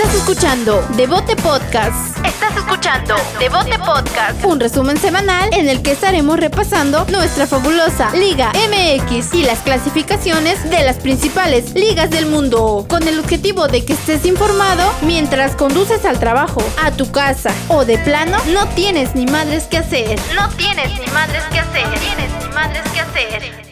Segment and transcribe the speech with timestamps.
[0.00, 2.24] Estás escuchando Devote Podcast.
[2.24, 4.44] Estás escuchando Devote Podcast.
[4.44, 10.70] Un resumen semanal en el que estaremos repasando nuestra fabulosa Liga MX y las clasificaciones
[10.70, 12.86] de las principales ligas del mundo.
[12.88, 17.84] Con el objetivo de que estés informado mientras conduces al trabajo, a tu casa o
[17.84, 20.16] de plano no tienes ni madres que hacer.
[20.32, 21.88] No tienes ni madres que hacer.
[21.88, 23.68] No tienes ni madres que hacer.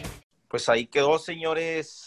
[0.49, 2.06] Pues ahí quedó, señores.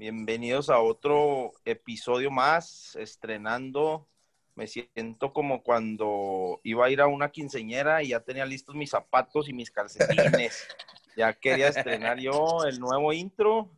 [0.00, 4.08] Bienvenidos a otro episodio más, estrenando.
[4.54, 8.88] Me siento como cuando iba a ir a una quinceñera y ya tenía listos mis
[8.88, 10.66] zapatos y mis calcetines.
[11.18, 13.68] ya quería estrenar yo el nuevo intro.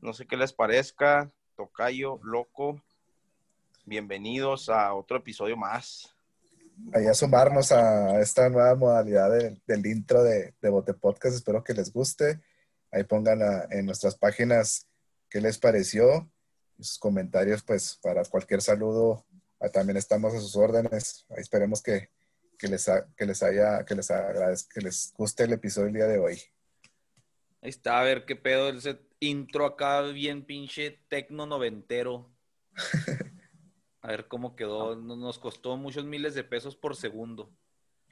[0.00, 1.30] No sé qué les parezca.
[1.54, 2.82] Tocayo, loco.
[3.84, 6.16] Bienvenidos a otro episodio más.
[6.92, 9.30] Ahí a sumarnos a esta nueva modalidad
[9.68, 11.36] del intro de, de Bote Podcast.
[11.36, 12.40] Espero que les guste.
[12.90, 13.38] Ahí pongan
[13.70, 14.89] en nuestras páginas
[15.30, 16.30] qué les pareció.
[16.78, 19.24] Sus comentarios, pues, para cualquier saludo,
[19.60, 21.26] ah, también estamos a sus órdenes.
[21.30, 22.10] Ahí esperemos que,
[22.62, 26.18] les, que les haya, que les agradezca, que les guste el episodio del día de
[26.18, 26.42] hoy.
[27.62, 32.30] Ahí está, a ver qué pedo ese intro acá bien pinche tecno noventero.
[34.02, 34.96] A ver cómo quedó.
[34.96, 37.52] Nos costó muchos miles de pesos por segundo.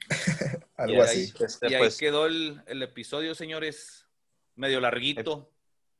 [0.77, 1.33] Algo así.
[1.63, 4.05] y ahí pues, quedó el, el, episodio, señores.
[4.55, 5.51] Medio larguito.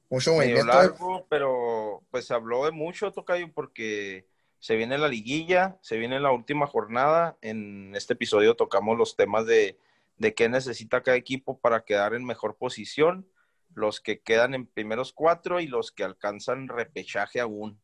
[0.10, 4.28] Mucho medio largo, pero pues se habló de mucho, Tocayo, porque
[4.60, 7.38] se viene la liguilla, se viene la última jornada.
[7.42, 9.78] En este episodio tocamos los temas de,
[10.18, 13.28] de qué necesita cada equipo para quedar en mejor posición,
[13.74, 17.80] los que quedan en primeros cuatro y los que alcanzan repechaje aún.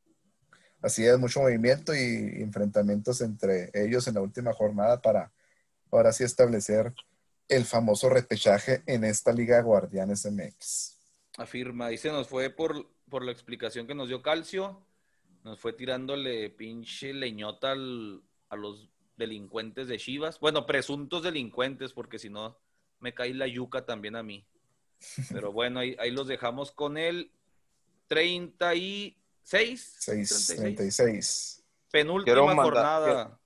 [0.81, 5.31] Así es, mucho movimiento y enfrentamientos entre ellos en la última jornada para
[5.91, 6.93] ahora sí establecer
[7.47, 10.94] el famoso repechaje en esta Liga Guardianes MX.
[11.37, 14.85] Afirma, y se nos fue por, por la explicación que nos dio Calcio,
[15.43, 20.39] nos fue tirándole pinche leñota a los delincuentes de Chivas.
[20.39, 22.57] Bueno, presuntos delincuentes, porque si no,
[22.99, 24.47] me cae la yuca también a mí.
[25.31, 27.31] Pero bueno, ahí, ahí los dejamos con el
[28.07, 29.95] 36.
[29.99, 31.63] 6, 36.
[31.91, 33.39] Penúltima jornada.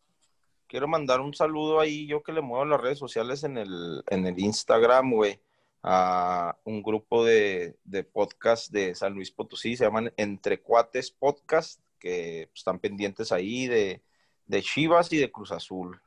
[0.67, 4.27] Quiero, mandar un saludo ahí, yo que le muevo las redes sociales en el, en
[4.27, 5.41] el Instagram, güey
[5.83, 11.81] a un grupo de, de podcast de San Luis Potosí, se llaman Entre Cuates Podcast,
[11.99, 14.01] que están pendientes ahí de,
[14.45, 16.01] de Chivas y de Cruz Azul.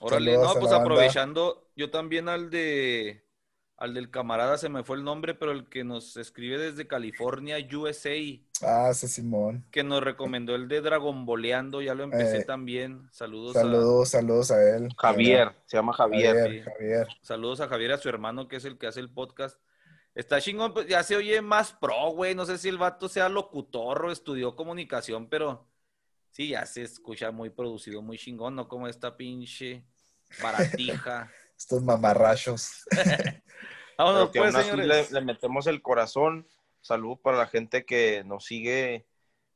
[0.00, 3.22] Órale, no, pues aprovechando, yo también al de
[3.82, 7.56] al del camarada se me fue el nombre, pero el que nos escribe desde California,
[7.74, 8.14] USA.
[8.62, 9.66] Ah, ese Simón.
[9.72, 13.08] Que nos recomendó el de Dragon Boleando, ya lo empecé eh, también.
[13.10, 13.54] Saludos.
[13.54, 14.88] Saludos, saludos a él.
[14.96, 16.62] Javier, se llama Javier.
[16.62, 19.58] Javier, Saludos a Javier, a su hermano, que es el que hace el podcast.
[20.14, 22.36] Está chingón, pues ya se oye más pro, güey.
[22.36, 25.66] No sé si el vato sea locutor o estudió comunicación, pero
[26.30, 29.84] sí, ya se escucha muy producido, muy chingón, no como esta pinche
[30.40, 31.32] baratija.
[31.58, 32.84] Estos mamarrachos.
[33.98, 35.10] Vámonos, pues, señores.
[35.10, 36.46] Le, metemos el corazón.
[36.80, 39.06] Salud para la gente que nos sigue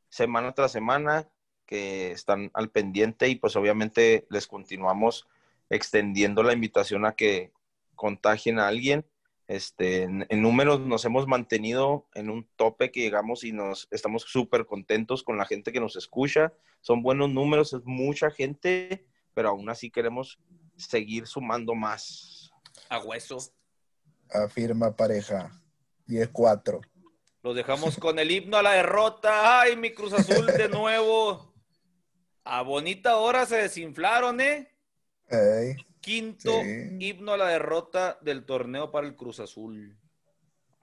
[0.08, 1.28] semana tras semana,
[1.66, 5.26] que están al pendiente y pues obviamente les continuamos
[5.68, 7.52] extendiendo la invitación a que
[7.96, 9.04] contagien a alguien.
[9.48, 14.66] Este, en, números nos hemos mantenido en un tope que llegamos y nos estamos súper
[14.66, 16.52] contentos con la gente que nos escucha.
[16.80, 19.04] Son buenos números, es mucha gente,
[19.34, 20.38] pero aún así queremos
[20.76, 22.52] seguir sumando más.
[22.88, 23.38] A hueso.
[24.30, 25.50] Afirma pareja.
[26.08, 26.80] 10-4.
[27.42, 29.60] Los dejamos con el himno a la derrota.
[29.60, 31.54] Ay, mi Cruz Azul de nuevo.
[32.44, 34.72] A bonita hora se desinflaron, ¿eh?
[36.00, 39.98] Quinto himno a la derrota del torneo para el Cruz Azul.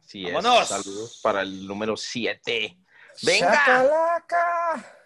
[0.01, 0.67] Sí, Vámonos.
[0.67, 2.77] Saludos para el número 7.
[3.23, 3.51] ¡Venga!
[3.51, 5.02] Ya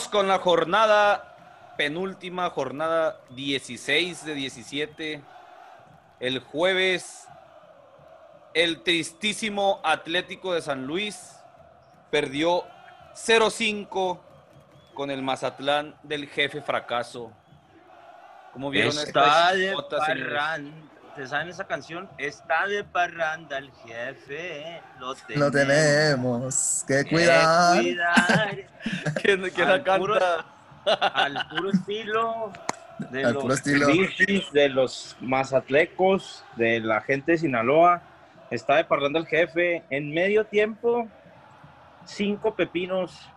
[0.00, 5.22] Vámonos, con la jornada, penúltima jornada 16 de 17.
[6.20, 7.26] El jueves,
[8.54, 11.36] el tristísimo Atlético de San Luis
[12.10, 12.64] perdió
[13.14, 14.20] 0-5
[14.94, 17.32] con el Mazatlán del jefe fracaso.
[18.52, 20.89] ¿Cómo vieron Está de parranda.
[21.14, 22.08] ¿Te saben esa canción?
[22.18, 24.80] Está de parranda el jefe.
[24.98, 27.76] Lo tenemos, lo tenemos que cuidar.
[27.76, 28.66] Que cuidar.
[29.22, 30.46] ¿Quién, la canta?
[30.84, 32.52] al puro estilo
[33.10, 33.88] de al los puro estilo.
[34.52, 38.02] de los mazatlecos, de la gente de Sinaloa.
[38.50, 39.82] Está de parranda el jefe.
[39.90, 41.08] En medio tiempo,
[42.04, 43.28] cinco pepinos.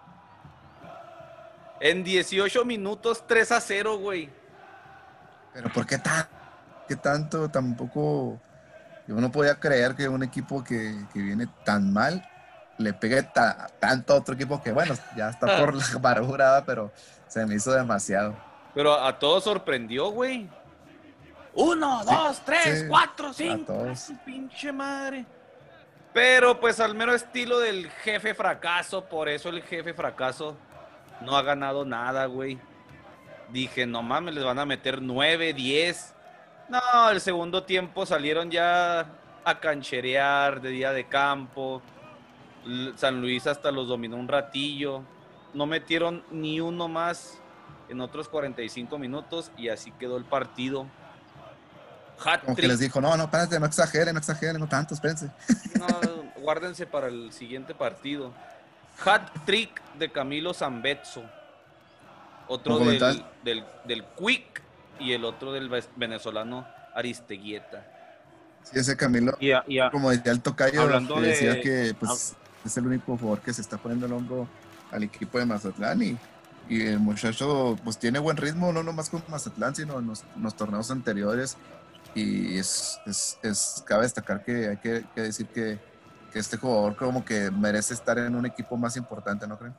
[1.80, 4.30] En 18 minutos, 3 a 0, güey.
[5.54, 6.28] Pero ¿por qué, tan,
[6.94, 7.50] qué tanto?
[7.50, 8.40] Tampoco.
[9.08, 12.28] Yo no podía creer que un equipo que, viene tan mal
[12.78, 13.22] le pegue
[13.80, 16.92] tanto a otro equipo que, bueno, ya está por la barura, pero
[17.28, 18.36] se me hizo demasiado.
[18.74, 20.50] Pero a todos sorprendió, güey.
[21.54, 23.96] Uno, dos, tres, cuatro, cinco.
[23.96, 25.26] Su pinche madre.
[26.14, 30.56] Pero pues al menos estilo del jefe fracaso, por eso el jefe fracaso
[31.22, 32.60] no ha ganado nada, güey.
[33.50, 36.13] Dije, no mames, les van a meter 9, 10.
[36.74, 39.06] No, el segundo tiempo salieron ya
[39.46, 41.84] a cancherear de día de campo.
[42.96, 45.04] San Luis hasta los dominó un ratillo.
[45.54, 47.38] No metieron ni uno más
[47.90, 50.88] en otros 45 minutos y así quedó el partido.
[52.44, 55.30] Como que les dijo, no, no, espérate, no exageren, no exageren, no tanto, espérense.
[55.78, 55.88] No,
[56.42, 58.34] guárdense para el siguiente partido.
[59.06, 61.22] Hat trick de Camilo Zambetso.
[62.48, 64.63] Otro del, del, Quick
[65.00, 67.86] y el otro del venezolano Aristeguieta.
[68.64, 69.38] Sí, ese Camilo,
[69.92, 70.88] como decía el tocayo,
[71.20, 74.48] decía que pues, es el único jugador que se está poniendo el hombro
[74.92, 76.18] al equipo de Mazatlán y,
[76.70, 80.92] y el muchacho pues tiene buen ritmo, no nomás con Mazatlán, sino en los, torneos
[80.92, 81.58] anteriores
[82.16, 85.80] y es, es, cabe destacar que hay que, decir que,
[86.32, 89.74] que, este jugador como que merece estar en un equipo más importante, ¿no creen?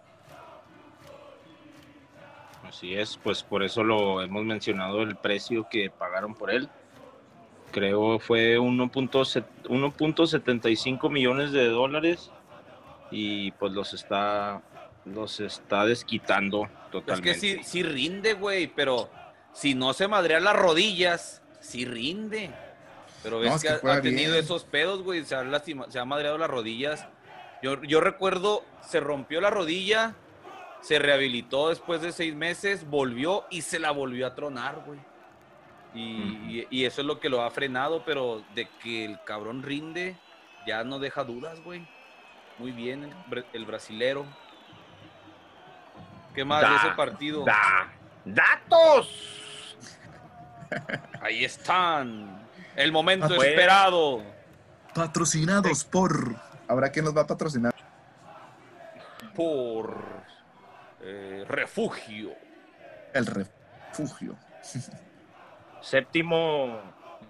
[2.75, 6.69] Así es, pues por eso lo hemos mencionado el precio que pagaron por él.
[7.71, 12.33] Creo fue 1.75 millones de dólares
[13.13, 14.61] y pues los está
[15.05, 17.31] los está desquitando totalmente.
[17.31, 19.09] Es que sí, sí rinde, güey, pero
[19.53, 22.51] si no se madrea las rodillas, sí rinde.
[23.23, 27.07] Pero ves que, ha, tenido esos pedos, güey, se ha, se ha madreado las rodillas.
[27.63, 30.17] Yo, yo recuerdo, se rompió la rodilla
[30.85, 35.01] se rehabilitó después de seis meses, volvió y se la volvió a tronar, güey.
[35.95, 40.19] Y, eso es lo que lo ha frenado, pero de que el cabrón rinde,
[40.67, 41.89] ya no deja dudas, güey.
[42.59, 43.15] Muy bien
[43.53, 44.27] el, brasilero.
[46.35, 47.45] ¿Qué más de ese partido?
[48.25, 49.77] ¡Datos!
[51.23, 52.47] Ahí están.
[52.77, 54.23] El momento ah, esperado.
[54.95, 56.37] Patrocinados por.
[56.69, 57.73] ¿Habrá quién nos va a patrocinar?
[59.35, 60.24] Por
[61.05, 62.33] eh, refugio.
[63.13, 64.37] El refugio.
[65.81, 66.81] Séptimo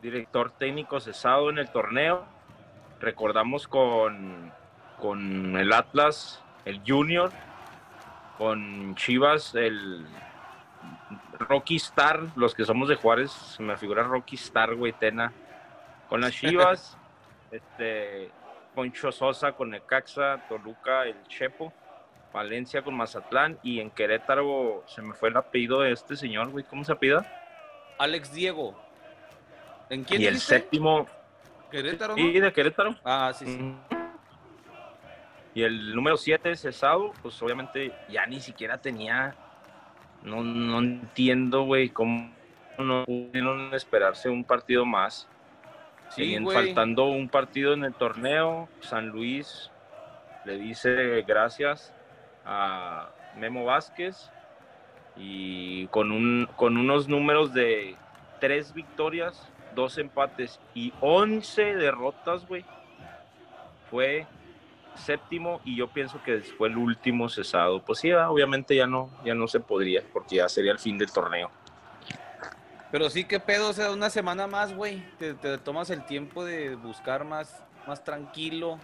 [0.01, 2.25] director técnico cesado en el torneo.
[3.01, 4.53] Recordamos con,
[5.01, 7.33] con el Atlas, el Junior,
[8.39, 10.07] con Chivas, el
[11.41, 15.33] Rocky Star, los que somos de Juárez, se me figura Rocky Star, güey, Tena.
[16.09, 16.97] Con las Chivas,
[17.51, 18.31] este,
[18.75, 21.73] Poncho Sosa con el Caxa, Toluca, el Chepo
[22.35, 26.65] Valencia con Mazatlán y en Querétaro se me fue el apellido de este señor, güey.
[26.65, 27.25] ¿Cómo se apellida?
[27.97, 28.77] Alex Diego.
[29.89, 31.07] ¿En quién Y el séptimo.
[31.71, 32.19] ¿Querétaro?
[32.19, 32.97] Y de Querétaro.
[33.05, 33.75] Ah, sí, sí.
[35.55, 39.37] Y el número 7, Cesado, pues obviamente ya ni siquiera tenía.
[40.25, 42.35] No, no entiendo, güey, cómo
[42.79, 45.29] no pudieron esperarse un partido más.
[46.09, 48.69] Siguen faltando un partido en el torneo.
[48.81, 49.71] San Luis
[50.45, 51.95] le dice gracias
[52.45, 54.31] a Memo Vázquez
[55.17, 57.97] y con, un, con unos números de
[58.41, 62.65] tres victorias, dos empates y once derrotas, güey.
[63.91, 64.27] Fue
[64.97, 67.85] séptimo y yo pienso que fue el último cesado.
[67.85, 71.13] Pues sí, obviamente ya no, ya no se podría porque ya sería el fin del
[71.13, 71.51] torneo.
[72.91, 75.03] Pero sí, qué pedo, o sea, una semana más, güey.
[75.19, 78.79] Te, tomas el tiempo de buscar más, más tranquilo.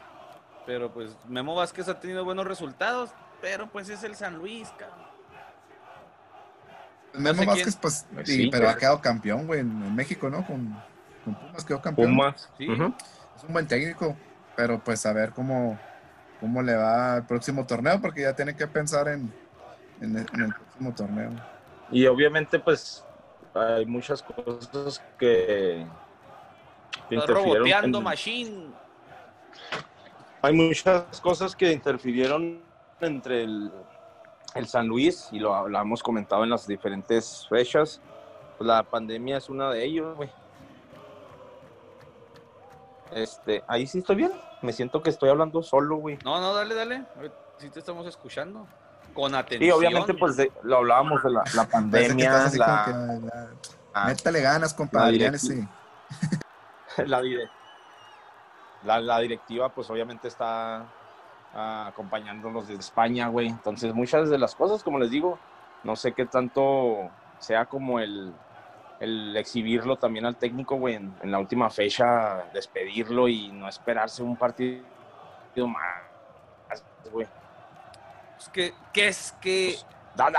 [0.67, 3.11] Pero pues Memo Vázquez ha tenido buenos resultados.
[3.41, 5.11] Pero pues es el San Luis, cabrón.
[7.15, 10.47] Memo Vázquez, pues, sí, pero ha quedado campeón, güey, en, México, ¿no?
[10.47, 10.81] Con,
[11.25, 12.11] Pumas quedó campeón.
[12.11, 12.49] Pumas.
[12.57, 12.65] Sí.
[12.65, 14.17] Es un buen técnico,
[14.57, 15.79] pero pues a ver cómo,
[16.41, 19.33] cómo le va el próximo torneo, porque ya tiene que pensar en,
[20.01, 21.31] en, el, próximo torneo.
[21.91, 23.05] Y obviamente, pues,
[23.55, 25.87] hay muchas cosas que,
[27.11, 28.03] interfirieron.
[28.03, 28.67] Machine.
[30.43, 32.70] Hay muchas cosas que interfirieron
[33.07, 33.73] entre el,
[34.55, 38.01] el San Luis, y lo, lo, hemos comentado en las diferentes fechas.
[38.59, 40.31] Pues la pandemia es una de ellos, güey.
[43.13, 44.33] Este, ahí sí estoy bien.
[44.63, 46.19] Me siento que estoy hablando solo, güey.
[46.25, 47.05] No, no, dale, dale.
[47.59, 48.67] Sí te estamos escuchando.
[49.15, 49.69] Con atención.
[49.69, 52.51] Sí, obviamente, pues lo hablábamos de la, la pandemia.
[52.57, 53.51] la...
[53.93, 54.07] Ah.
[54.07, 55.31] Métale ganas, compadre.
[55.31, 55.67] La, sí.
[57.07, 60.87] la, la, directiva, pues obviamente está
[61.55, 63.49] acompañándonos desde España, güey.
[63.49, 65.39] Entonces, muchas de las cosas, como les digo,
[65.85, 68.33] no sé qué tanto sea como el,
[69.01, 74.37] el exhibirlo también al técnico, güey, en, la última fecha, despedirlo y no esperarse un
[74.37, 74.83] partido
[75.67, 77.27] más, güey.
[78.39, 79.77] Es que, ¿qué es que?
[80.17, 80.35] Pues,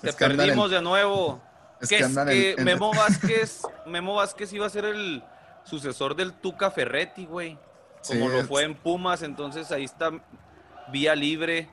[0.00, 1.40] Te perdimos de nuevo.
[1.80, 5.24] Es ¿Qué es que Memo Vázquez, Memo Vázquez iba a ser el
[5.64, 7.58] sucesor del Tuca Ferretti, güey.
[8.06, 10.10] Como lo fue en Pumas, entonces ahí está
[10.88, 11.68] vía libre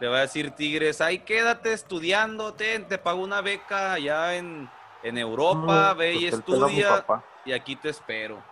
[0.00, 4.70] le va a decir Tigres, ay, quédate estudiando, te, te pago una beca allá en,
[5.02, 7.04] Europa, ve y pues estudia,
[7.44, 8.42] y aquí te espero.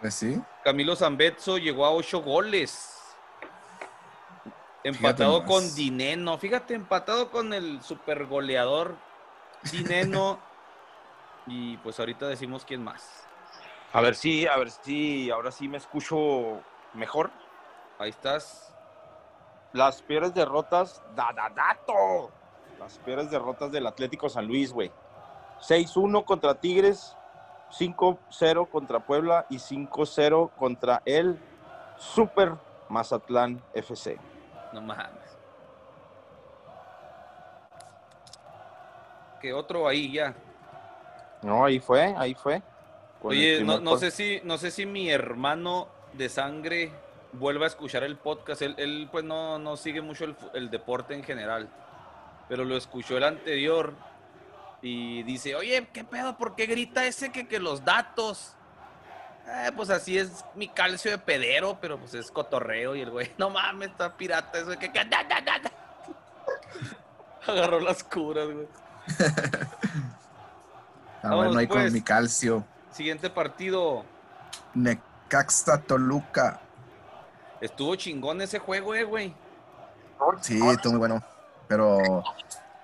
[0.00, 0.40] Pues sí.
[0.64, 2.94] Camilo Zambetso llegó a ocho goles.
[4.84, 6.38] Empatado con Dineno.
[6.38, 8.96] Fíjate, empatado con el super goleador
[9.70, 10.38] Dineno.
[11.46, 13.27] y pues ahorita decimos quién más.
[13.92, 16.60] A ver si, a ver si ahora sí me escucho
[16.92, 17.30] mejor.
[17.98, 18.74] Ahí estás.
[19.72, 22.30] Las peores derrotas, da, dato.
[22.78, 24.92] Las peores derrotas del Atlético San Luis, güey.
[25.60, 27.16] 6-1 contra Tigres,
[27.70, 31.38] 5-0 contra Puebla y 5-0 contra el
[31.96, 32.54] Super
[32.88, 34.18] Mazatlán FC.
[34.72, 35.38] No mames.
[39.40, 40.34] Que otro ahí ya.
[41.42, 42.62] No, ahí fue, ahí fue.
[43.22, 46.92] Oye, no, no sé si, no sé si mi hermano de sangre
[47.32, 48.62] vuelva a escuchar el podcast.
[48.62, 51.68] Él, pues no, no, sigue mucho el, deporte en general,
[52.48, 53.94] pero lo escuchó el anterior
[54.82, 56.36] y dice, oye, ¿qué pedo?
[56.36, 58.54] ¿Por qué grita ese que, que los datos?
[59.46, 63.32] Eh, pues así es mi calcio de pedero, pero pues es cotorreo y el güey,
[63.38, 64.92] no mames, está pirata eso que...
[64.92, 65.00] que
[67.46, 68.68] Agarró las curas, güey.
[71.22, 71.92] ah, bueno, ahí con pues.
[71.92, 72.62] mi calcio.
[72.98, 74.04] Siguiente partido.
[74.74, 76.58] Necaxa Toluca.
[77.60, 79.36] Estuvo chingón ese juego, eh, güey.
[80.40, 81.22] Sí, estuvo muy bueno.
[81.68, 82.24] Pero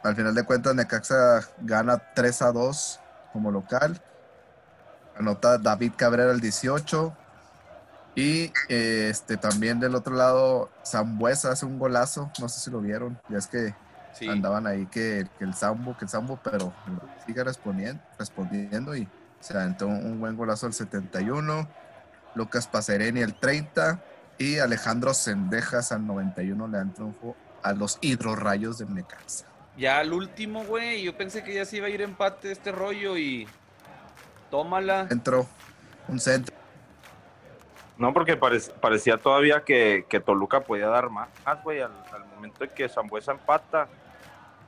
[0.04, 3.00] al final de cuentas, Necaxa gana 3 a 2
[3.32, 4.00] como local.
[5.18, 7.12] Anota David Cabrera el 18.
[8.14, 12.30] Y este también del otro lado, Zambuesa hace un golazo.
[12.40, 13.20] No sé si lo vieron.
[13.28, 13.74] Ya es que
[14.30, 16.72] andaban ahí que, el Zambo, que el Zambo, pero
[17.26, 19.08] sigue respondiendo, respondiendo y
[19.44, 21.68] se aventó un buen golazo al 71.
[22.34, 24.02] Lucas Pacereni el 30
[24.38, 29.44] y Alejandro Sendejas al 91 le dan triunfo a los hidrorrayos de Necaxa.
[29.76, 33.18] Ya al último, güey, yo pensé que ya se iba a ir empate este rollo
[33.18, 33.46] y
[34.50, 35.08] tómala.
[35.10, 35.46] Entró
[36.08, 36.56] un centro.
[37.98, 41.28] No, porque parecía todavía que, Toluca podía dar más,
[41.62, 41.92] güey, al,
[42.34, 43.88] momento de que Zambuesa empata,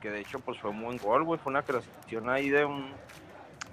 [0.01, 2.93] que de hecho pues fue un buen gol, güey, fue una creación ahí de un,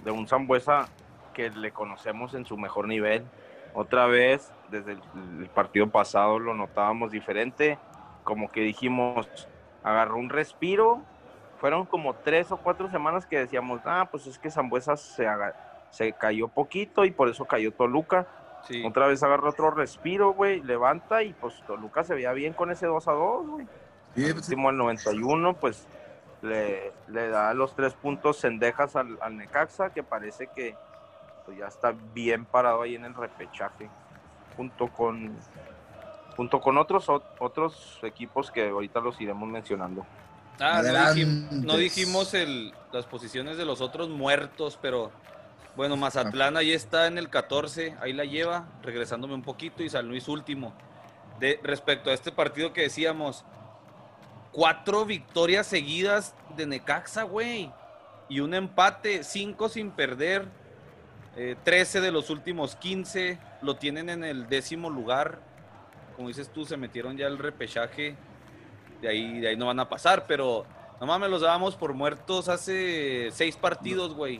[0.05, 0.87] de un Zambuesa
[1.33, 3.25] que le conocemos en su mejor nivel.
[3.73, 7.77] Otra vez desde el, partido pasado lo notábamos diferente,
[8.23, 9.27] como que dijimos,
[9.83, 11.01] agarró un respiro,
[11.59, 15.27] fueron como tres o cuatro semanas que decíamos, ah, pues es que Zambuesa se,
[15.89, 18.27] se cayó poquito y por eso cayó Toluca.
[18.83, 22.87] Otra vez agarró otro respiro, güey, levanta y pues Toluca se veía bien con ese
[22.87, 23.67] 2 a 2, güey.
[24.15, 25.87] Sí, pues, último al 91, pues
[26.45, 30.75] le, le, da los tres puntos cendejas al, al Necaxa, que parece que
[31.45, 33.89] pues, ya está bien parado ahí en el repechaje
[34.55, 35.35] junto con
[36.35, 37.07] junto con otros
[37.39, 40.05] otros equipos que ahorita los iremos mencionando.
[40.59, 40.81] Ah,
[41.51, 45.11] no dijimos, el, las posiciones de los otros muertos, pero
[45.75, 50.07] bueno, Mazatlán ahí está en el 14, ahí la lleva, regresándome un poquito, y San
[50.07, 50.73] Luis último.
[51.39, 53.43] De, respecto a este partido que decíamos,
[54.55, 57.69] cuatro victorias seguidas de Necaxa, güey,
[58.29, 60.47] y un empate, cinco sin perder,
[61.65, 65.39] 13 eh, de los últimos 15 lo tienen en el décimo lugar.
[66.15, 68.15] Como dices tú, se metieron ya el repechaje.
[69.01, 70.65] De ahí, de ahí no van a pasar, pero
[71.01, 74.39] no mames, los dábamos por muertos hace seis partidos, güey.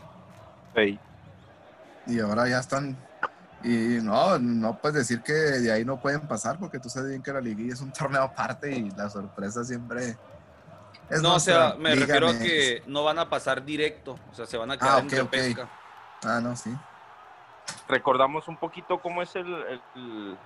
[2.08, 2.98] Y ahora ya están,
[3.66, 7.24] Y no, no puedes decir que de ahí no pueden pasar, porque tú sabes bien
[7.24, 10.16] que la liguilla es un torneo aparte y la sorpresa siempre
[11.10, 14.46] es No, o sea, me refiero a que no van a pasar directo, o sea,
[14.46, 15.68] se van a quedar ah, en pesca.
[16.24, 16.70] Ah, no, sí.
[17.88, 20.38] Recordamos un poquito cómo es el,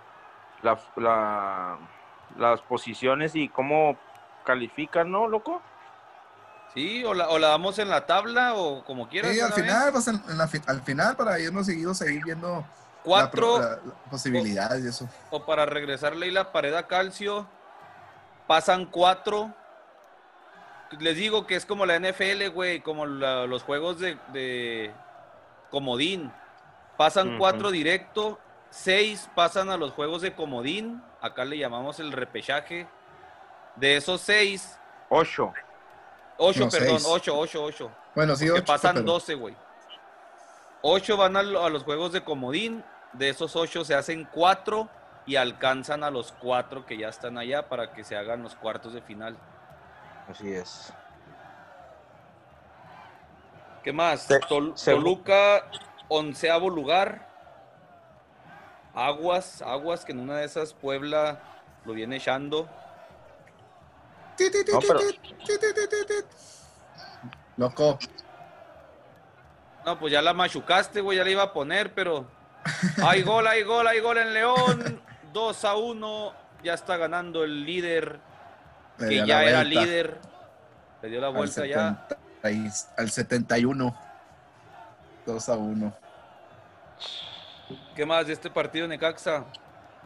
[0.61, 1.77] la,
[2.37, 3.97] las posiciones y cómo
[4.45, 5.61] califican, ¿no, loco?
[6.73, 9.33] Sí, o la, o la damos en la tabla o como quieras.
[9.33, 12.63] Sí, al final, pues al final para irnos seguidos seguir viendo
[13.03, 13.79] cuatro
[14.09, 15.09] posibilidades y eso.
[15.29, 17.47] O para regresarle la pared a calcio,
[18.47, 19.53] pasan cuatro.
[20.99, 24.91] Les digo que es como la NFL, güey, como los juegos de,
[25.69, 26.31] comodín.
[26.97, 28.39] Pasan cuatro directo,
[28.69, 31.01] seis pasan a los juegos de comodín.
[31.21, 32.87] Acá le llamamos el repechaje.
[33.75, 34.77] De esos seis.
[35.09, 35.53] Ocho.
[36.37, 37.91] Ocho, perdón, ocho, ocho, ocho.
[38.15, 38.65] Bueno, sí, ocho.
[38.65, 39.55] pasan doce, güey.
[40.81, 42.83] Ocho van a, los juegos de comodín.
[43.13, 44.87] De esos ocho se hacen cuatro
[45.25, 48.93] y alcanzan a los cuatro que ya están allá para que se hagan los cuartos
[48.93, 49.37] de final.
[50.29, 50.93] Así es.
[53.83, 54.27] ¿Qué más?
[54.85, 55.65] Toluca,
[56.07, 57.27] onceavo lugar.
[58.93, 61.39] Aguas, Aguas, que en una de esas Puebla
[61.85, 62.67] lo viene echando.
[67.57, 67.99] Loco.
[69.85, 72.27] No, pues ya la machucaste, güey, ya la iba a poner, pero.
[73.03, 75.01] Hay gol, hay gol, hay gol en León.
[75.33, 76.33] 2 a 1.
[76.61, 78.19] Ya está ganando el líder.
[78.97, 80.19] Que ya era líder.
[81.01, 82.05] Le dio la vuelta ya.
[82.43, 83.95] Al 71.
[85.25, 85.93] 2 a 1.
[87.95, 89.45] ¿Qué más de este partido, Necaxa?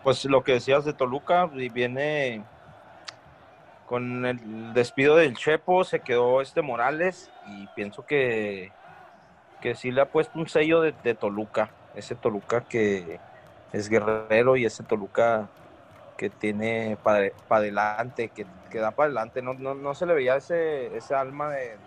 [0.03, 2.43] Pues lo que decías de Toluca, viene
[3.87, 8.71] con el despido del Chepo, se quedó este Morales y pienso que,
[9.63, 13.21] que sí le ha puesto un sello de, Toluca, ese Toluca que
[13.71, 15.47] es guerrero y ese Toluca
[16.17, 20.93] que tiene para adelante, que, que, da para adelante, no, no, se le veía ese,
[20.97, 21.77] ese alma de,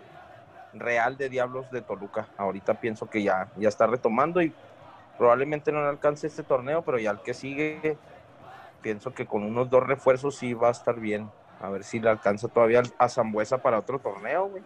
[0.73, 2.27] real de Diablos de Toluca.
[2.37, 4.51] Ahorita pienso que ya, ya está retomando y
[5.19, 7.95] probablemente no le alcance este torneo, pero ya el que sigue,
[8.81, 11.29] pienso que con unos dos refuerzos sí va a estar bien.
[11.61, 14.63] A ver si le alcanza todavía a Zambuesa para otro torneo, güey.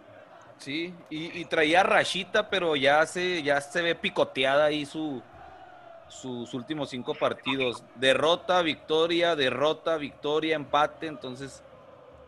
[0.62, 5.20] Sí, y, traía Rashita, pero ya se, ya se ve picoteada ahí su,
[6.06, 7.82] sus últimos cinco partidos.
[7.96, 11.08] Derrota, victoria, derrota, victoria, empate.
[11.08, 11.62] Entonces,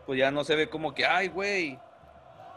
[0.05, 1.79] pues ya no se ve como que, ay, güey,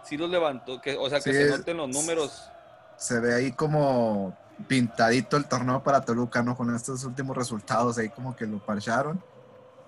[0.02, 0.80] sí los levantó.
[0.80, 2.50] Que, o sea, que se noten los números.
[2.96, 4.36] Se ve ahí como
[4.66, 6.56] pintadito el torneo para Toluca, ¿no?
[6.56, 9.22] Con estos últimos resultados ahí como que lo parcharon.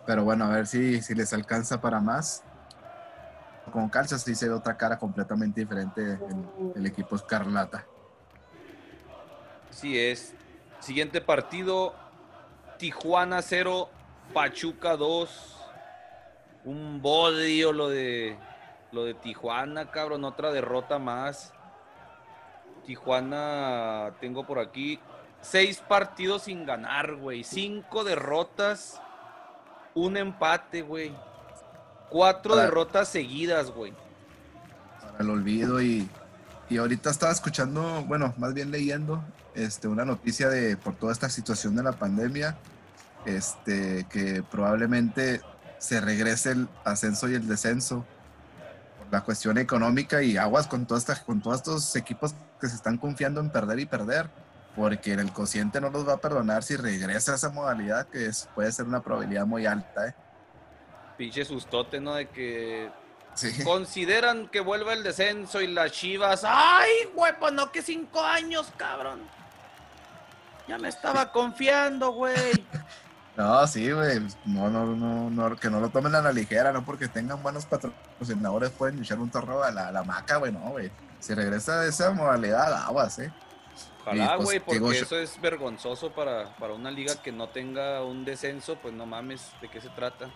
[0.06, 2.44] Pero bueno, a ver si, si les alcanza para más.
[3.70, 7.86] Con Calzas sí se ve otra cara completamente diferente el, el equipo Escarlata.
[9.70, 10.34] Sí es.
[10.80, 11.94] Siguiente partido,
[12.78, 13.88] Tijuana 0,
[14.32, 15.56] Pachuca 2.
[16.64, 18.36] Un bodio lo de
[18.92, 21.52] lo de Tijuana, cabrón, otra derrota más.
[22.84, 24.98] Tijuana, tengo por aquí
[25.40, 27.44] seis partidos sin ganar, güey.
[27.44, 29.00] Cinco derrotas
[29.94, 31.14] un empate, güey.
[32.10, 33.94] Cuatro derrotas seguidas, güey.
[35.00, 36.08] Para el olvido y,
[36.68, 39.22] y ahorita estaba escuchando, bueno, más bien leyendo
[39.54, 42.56] este, una noticia de por toda esta situación de la pandemia,
[43.24, 45.40] este, que probablemente
[45.78, 48.04] se regrese el ascenso y el descenso
[48.98, 52.76] por la cuestión económica y aguas con, toda esta, con todos estos equipos que se
[52.76, 54.28] están confiando en perder y perder
[54.76, 58.48] porque el cociente no los va a perdonar si regresa a esa modalidad, que es,
[58.54, 60.08] puede ser una probabilidad muy alta.
[60.08, 60.14] ¿eh?
[61.20, 62.14] Pinche sustote, ¿no?
[62.14, 62.90] De que
[63.62, 66.46] consideran que vuelva el descenso y las chivas.
[66.48, 67.34] ¡Ay, güey!
[67.38, 69.20] Pues no, que cinco años, cabrón.
[70.66, 72.34] Ya me estaba confiando, güey.
[73.36, 74.18] No, sí, güey.
[74.44, 77.64] No, no, no, no, que no lo tomen a la ligera, no porque tengan buenos
[77.64, 80.90] patrocinadores pueden echar un torno a la, la maca, güey, no, güey.
[81.20, 83.32] Si regresa a esa modalidad, aguas, eh.
[84.02, 88.76] Ojalá, pues, güey, porque eso es vergonzoso para, una liga que no tenga un descenso,
[88.76, 90.28] pues no mames, ¿de qué se trata?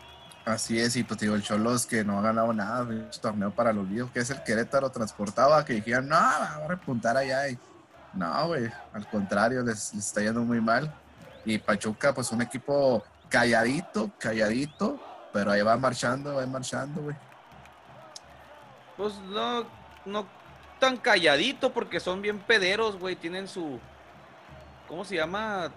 [0.44, 3.72] Así es, y pues digo, el Cholos que no ha ganado nada, un torneo para
[3.72, 7.48] los viejos, que es el Querétaro transportaba, que dijeron, no, va a repuntar allá.
[7.48, 7.58] Y,
[8.12, 10.92] no, güey, al contrario, les, está yendo muy mal.
[11.46, 15.00] Y Pachuca, pues un equipo calladito, calladito,
[15.32, 17.16] pero ahí va marchando, va marchando, güey.
[18.98, 19.64] Pues no,
[20.04, 20.26] no
[20.78, 23.16] tan calladito porque son bien pederos, güey.
[23.16, 23.80] Tienen su.
[24.88, 25.70] ¿Cómo se llama?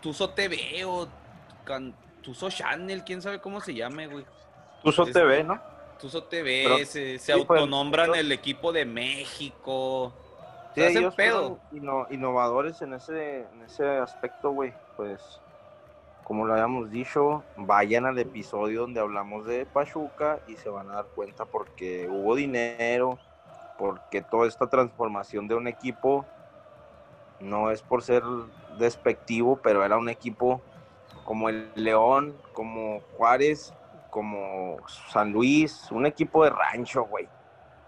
[0.00, 1.08] Tuso TV o
[2.22, 4.24] Tuso Channel, quién sabe cómo se llame, güey.
[4.82, 5.60] Tuso TV, ¿no?
[6.00, 10.12] Tuso TV, se, autonombran el equipo de México.
[10.74, 11.58] Sí, ellos pedo.
[12.10, 14.72] innovadores en ese, en ese aspecto, güey.
[14.96, 15.40] Pues,
[16.24, 20.94] como lo habíamos dicho, vayan al episodio donde hablamos de Pachuca y se van a
[20.94, 23.18] dar cuenta porque hubo dinero,
[23.78, 26.24] porque toda esta transformación de un equipo
[27.38, 28.22] no es por ser
[28.78, 30.62] despectivo, pero era un equipo
[31.24, 33.72] como el León, como Juárez,
[34.10, 34.76] como
[35.10, 37.28] San Luis, un equipo de rancho, güey.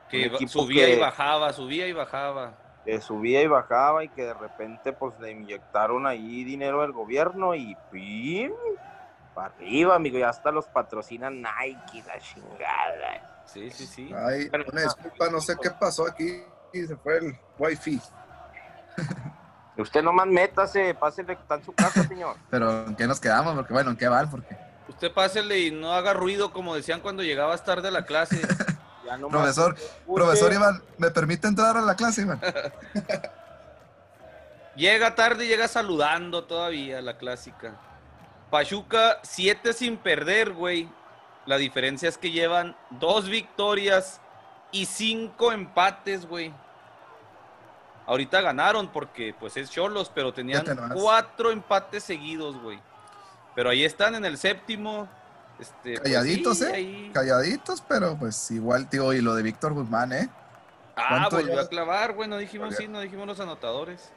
[0.08, 2.54] Que subía y bajaba, subía y bajaba.
[2.84, 7.54] Que subía y bajaba y que de repente pues le inyectaron ahí dinero del gobierno
[7.54, 8.52] y ¡pim!
[9.34, 13.42] para arriba, amigo, y hasta los patrocinan Nike, la chingada.
[13.44, 14.14] Sí, sí, sí.
[14.14, 16.42] Ay, una disculpa, no sé qué pasó aquí
[16.72, 18.00] y se fue el wifi.
[19.76, 22.36] Usted nomás métase, pásele, está en su casa, señor.
[22.50, 23.54] Pero ¿en qué nos quedamos?
[23.54, 24.30] Porque bueno, ¿en qué van?
[24.30, 24.56] Porque...
[24.88, 28.40] Usted pásele y no haga ruido como decían cuando llegabas tarde a la clase.
[29.30, 32.40] profesor, profesor Iván, ¿me permite entrar a la clase, Iván?
[34.76, 37.74] llega tarde y llega saludando todavía, la clásica.
[38.50, 40.88] Pachuca, siete sin perder, güey.
[41.46, 44.20] La diferencia es que llevan dos victorias
[44.70, 46.52] y cinco empates, güey.
[48.06, 52.78] Ahorita ganaron porque pues es Cholos, pero tenían cuatro empates seguidos, güey.
[53.54, 55.08] Pero ahí están en el séptimo.
[55.58, 57.10] Este, pues, Calladitos, ¿eh?
[57.14, 60.28] Calladitos, pero pues igual, tío, y lo de Víctor Guzmán, ¿eh?
[60.96, 64.10] Ah, volvió a clavar, güey, no dijimos sí, no dijimos los anotadores.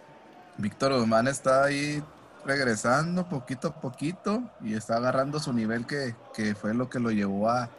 [0.58, 2.04] Víctor Guzmán está ahí
[2.46, 7.12] regresando poquito a poquito y está agarrando su nivel que, que fue lo que lo
[7.12, 7.70] llevó a,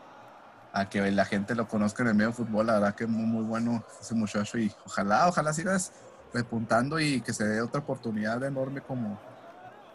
[0.72, 2.66] a que la gente lo conozca en el medio fútbol.
[2.66, 5.92] La verdad que muy, muy bueno ese muchacho y ojalá, ojalá sigas
[6.32, 9.18] repuntando y que se dé otra oportunidad enorme como,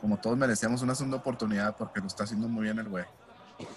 [0.01, 3.05] como todos merecíamos una segunda oportunidad porque lo está haciendo muy bien el güey.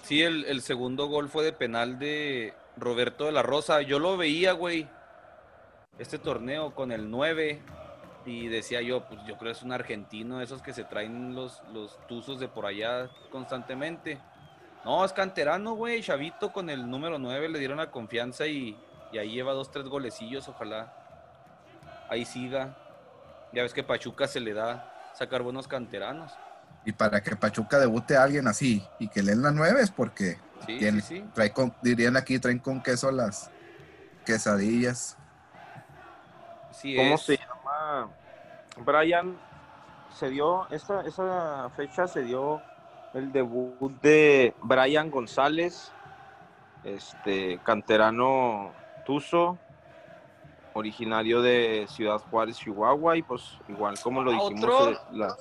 [0.03, 3.81] Sí, el, el segundo gol fue de penal de Roberto de la Rosa.
[3.81, 4.89] Yo lo veía, güey,
[5.99, 7.61] este torneo con el 9
[8.25, 11.61] y decía yo, pues yo creo que es un argentino, esos que se traen los,
[11.73, 14.19] los tuzos de por allá constantemente.
[14.87, 16.01] No, es canterano, güey.
[16.01, 18.79] Chavito con el número 9 le dieron la confianza y,
[19.11, 20.47] ahí lleva dos, tres golecillos.
[20.47, 20.93] Ojalá
[22.09, 22.77] ahí siga.
[23.51, 26.31] Ya ves que Pachuca se le da sacar buenos canteranos.
[26.85, 29.91] Y para que Pachuca debute a alguien así y que le den la 9 es
[29.91, 30.39] porque
[31.33, 33.51] Trae dirían aquí, traen con queso las
[34.25, 35.17] quesadillas.
[36.95, 38.09] ¿Cómo se llama?
[38.85, 39.37] Brian
[40.17, 42.61] se dio, esa, esa fecha se dio
[43.13, 45.91] el debut de Brian González,
[46.83, 48.71] este canterano
[49.05, 49.57] Tuzo,
[50.73, 55.35] originario de Ciudad Juárez, Chihuahua, y pues igual como lo dijimos eh, la,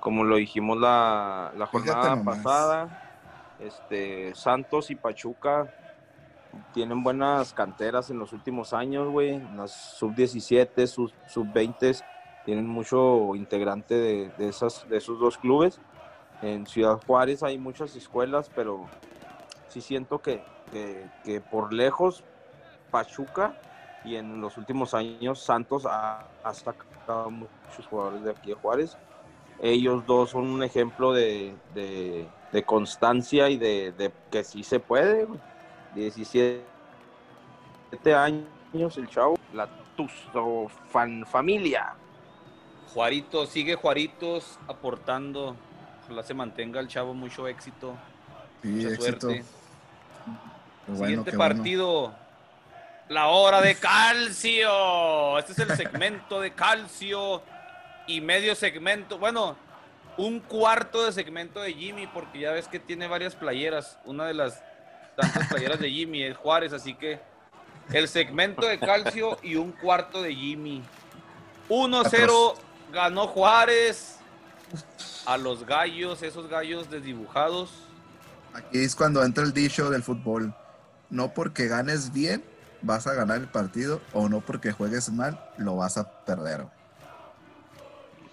[0.00, 5.74] como lo dijimos la, jornada pasada, este Santos y Pachuca
[6.72, 9.40] tienen buenas canteras en los últimos años, güey.
[9.54, 11.92] Las sub 17, sub, sub 20
[12.44, 15.80] tienen mucho integrante de, de, esas, de esos dos clubes.
[16.42, 18.86] En Ciudad Juárez hay muchas escuelas, pero
[19.68, 20.42] sí siento que,
[21.50, 22.24] por lejos
[22.90, 23.54] Pachuca
[24.04, 28.96] y en los últimos años Santos ha, sacado muchos jugadores de aquí de Juárez.
[29.60, 31.54] Ellos dos son un ejemplo de,
[32.64, 35.28] constancia y de, que sí se puede.
[35.94, 36.64] 17
[38.14, 41.94] años el chavo, la Tuzo fan familia.
[42.94, 45.54] Juarito, sigue Juaritos aportando
[46.10, 47.96] ojalá se mantenga el chavo, mucho éxito.
[48.64, 49.44] mucha suerte.
[50.92, 52.12] Siguiente partido.
[53.08, 55.38] La hora de calcio.
[55.38, 57.42] Este es el segmento de calcio
[58.08, 59.18] y medio segmento.
[59.18, 59.56] Bueno,
[60.16, 63.98] un cuarto de segmento de Jimmy, porque ya ves que tiene varias playeras.
[64.04, 64.60] Una de las
[65.16, 67.20] tantas playeras de Jimmy es Juárez, así que
[67.92, 70.82] el segmento de calcio y un cuarto de Jimmy.
[71.68, 72.54] 1-0
[72.92, 74.19] ganó Juárez
[75.26, 77.70] a los gallos, esos gallos desdibujados.
[78.54, 80.54] Aquí es cuando entra el dicho del fútbol.
[81.08, 82.44] No porque ganes bien
[82.82, 86.66] vas a ganar el partido o no porque juegues mal lo vas a perder.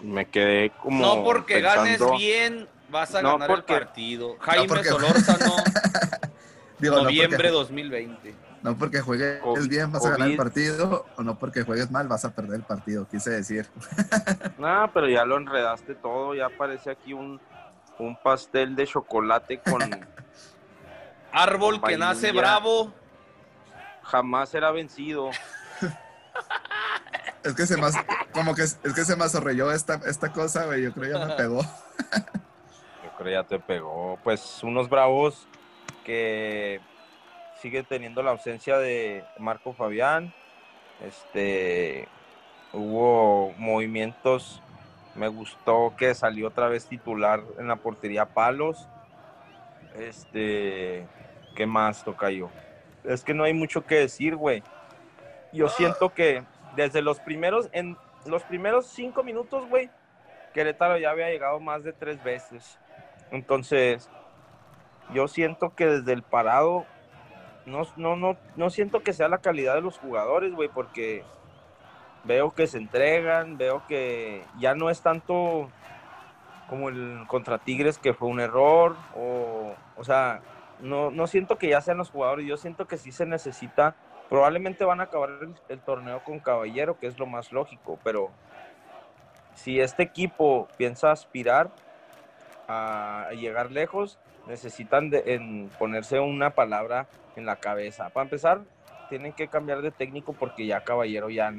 [0.01, 1.01] Me quedé como.
[1.01, 4.37] No porque ganes bien vas a ganar el partido.
[4.39, 5.55] Jaime Solórzano,
[6.79, 8.46] noviembre 2020.
[8.67, 12.25] No porque juegues bien vas a ganar el partido, o no porque juegues mal vas
[12.25, 13.65] a perder el partido, quise decir.
[14.57, 17.39] no, pero ya lo enredaste todo, ya aparece aquí un,
[18.21, 19.81] pastel de chocolate con...
[21.31, 22.91] Árbol que nace bravo.
[24.03, 25.29] Jamás será vencido.
[27.43, 27.87] es que se me
[28.33, 31.35] como que es que se me azorrelló esta, esta cosa, güey, yo creo ya me
[31.35, 31.61] pegó.
[33.03, 34.19] yo creo ya te pegó.
[34.25, 35.47] Pues unos bravos
[36.03, 36.81] que
[37.61, 40.33] sigue teniendo la ausencia de Marco Fabián.
[41.05, 42.07] Este,
[42.73, 44.61] hubo movimientos.
[45.15, 48.87] Me gustó que salió otra vez titular en la portería Palos.
[49.95, 51.07] Este,
[51.55, 52.49] ¿qué más toca yo?
[53.03, 54.63] Es que no hay mucho que decir, güey.
[55.53, 56.43] Yo siento que
[56.75, 59.89] desde los primeros, en los primeros cinco minutos, güey,
[60.53, 62.77] Querétaro ya había llegado más de tres veces.
[63.31, 64.09] Entonces,
[65.13, 66.85] yo siento que desde el parado,
[67.67, 71.23] no, no, no, no siento que sea la calidad de los jugadores, güey, porque
[72.23, 75.69] veo que se entregan, veo que ya no es tanto
[76.69, 80.41] como el contra Tigres que fue un error, o, o sea,
[80.79, 83.95] no, no siento que ya sean los jugadores, yo siento que sí se necesita,
[84.29, 85.31] probablemente van a acabar
[85.67, 88.31] el torneo con Caballero, que es lo más lógico, pero
[89.55, 91.69] si este equipo piensa aspirar
[92.69, 98.09] a llegar lejos, necesitan en ponerse una palabra en la cabeza.
[98.09, 98.61] Para empezar,
[99.09, 101.53] tienen que cambiar de técnico porque ya Caballero ya,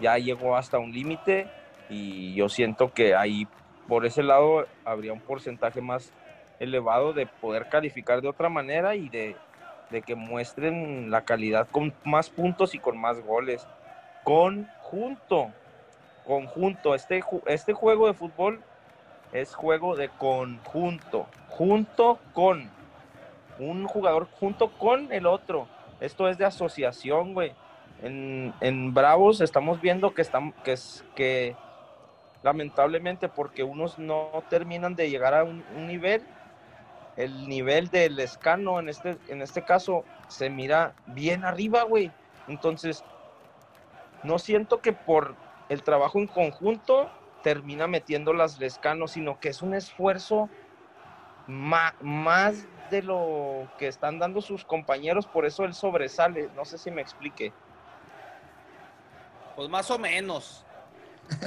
[0.00, 1.48] ya llegó hasta un límite
[1.88, 3.46] y yo siento que ahí
[3.88, 6.12] por ese lado habría un porcentaje más
[6.58, 9.36] elevado de poder calificar de otra manera y de,
[9.90, 13.66] de que muestren la calidad con más puntos y con más goles.
[14.22, 15.50] Conjunto,
[16.24, 16.94] conjunto.
[16.94, 18.62] Este, este juego de fútbol
[19.34, 22.70] es juego de conjunto, junto con
[23.58, 25.66] un jugador, junto con el otro.
[26.00, 27.52] Esto es de asociación, güey.
[28.02, 31.56] En, Bravos estamos viendo que, están, que, es, que
[32.42, 36.22] lamentablemente porque unos no terminan de llegar a un, nivel,
[37.16, 42.12] el nivel del escano en este, en este caso se mira bien arriba, güey.
[42.46, 43.02] Entonces,
[44.22, 45.34] no siento que por
[45.68, 47.10] el trabajo en conjunto
[47.44, 50.48] termina metiendo las Lescano, sino que es un esfuerzo
[51.46, 56.50] más de lo que están dando sus compañeros, por eso él sobresale.
[56.56, 57.52] No sé si me explique.
[59.54, 60.64] Pues más o menos.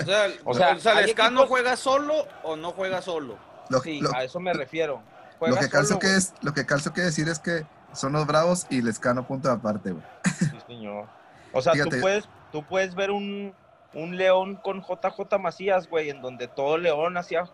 [0.45, 3.37] O sea, o sea, Lescano juega solo o no juega solo.
[3.83, 5.03] sí, a eso me refiero.
[5.39, 8.65] Lo que, calzo que es, lo que calzo que decir es que son los bravos
[8.71, 10.03] y Lescano punto aparte, güey.
[10.39, 11.07] Sí, señor.
[11.53, 13.53] O sea, tú puedes, tú puedes ver un,
[13.97, 17.49] un León con JJ Macías, güey, en donde todo León hacía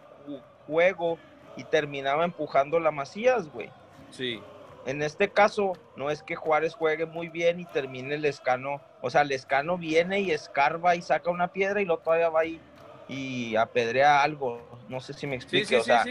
[0.68, 1.18] juego
[1.56, 3.72] y terminaba empujando la Macías, güey.
[4.12, 4.42] Sí.
[4.86, 8.82] En este caso, no es que Juárez juegue muy bien y termine el escano.
[9.02, 12.44] O sea, el escano viene y escarba y saca una piedra y lo todavía va
[12.44, 12.60] y,
[13.08, 14.62] y apedrea algo.
[14.90, 15.78] No sé si me explico.
[15.78, 16.04] o sea,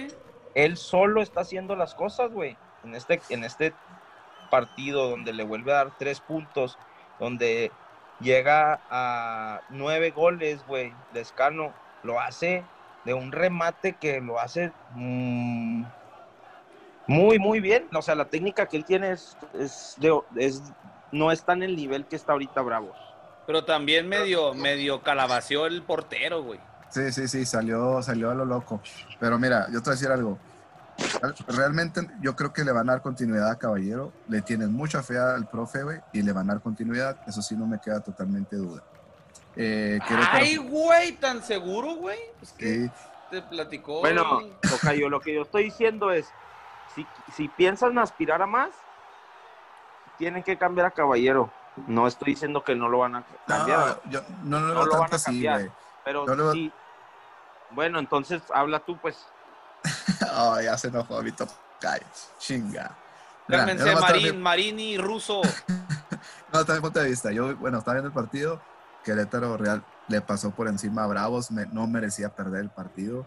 [0.54, 2.56] él solo está haciendo las cosas, güey.
[2.84, 3.74] En este, en este
[4.50, 6.78] partido donde le vuelve a dar tres puntos,
[7.20, 7.70] donde
[8.22, 12.64] llega a nueve goles, güey, Lescano, lo hace
[13.04, 15.84] de un remate que lo hace mm,
[17.06, 17.88] muy, muy bien.
[17.94, 19.36] O sea, la técnica que él tiene es,
[20.36, 20.62] es,
[21.10, 22.96] no está en el nivel que está ahorita Bravos.
[23.46, 26.60] Pero también medio, medio calabació el portero, güey.
[26.90, 28.80] Sí, sí, sí, salió, salió a lo loco.
[29.18, 30.38] Pero mira, yo te voy a decir algo.
[31.48, 34.12] Realmente yo creo que le van a dar continuidad a Caballero.
[34.28, 37.16] Le tienen mucha fe al profe, güey, y le van a dar continuidad.
[37.26, 38.82] Eso sí, no me queda totalmente duda.
[39.56, 39.98] Eh,
[40.30, 42.18] Ay, güey, tan seguro, güey.
[42.40, 42.90] Es que
[43.30, 44.00] te platicó.
[44.00, 44.40] Bueno,
[44.96, 46.26] yo lo que yo estoy diciendo es:
[46.94, 48.70] si, si piensan aspirar a más,
[50.18, 51.50] tienen que cambiar a Caballero.
[51.86, 53.78] No estoy diciendo que no lo van a cambiar.
[54.04, 55.70] No, yo, no, lo van a cambiar.
[56.04, 56.72] pero sí.
[57.70, 59.26] Bueno, entonces habla tú, pues.
[60.36, 62.06] Oh, ya se enojó mi tocayo.
[62.38, 62.96] Chinga.
[63.48, 65.42] Cálmense, Marín, Marini, Ruso.
[66.52, 67.32] no, está mi punto de vista.
[67.32, 68.60] Yo, bueno, estaba viendo el partido.
[69.04, 71.50] Querétaro Real le pasó por encima a Bravos.
[71.50, 73.26] no merecía perder el partido.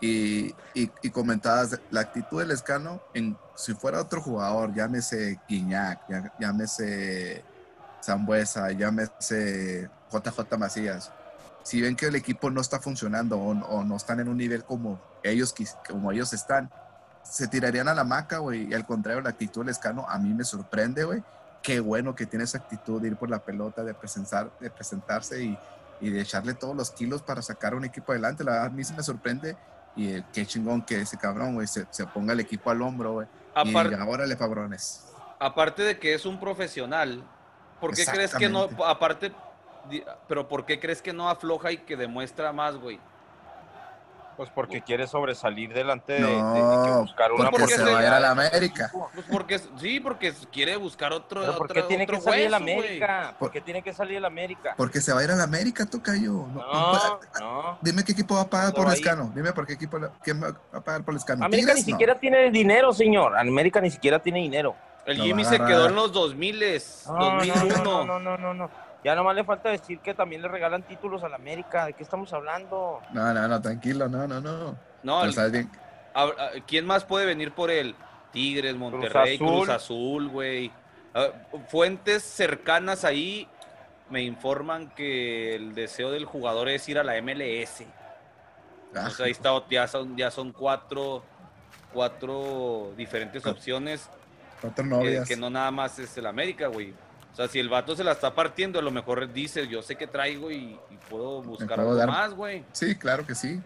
[0.00, 6.00] Y, y, y, comentabas la actitud del Escano, en, si fuera otro jugador, llámese Guiñac,
[6.40, 7.44] llámese
[8.02, 11.12] Zambuesa, llámese JJ Macías,
[11.62, 15.00] si ven que el equipo no está funcionando o, no están en un nivel como
[15.22, 15.54] ellos,
[15.88, 16.70] como ellos están,
[17.22, 18.68] se tirarían a la maca, güey.
[18.70, 21.22] Y al contrario, la actitud del Escano a mí me sorprende, güey.
[21.62, 25.42] Qué bueno que tiene esa actitud de ir por la pelota, de, presentar, de presentarse
[25.44, 25.58] y,
[26.00, 28.42] y de echarle todos los kilos para sacar a un equipo adelante.
[28.42, 29.56] La verdad, a mí se me sorprende
[29.94, 33.12] y eh, qué chingón que ese cabrón, güey, se, se, ponga el equipo al hombro,
[33.12, 33.26] güey.
[33.64, 35.04] y ahora le fabrones.
[35.38, 37.22] Aparte de que es un profesional,
[37.80, 39.32] ¿por qué crees que no, aparte
[40.28, 42.98] pero ¿por qué crees que no afloja y que demuestra más, güey?
[44.36, 48.90] Pues porque quiere sobresalir delante de, no, buscar una porque se va a la América.
[49.14, 51.42] Pues porque sí, porque quiere buscar otro.
[51.42, 53.34] ¿Pero ¿Por qué tiene que salir la América?
[53.38, 54.74] ¿Por qué tiene que salir la América?
[54.76, 56.32] Porque se va a ir a la América, Tocayo.
[56.32, 57.78] No, no, no.
[57.82, 59.30] Dime qué equipo va a pagar por Lescano.
[59.34, 61.44] Dime por qué equipo quién va a pagar por Lescano.
[61.44, 63.36] América ni siquiera tiene dinero, señor.
[63.36, 64.74] América ni siquiera tiene dinero.
[65.04, 67.84] El Jimmy se quedó en los 2000 no, 2001.
[67.84, 68.70] No, no, no, no, no.
[69.04, 71.86] Ya nomás le falta decir que también le regalan títulos a la América.
[71.86, 73.00] ¿De qué estamos hablando?
[73.12, 74.76] No, no, no, tranquilo, no, no, no.
[75.02, 75.22] No,
[76.66, 77.96] ¿quién más puede venir por él?
[78.32, 80.70] Tigres, Monterrey, Cruz Azul, güey.
[81.68, 83.48] Fuentes cercanas ahí
[84.08, 87.84] me informan que el deseo del jugador es ir a la MLS.
[88.94, 89.08] Ah.
[89.20, 91.24] ahí está, ya son, ya son cuatro,
[91.92, 94.08] cuatro diferentes opciones.
[94.60, 95.26] Cuatro novias.
[95.26, 96.94] Que, no nada más es el América, güey.
[97.32, 99.96] O sea, si el vato se la está partiendo, a lo mejor dice, yo sé
[99.96, 102.64] que traigo y, puedo buscar algo más, güey.
[102.72, 103.60] Sí, claro que sí.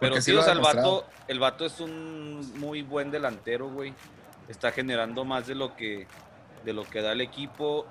[0.00, 3.94] Pero sí, o sea, el vato, el vato es un muy buen delantero, güey.
[4.48, 6.06] Está generando más de lo que,
[6.64, 7.86] de lo que da el equipo.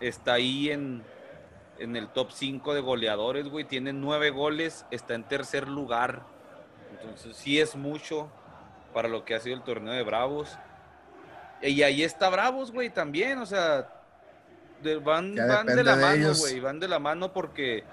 [0.00, 1.02] Está ahí en,
[1.78, 3.64] en el top 5 de goleadores, güey.
[3.64, 6.22] Tiene nueve goles, está en tercer lugar.
[6.92, 8.28] Entonces sí es mucho
[8.94, 10.56] para lo que ha sido el torneo de Bravos.
[11.62, 13.38] Y ahí está Bravos, güey, también.
[13.38, 13.95] O sea,
[15.02, 16.60] van, van de la mano, güey.
[16.60, 17.84] Van de la mano porque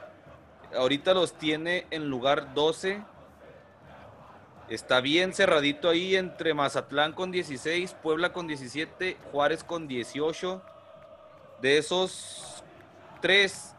[0.75, 3.03] ahorita los tiene en lugar 12.
[4.69, 10.61] Está bien cerradito ahí entre Mazatlán con 16, Puebla con 17, Juárez con 18.
[11.61, 12.63] De esos
[13.21, 13.73] tres,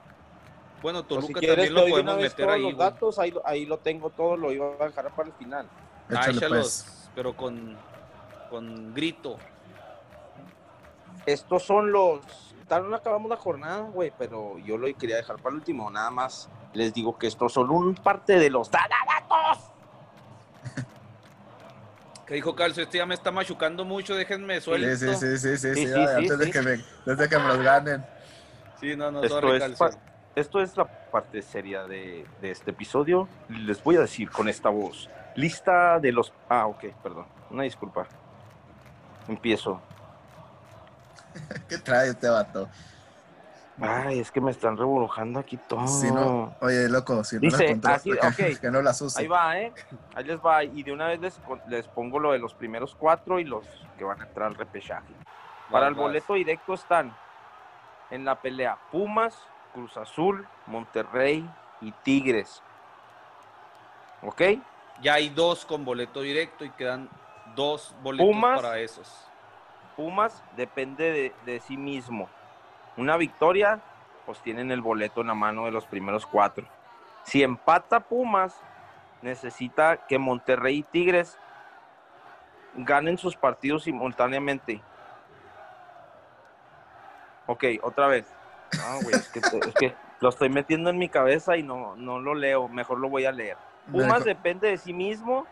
[0.84, 2.62] bueno, pues Toluca también lo podemos meter ahí.
[2.62, 5.66] Los datos, ahí, lo tengo todo, lo iba a dejar para el final.
[6.10, 7.08] Ah, pues.
[7.14, 7.74] pero con,
[8.50, 9.38] con grito.
[11.24, 12.20] Estos son los.
[12.68, 15.90] Tal no acabamos la jornada, güey, pero yo lo quería dejar para el último.
[15.90, 19.70] Nada más les digo que estos son un parte de los datos.
[22.27, 24.96] Que dijo Calcio, este ya me está machucando mucho, déjenme suelto.
[24.96, 28.03] Sí, sí, sí, sí, sí, antes, De que me, antes que me los ganen.
[28.81, 30.00] Sí, no, no, Esto Calcio.
[30.35, 33.29] Esto es la parte seria de, este episodio.
[33.48, 35.09] Les voy a decir con esta voz.
[35.37, 36.33] Lista de los...
[36.48, 37.27] Ah, ok, perdón.
[37.50, 38.07] Una disculpa.
[39.29, 39.81] Empiezo.
[41.68, 42.68] ¿Qué trae este vato?
[43.80, 45.86] Ay, es que me están reburujando aquí todo.
[45.88, 49.20] Si no, oye, loco, si no Dice, así, que no las use.
[49.20, 49.72] Ahí va, ¿eh?
[50.14, 50.62] Ahí les va.
[50.62, 53.66] Y de una vez les, les pongo lo de los primeros cuatro y los
[53.98, 55.12] que van a entrar al repechaje.
[55.70, 57.16] Para el boleto directo están
[58.10, 59.36] en la pelea Pumas,
[59.72, 61.48] Cruz Azul, Monterrey
[61.80, 62.62] y Tigres.
[64.22, 64.42] ¿Ok?
[65.02, 67.08] Ya hay dos con boleto directo y quedan
[67.56, 69.26] dos boletos para esos.
[69.96, 72.28] Pumas depende de, sí mismo.
[72.96, 73.80] Una victoria,
[74.26, 76.66] pues tienen el boleto en la mano de los primeros cuatro.
[77.24, 78.61] Si empata Pumas,
[79.22, 81.38] necesita que Monterrey y Tigres
[82.74, 84.83] ganen sus partidos simultáneamente.
[87.46, 88.26] Ok, otra vez.
[88.80, 92.68] Ah, güey, es que, lo estoy metiendo en mi cabeza y no, no lo leo,
[92.68, 93.57] mejor lo voy a leer.
[93.92, 95.46] Pumas depende de sí mismo,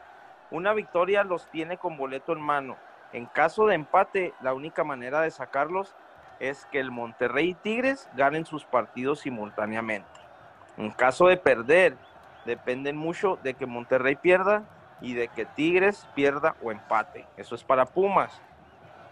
[0.51, 2.77] una victoria los tiene con boleto en mano.
[3.13, 5.95] En caso de empate, la única manera de sacarlos
[6.41, 10.09] es que el Monterrey y Tigres ganen sus partidos simultáneamente.
[10.77, 11.97] En caso de perder,
[12.45, 14.65] dependen mucho de que Monterrey pierda
[15.01, 17.27] y de que Tigres pierda o empate.
[17.37, 18.41] Eso es para Pumas.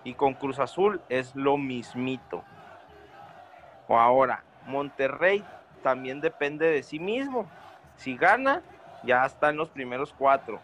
[0.03, 2.43] Y con Cruz Azul es lo mismito.
[3.87, 5.45] O ahora, Monterrey
[5.83, 7.47] también depende de sí mismo.
[7.97, 8.63] Si gana,
[9.03, 10.61] ya está en los primeros cuatro.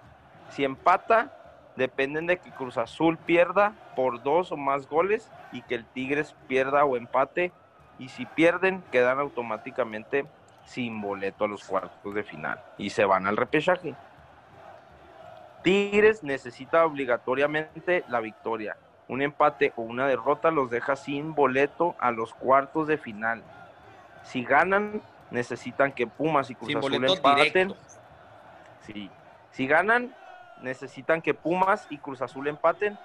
[0.50, 1.30] Si empata,
[1.76, 6.34] dependen de que Cruz Azul pierda por dos o más goles y que el Tigres
[6.48, 7.52] pierda o empate.
[7.98, 10.26] Y si pierden, quedan automáticamente
[10.64, 13.94] sin boleto a los cuartos de final y se van al repechaje.
[15.62, 18.76] Tigres necesita obligatoriamente la victoria
[19.08, 23.42] un empate o una derrota los deja sin boleto a los cuartos de final.
[24.24, 27.74] Si ganan, necesitan que Pumas y Cruz Azul empaten.
[28.80, 29.10] Sí.
[29.52, 30.14] Si ganan,
[30.62, 32.98] necesitan que Pumas y Cruz Azul empaten.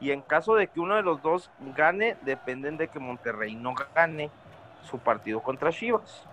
[0.00, 3.74] Y en caso de que uno de los dos gane, dependen de que Monterrey no
[3.94, 4.30] gane
[4.82, 6.24] su partido contra Chivas.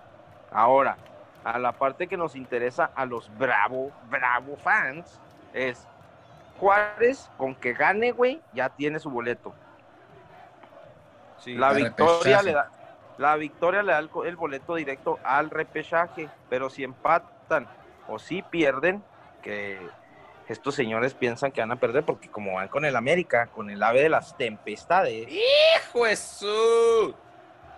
[0.52, 0.96] Ahora,
[1.44, 5.20] a la parte que nos interesa a los Bravo, Bravo fans,
[5.52, 5.86] es
[6.58, 9.54] Juárez, con que gane, güey, ya tiene su boleto.
[11.44, 12.70] la, victoria le da,
[13.18, 17.66] la victoria le da el, boleto directo al repechaje, pero si empatan
[18.08, 19.02] o si pierden,
[19.42, 19.78] que
[20.52, 23.82] estos señores piensan que van a perder porque como van con el América, con el
[23.82, 25.28] ave de las tempestades.
[25.28, 27.14] ¡Hijo eso!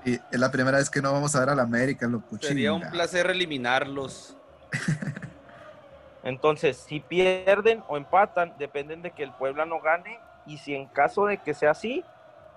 [0.04, 2.36] Y es la primera vez que no vamos a ver al América, loco.
[2.40, 4.36] Sería un placer eliminarlos.
[6.22, 10.18] Entonces, si pierden o empatan, dependen de que el Puebla no gane.
[10.46, 12.04] Y si en caso de que sea así,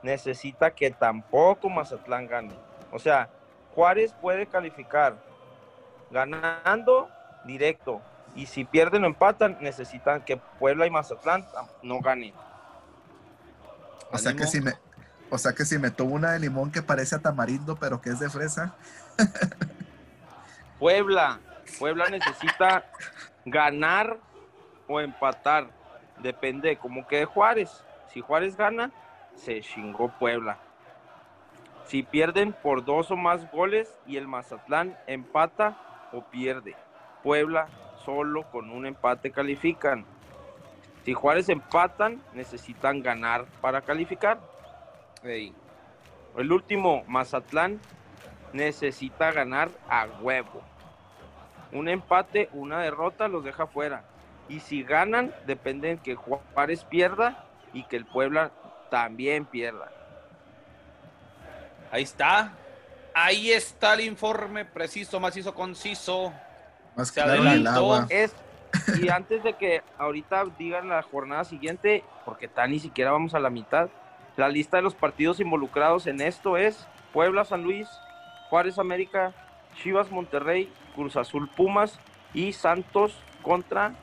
[0.04, 2.54] necesita que tampoco Mazatlán gane.
[2.92, 3.30] O sea,
[3.74, 5.16] Juárez puede calificar
[6.10, 7.10] ganando
[7.46, 8.02] directo.
[8.36, 11.46] Y si pierden o empatan, necesitan que Puebla y Mazatlán
[11.84, 12.34] no ganen.
[14.12, 14.74] O sea que si me,
[15.30, 18.10] O sea que si me tomo una de limón que parece a tamarindo, pero que
[18.10, 18.76] es de fresa.
[20.80, 21.40] Puebla.
[21.80, 22.86] Puebla necesita
[23.46, 24.18] ganar
[24.88, 25.68] o empatar.
[26.20, 27.84] Depende de cómo quede Juárez.
[28.14, 28.92] Si Juárez gana,
[29.36, 30.58] se chingó Puebla.
[31.86, 35.78] Si pierden por dos o más goles y el Mazatlán empata
[36.12, 36.76] o pierde.
[37.24, 37.68] Puebla
[38.06, 40.06] solo con un empate califican.
[41.06, 44.40] Si Juárez empatan, necesitan ganar para calificar.
[45.24, 47.80] El último, Mazatlán,
[48.54, 50.62] necesita ganar a huevo.
[51.72, 54.04] Un empate, una derrota los deja fuera.
[54.50, 58.52] Y si ganan, depende de que Juárez pierda y que el Puebla
[58.90, 59.92] también pierda.
[61.92, 62.54] Ahí está.
[63.14, 66.34] Ahí está el informe preciso, macizo, conciso.
[67.02, 68.06] Más Se adelantó.
[68.10, 68.36] Es,
[69.02, 73.40] y antes de que ahorita digan la jornada siguiente, porque tal ni siquiera vamos a
[73.40, 73.90] la mitad,
[74.38, 77.88] la lista de los partidos involucrados en esto es Puebla, San Luis,
[78.50, 79.34] Juárez, América,
[79.82, 82.00] Chivas, Monterrey, Cruz Azul, Pumas
[82.34, 83.94] y Santos contra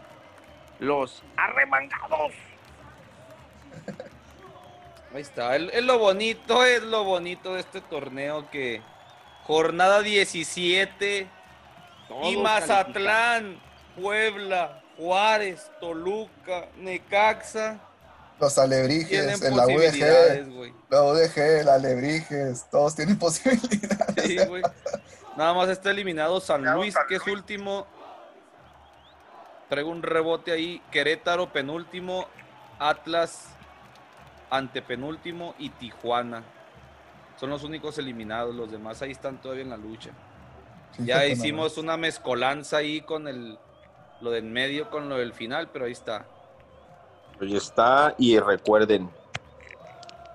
[0.79, 2.33] los arremangados.
[5.15, 8.83] Ahí está, es, lo bonito, es lo bonito de este torneo que
[9.45, 11.27] jornada 17
[12.23, 13.61] y Mazatlán,
[14.01, 17.79] Puebla, Juárez, Toluca, Necaxa.
[18.41, 24.25] Los alebrijes, en la UDG, la UDG, la alebrijes, todos tienen posibilidades.
[24.25, 24.63] Sí, güey.
[25.37, 27.87] Nada más está eliminado San Luis, que es último.
[29.69, 30.83] Traigo un rebote ahí.
[30.91, 32.27] Querétaro, penúltimo.
[32.79, 33.45] Atlas,
[34.51, 35.55] antepenúltimo.
[35.59, 36.43] Y Tijuana.
[37.39, 38.55] Son los únicos eliminados.
[38.55, 40.11] Los demás ahí están todavía en la lucha
[40.99, 43.59] ya hicimos una mezcolanza ahí con el
[44.21, 46.27] lo del medio con lo del final, pero ahí está.
[47.41, 49.11] Ahí está, y recuerden,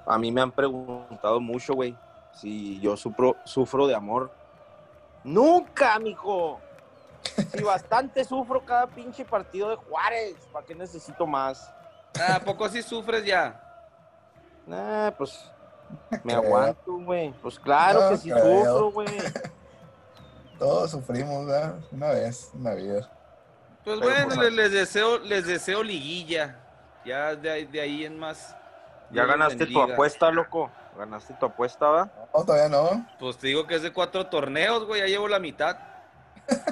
[0.06, 1.98] a mí me han preguntado mucho, güey,
[2.34, 4.32] si yo sufro, sufro de amor.
[5.24, 6.60] Nunca, mijo.
[7.52, 11.72] Si bastante sufro cada pinche partido de Juárez, ¿para qué necesito más?
[12.20, 13.60] Ah, ¿A poco sí sufres ya?
[14.66, 15.52] Nah, pues
[16.24, 17.34] me aguanto, güey.
[17.42, 19.08] Pues claro que sí sufro, güey.
[20.64, 21.76] Todos sufrimos, ¿verdad?
[21.92, 23.12] Una vez, una vida.
[23.84, 26.58] Pues bueno, pues, les, deseo, les deseo liguilla.
[27.04, 28.56] Ya de ahí, de ahí en más.
[29.12, 30.72] Ya ganaste tu apuesta, loco.
[30.98, 32.10] Ganaste tu apuesta, ¿va?
[32.34, 33.06] No, todavía no.
[33.20, 35.02] Pues te digo que es de cuatro torneos, güey.
[35.02, 35.78] Ya llevo la mitad.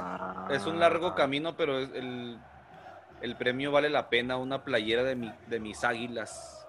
[0.01, 0.47] Ah.
[0.51, 2.39] es un largo camino, pero el,
[3.21, 4.37] el premio vale la pena.
[4.37, 6.65] Una playera de, mi, de mis águilas.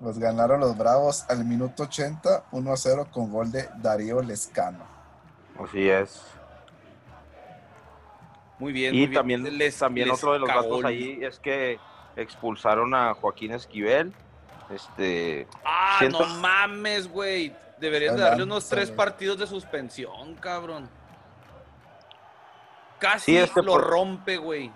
[0.00, 4.84] Los ganaron los Bravos al minuto 80, 1 a 0 con gol de Darío Lescano.
[5.56, 6.20] Así es.
[8.58, 8.94] Muy bien.
[8.94, 9.46] Y muy también,
[9.78, 11.78] también otro de los datos ahí es que
[12.16, 14.12] expulsaron a Joaquín Esquivel.
[14.70, 15.46] Este.
[15.64, 17.54] Ah, no mames, güey.
[17.78, 20.90] Deberían darle unos tres partidos de suspensión, cabrón.
[22.98, 24.72] Casi este lo rompe, güey.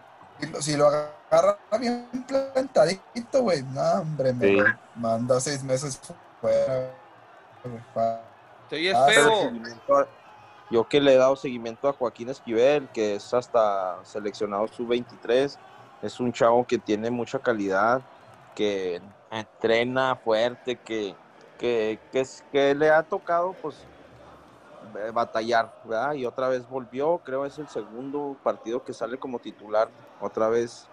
[0.61, 3.63] Si lo agarra bien plantadito, güey.
[3.63, 4.65] No, hombre, me
[4.95, 6.01] manda seis meses
[6.41, 6.95] fuera.
[8.65, 9.53] Estoy ah, feo.
[10.73, 15.59] Yo que le he dado seguimiento a Joaquín Esquivel, que es hasta seleccionado sub-23,
[16.01, 18.01] es un chavo que tiene mucha calidad,
[18.55, 21.15] que entrena fuerte, que,
[21.59, 21.99] que,
[22.51, 23.85] que, le ha tocado pues
[24.97, 26.15] eh, batallar, ¿verdad?
[26.15, 29.91] Y otra vez volvió, creo es el segundo partido que sale como titular,
[30.23, 30.89] otra vez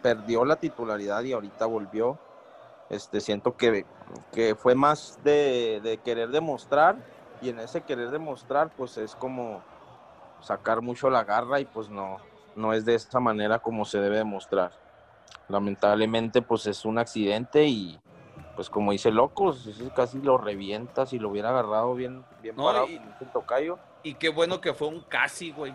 [0.00, 2.18] perdió la titularidad y ahorita volvió.
[2.88, 3.84] Este, siento que,
[4.32, 6.96] que fue más de querer demostrar
[7.40, 9.62] y en ese querer demostrar, pues es como
[10.40, 12.18] sacar mucho la garra y pues no,
[12.54, 14.72] no es de esa manera como se debe demostrar.
[15.48, 18.00] Lamentablemente, pues es un accidente y
[18.54, 23.00] pues como dice locos, casi lo revienta si lo hubiera agarrado bien, bien parado y,
[23.32, 23.78] tocayo.
[24.02, 25.74] Y qué bueno que fue un casi, güey.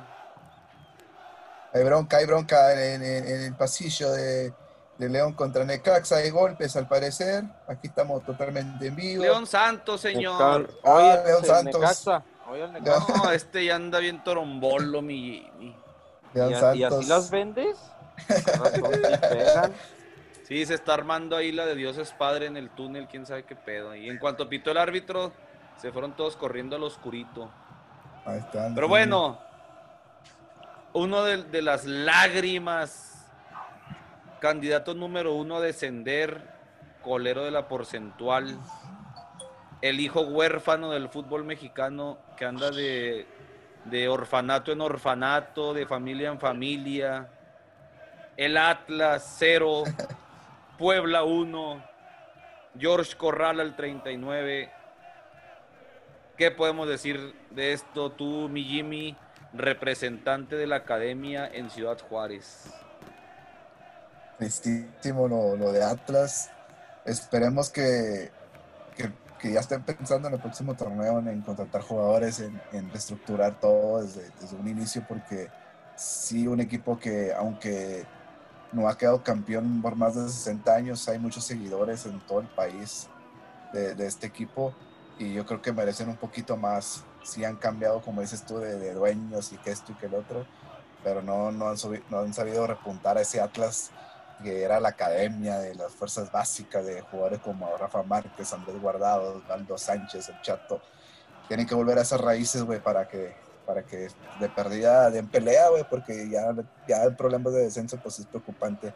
[1.74, 4.53] Hay bronca, hay bronca en el pasillo de,
[5.00, 6.18] de León contra Necaxa.
[6.18, 7.45] Hay golpes al parecer.
[7.68, 9.24] Aquí estamos totalmente en vivo.
[9.24, 10.70] León Santos, señor.
[10.84, 12.06] Ah, León Santos.
[12.06, 15.50] No, este ya anda bien torombolo, mi.
[16.34, 16.78] León ¿Y, Santos.
[16.78, 17.78] ¿Y así las vendes?
[20.47, 23.43] sí, se está armando ahí la de Dios es Padre en el túnel, quién sabe
[23.43, 23.95] qué pedo.
[23.95, 25.32] Y en cuanto pitó el árbitro,
[25.78, 27.50] se fueron todos corriendo al oscurito.
[28.26, 28.76] Ahí están.
[28.76, 29.39] Pero bueno,
[30.91, 33.09] uno de las lágrimas
[34.39, 36.41] Candidato número uno a descender,
[37.03, 38.57] colero de la porcentual,
[39.81, 43.27] el hijo huérfano del fútbol mexicano que anda de,
[44.09, 47.29] orfanato en orfanato, de familia en familia,
[48.37, 49.83] el Atlas cero,
[50.77, 51.83] Puebla uno,
[52.77, 54.71] George Corral al 39.
[56.37, 59.17] ¿Qué podemos decir de esto tú, mi Jimmy,
[59.51, 62.73] representante de la academia en Ciudad Juárez?
[64.39, 66.49] Tristísimo lo, lo de Atlas.
[67.05, 68.31] Esperemos que,
[69.37, 74.01] que, ya estén pensando en el próximo torneo en, contratar jugadores, en, en reestructurar todo
[74.01, 75.49] desde, desde, un inicio, porque
[75.97, 78.05] sí, un equipo que, aunque
[78.71, 82.47] no ha quedado campeón por más de 60 años, hay muchos seguidores en todo el
[82.47, 83.09] país
[83.73, 84.73] de, de este equipo
[85.17, 87.03] y yo creo que merecen un poquito más.
[87.23, 90.15] Sí han cambiado, como dices tú, de, de dueños y que esto y que el
[90.15, 90.45] otro,
[91.03, 91.77] pero no, no, han
[92.09, 93.91] no han sabido repuntar a ese Atlas
[94.43, 99.37] que era la academia de las fuerzas básicas de jugadores como Rafa Márquez, Andrés Guardado,
[99.37, 100.81] Osvaldo Sánchez, el Chato.
[101.47, 103.35] Tienen que volver a esas raíces, güey, para que,
[103.65, 104.07] para que
[104.39, 106.53] de perdida, de en pelea, güey, porque ya,
[106.87, 108.93] ya el problema de descenso, pues es preocupante.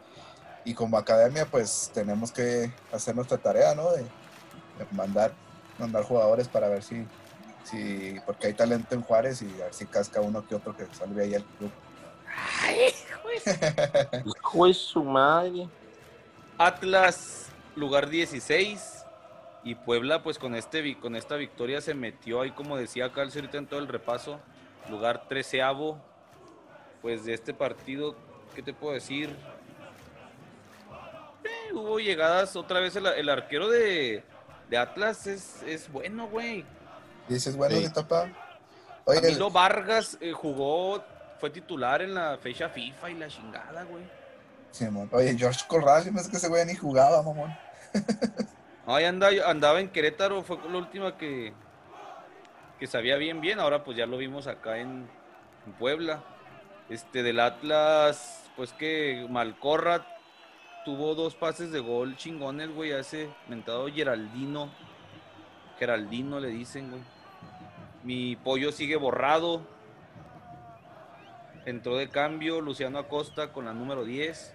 [0.64, 3.92] Y como academia, pues tenemos que hacer nuestra tarea, ¿no?
[3.92, 4.04] De,
[4.90, 5.32] mandar,
[5.78, 7.06] mandar jugadores para ver si,
[7.64, 10.86] si, porque hay talento en Juárez y a ver si casca uno que otro que
[10.94, 11.70] salve ahí al club.
[12.62, 12.92] Ay,
[14.42, 14.76] juez.
[14.76, 15.68] su madre.
[16.58, 19.04] Atlas, lugar 16.
[19.64, 23.58] Y Puebla, pues con, este, con esta victoria se metió ahí, como decía Calcio ahorita
[23.58, 24.38] en todo el repaso,
[24.90, 25.98] lugar treceavo.
[27.00, 28.14] Pues de este partido,
[28.54, 29.34] ¿qué te puedo decir?
[31.44, 32.96] Eh, hubo llegadas otra vez.
[32.96, 34.22] El, arquero de,
[34.76, 36.64] Atlas es, bueno, güey.
[37.28, 37.86] Dices, bueno, sí.
[39.06, 41.02] Oye, Vargas eh, jugó
[41.44, 44.02] fue titular en la fecha FIFA y la chingada, güey.
[44.70, 47.54] Sí, Oye, George Corral, no es que ese güey ni jugaba, mamón.
[48.86, 51.52] Ay, andaba, andaba en Querétaro, fue la última que,
[52.78, 53.60] que sabía bien, bien.
[53.60, 55.06] Ahora pues ya lo vimos acá en,
[55.78, 56.24] Puebla.
[56.88, 60.06] Este, del Atlas, pues que Malcorra
[60.86, 64.70] tuvo dos pases de gol chingones, güey, a ese mentado Geraldino.
[65.78, 67.02] Geraldino le dicen, güey.
[68.02, 69.73] Mi pollo sigue borrado.
[71.66, 74.54] Entró de cambio Luciano Acosta con la número 10.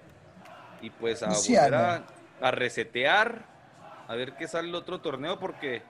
[0.82, 1.74] Y pues a volver
[2.42, 3.46] a, resetear,
[4.08, 5.82] a ver qué sale el otro torneo, porque,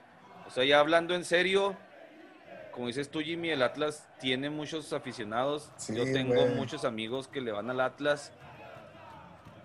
[0.48, 1.76] o sea, ya hablando en serio,
[2.72, 5.70] como dices tú, Jimmy, el Atlas tiene muchos aficionados.
[5.88, 8.32] Yo tengo muchos amigos que le van al Atlas.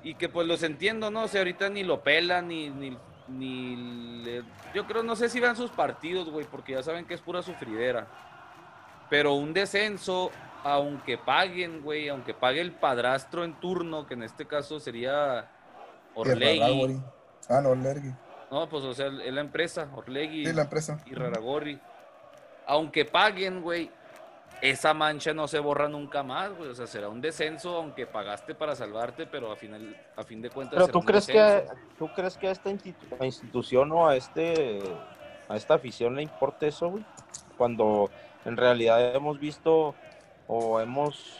[0.04, 1.24] Y que pues los entiendo, ¿no?
[1.24, 2.96] O sea, ahorita ni lo pelan, ni, ni,
[3.28, 4.44] ni
[4.74, 7.42] yo creo, no sé si van sus partidos, güey, porque ya saben que es pura
[7.42, 8.08] sufridera.
[9.10, 10.32] Pero un descenso
[10.66, 15.48] aunque paguen, güey, aunque pague el padrastro en turno, que en este caso sería
[16.16, 17.00] Orlegui.
[17.48, 18.12] Ah, no, Orlegui.
[18.50, 20.44] No, pues o sea, es la empresa, Orlegui.
[20.44, 21.00] Sí, la empresa.
[21.06, 21.80] Y Raragorri.
[22.66, 23.92] Aunque paguen, güey,
[24.60, 26.72] esa mancha no se borra nunca más, güey.
[26.72, 30.50] O sea, será un descenso, aunque pagaste para salvarte, pero a final, a fin de
[30.50, 30.80] cuentas.
[30.80, 31.68] Pero tú crees que
[32.00, 32.72] tú crees que a esta
[33.22, 34.82] institución o a este
[35.48, 37.06] a esta afición le importa eso, güey.
[37.56, 38.10] Cuando
[38.46, 39.94] en realidad hemos visto
[40.48, 41.40] o hemos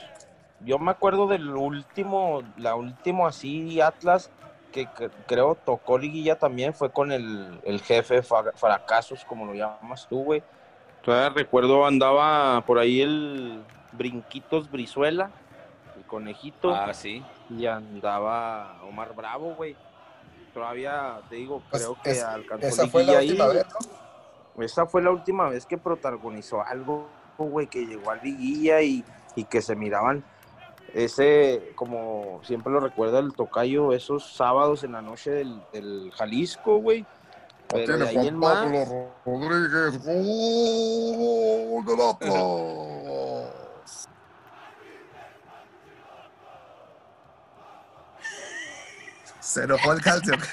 [0.62, 4.32] yo me acuerdo del último la último así Atlas
[4.72, 4.90] que,
[5.26, 10.44] creo tocó liguilla también fue con el, el jefe fracasos como lo llamas tú güey.
[11.02, 15.32] Todavía recuerdo andaba por ahí el brinquitos Brizuela
[15.96, 17.24] el conejito ah sí.
[17.50, 19.76] y andaba Omar Bravo güey.
[20.54, 23.66] Todavía te digo pues creo que alcanzó esa fue la última vez
[24.56, 24.64] ¿no?
[24.64, 27.08] esa fue la última vez que protagonizó algo
[27.44, 29.04] güey, que llegó al liguilla y,
[29.50, 30.24] que se miraban
[30.94, 35.32] ese, como siempre lo recuerda el tocayo, esos sábados en la noche
[35.72, 37.06] del, Jalisco, güey.
[37.68, 38.66] Pero de ahí en más...
[39.26, 40.02] Rodríguez,
[41.68, 43.52] gol del Atlas.
[49.42, 50.34] Se enojó el calcio.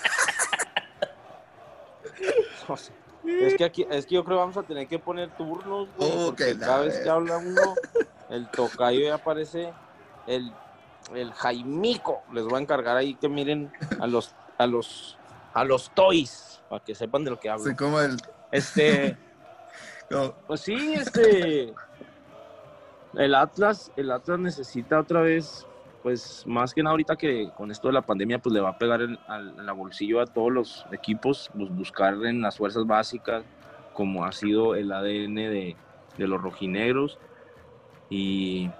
[3.24, 6.58] Es que aquí, es que yo creo que vamos a tener que poner turnos, güey.
[6.58, 7.74] cada vez que habla uno,
[8.30, 9.72] el tocayo ya aparece
[10.26, 10.52] el,
[11.14, 12.22] el Jaimico.
[12.32, 15.18] Les voy a encargar ahí que miren a los, a los,
[15.54, 17.64] a los toys, para que sepan de lo que hablo.
[17.64, 18.16] Sí, como el.
[18.50, 19.16] Este.
[20.46, 21.72] Pues sí, este.
[23.14, 25.66] El Atlas, el Atlas necesita otra vez
[26.02, 28.78] pues más que nada ahorita que con esto de la pandemia pues le va a
[28.78, 29.18] pegar en,
[29.56, 33.44] la bolsillo a todos los equipos, pues buscar en las fuerzas básicas
[33.92, 35.76] como ha sido el ADN de,
[36.18, 37.18] los rojinegros
[38.10, 38.70] y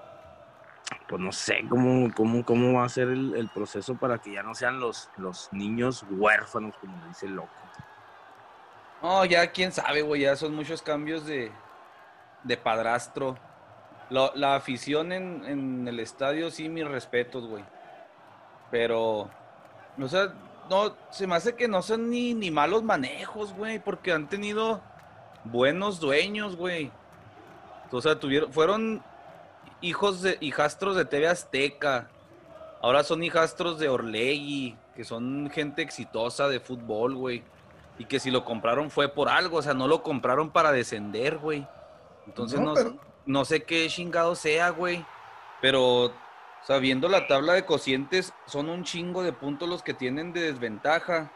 [1.07, 4.53] pues no sé cómo, cómo, cómo va a ser el, proceso para que ya no
[4.53, 7.49] sean los, los niños huérfanos como dice el loco.
[9.01, 11.51] No, ya quién sabe, güey, ya son muchos cambios de,
[12.43, 13.37] de padrastro
[14.13, 17.63] la, afición en, el estadio, sí, mis respetos, güey.
[18.69, 19.29] Pero,
[19.99, 20.33] o sea,
[20.69, 24.81] no, se me hace que no son ni, ni malos manejos, güey, porque han tenido
[25.45, 26.91] buenos dueños, güey.
[27.91, 29.03] O sea, tuvieron, fueron
[29.81, 32.09] hijos de, hijastros de TV Azteca.
[32.81, 37.43] Ahora son hijastros de Orlegui, que son gente exitosa de fútbol, güey.
[37.97, 41.37] Y que si lo compraron fue por algo, o sea, no lo compraron para descender,
[41.37, 41.67] güey.
[42.25, 42.99] Entonces no, no,
[43.45, 45.05] sé qué chingado sea, güey.
[45.61, 46.13] Pero, o
[46.63, 50.41] sea, viendo la tabla de cocientes, son un chingo de puntos los que tienen de
[50.41, 51.31] desventaja.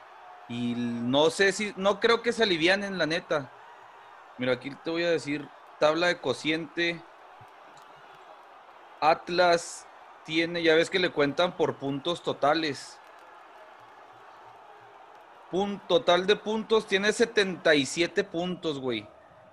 [0.50, 3.52] Y no sé si, no creo que se alivian en la neta.
[4.38, 5.48] Mira, aquí te voy a decir,
[5.80, 7.02] tabla de cociente.
[9.00, 9.88] Atlas
[10.26, 13.00] tiene, ya ves que le cuentan por puntos totales.
[15.88, 19.08] total de puntos tiene 77 puntos, güey.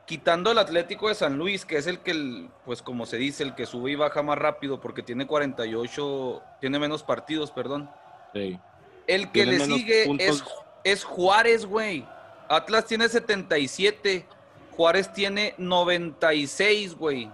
[0.06, 3.54] Quitando el Atlético de San Luis, que es el que, pues como se dice, el
[3.54, 7.90] que sube y baja más rápido porque tiene 48, tiene menos partidos, perdón.
[8.34, 8.58] Sí.
[9.06, 10.44] El que le sigue es,
[10.84, 12.06] es Juárez, güey.
[12.48, 14.26] Atlas tiene 77.
[14.72, 17.30] Juárez tiene 96, güey.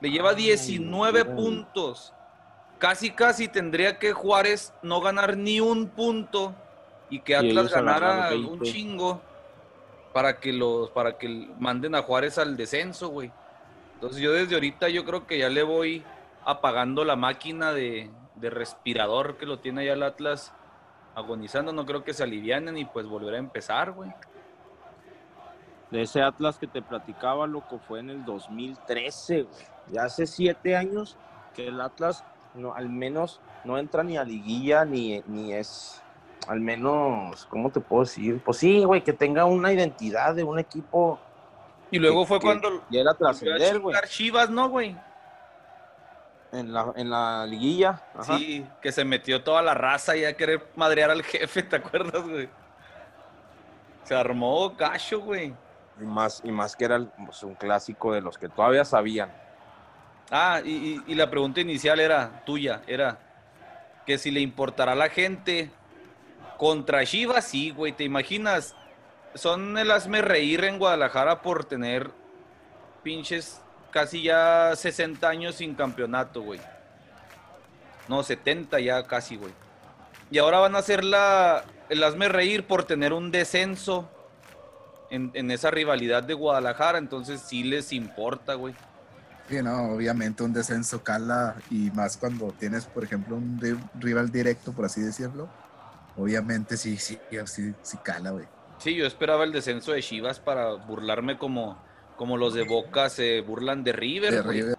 [0.00, 2.14] Le lleva 19 puntos.
[2.78, 6.54] Casi, casi tendría que Juárez no ganar ni un punto
[7.10, 9.20] y que Atlas ganara un chingo
[10.18, 13.30] para que los para que manden a Juárez al descenso, güey.
[13.94, 16.02] Entonces yo desde ahorita yo creo que ya le voy
[16.44, 20.52] apagando la máquina de, de respirador que lo tiene ya el Atlas
[21.14, 21.72] agonizando.
[21.72, 24.12] No creo que se alivianen y pues volver a empezar, güey
[25.92, 29.64] de ese Atlas que te platicaba, loco, fue en el 2013, güey.
[29.90, 31.16] Ya hace siete años
[31.54, 36.02] que el Atlas no, al menos no entra ni a liguilla, ni, ni es,
[36.48, 38.40] al menos, ¿cómo te puedo decir?
[38.44, 41.20] Pues sí, güey, que tenga una identidad de un equipo.
[41.90, 42.82] Y luego fue cuando...
[42.90, 43.96] Y era trascender, güey.
[44.08, 44.96] Chivas, ¿no, güey?
[46.50, 48.02] En la, en la liguilla.
[48.22, 52.26] Sí, que se metió toda la raza y a querer madrear al jefe, ¿te acuerdas,
[52.26, 52.48] güey?
[54.04, 55.54] Se armó cacho, güey.
[56.00, 59.30] Y más, y más que era pues, un clásico de los que todavía sabían.
[60.30, 63.18] Ah, y, la pregunta inicial era tuya, era
[64.06, 65.70] que si le importará a la gente
[66.58, 68.74] contra Chivas, sí, güey, ¿te imaginas?
[69.34, 72.10] Son el hazme reír en Guadalajara por tener
[73.02, 76.60] pinches casi ya 60 años sin campeonato, güey.
[78.08, 79.52] No, 70 ya casi, güey.
[80.30, 84.10] Y ahora van a hacer la, el hazme reír por tener un descenso
[85.10, 88.74] en, esa rivalidad de Guadalajara, entonces sí les importa, güey.
[89.48, 93.58] Sí, no, obviamente un descenso cala y más cuando tienes, por ejemplo, un
[93.94, 95.48] rival directo, por así decirlo.
[96.18, 98.46] Obviamente sí, sí, sí, sí cala, güey.
[98.78, 101.82] Sí, yo esperaba el descenso de Chivas para burlarme como,
[102.16, 104.46] como los de Boca se burlan de River.
[104.46, 104.76] River.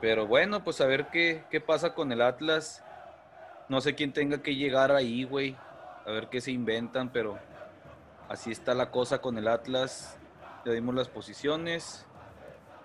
[0.00, 2.82] Pero bueno, pues a ver qué, qué pasa con el Atlas.
[3.68, 5.56] No sé quién tenga que llegar ahí, güey.
[6.04, 7.38] A ver qué se inventan, pero
[8.28, 10.16] Así está la cosa con el Atlas.
[10.64, 12.06] Le dimos las posiciones.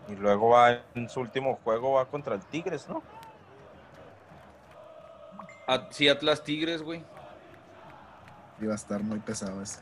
[0.08, 3.02] Y luego va en su último juego, va contra el Tigres, ¿no?
[5.90, 7.04] Sí, Atlas Tigres, güey.
[8.60, 9.82] Iba a estar muy pesado ese.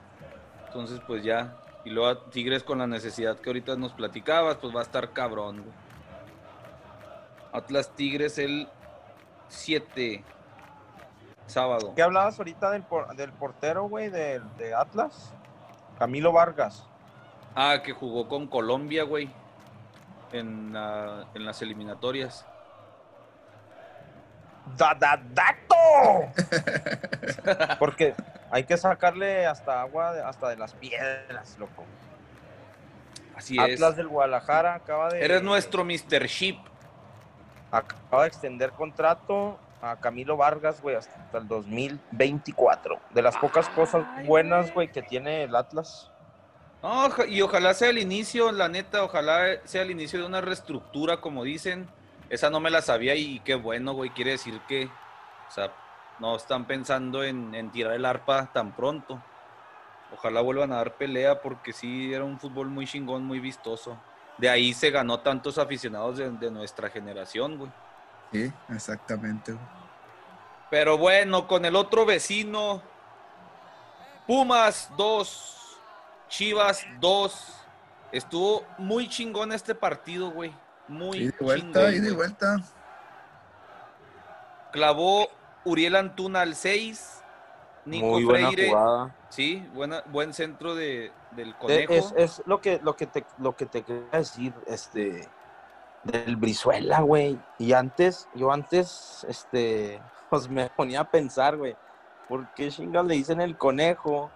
[0.67, 1.57] Entonces, pues ya.
[1.85, 5.63] Y luego Tigres con la necesidad que ahorita nos platicabas, pues va a estar cabrón,
[5.63, 5.75] güey.
[7.51, 8.67] Atlas Tigres el
[9.47, 10.23] 7.
[11.47, 11.93] Sábado.
[11.95, 15.33] ¿Qué hablabas ahorita del, del portero, güey, de, de Atlas?
[15.97, 16.85] Camilo Vargas.
[17.55, 19.29] Ah, que jugó con Colombia, güey.
[20.31, 22.45] En, las eliminatorias.
[24.77, 26.31] ¡Da, da, dato!
[27.79, 28.15] Porque
[28.51, 31.85] hay que sacarle hasta agua, hasta de las piedras, loco.
[33.35, 33.75] Así es.
[33.75, 35.23] Atlas del Guadalajara acaba de.
[35.23, 36.25] Eres nuestro Mr.
[36.27, 36.57] Ship.
[37.71, 42.99] Acaba de extender contrato a Camilo Vargas, güey, hasta el 2024.
[43.11, 46.11] De las pocas cosas buenas, güey, que tiene el Atlas.
[46.81, 51.21] No, y ojalá sea el inicio, la neta, ojalá sea el inicio de una reestructura,
[51.21, 51.87] como dicen.
[52.29, 54.11] Esa no me la sabía y qué bueno, güey.
[54.11, 55.71] Quiere decir que, o sea,
[56.19, 59.21] no están pensando en, en tirar el arpa tan pronto.
[60.13, 63.97] Ojalá vuelvan a dar pelea porque sí, era un fútbol muy chingón, muy vistoso.
[64.37, 67.71] De ahí se ganó tantos aficionados de, de nuestra generación, güey.
[68.31, 69.55] Sí, exactamente.
[70.69, 72.81] Pero bueno, con el otro vecino,
[74.27, 75.79] Pumas 2,
[76.27, 77.55] Chivas 2.
[78.11, 80.53] Estuvo muy chingón este partido, güey.
[80.89, 82.57] Muy y de vuelta, y de vuelta.
[84.71, 85.27] Clavó
[85.63, 87.23] Uriel Antuna al 6.
[87.85, 88.71] Nico muy Freire.
[89.29, 91.93] Sí, buena, buen centro de, del conejo.
[91.93, 95.27] Es, es, lo que lo que te lo que te quería decir, este
[96.03, 97.39] del Brizuela, güey.
[97.57, 101.75] Y antes, yo antes, este, pues me ponía a pensar, güey.
[102.29, 104.29] ¿por qué chingas le dicen el conejo?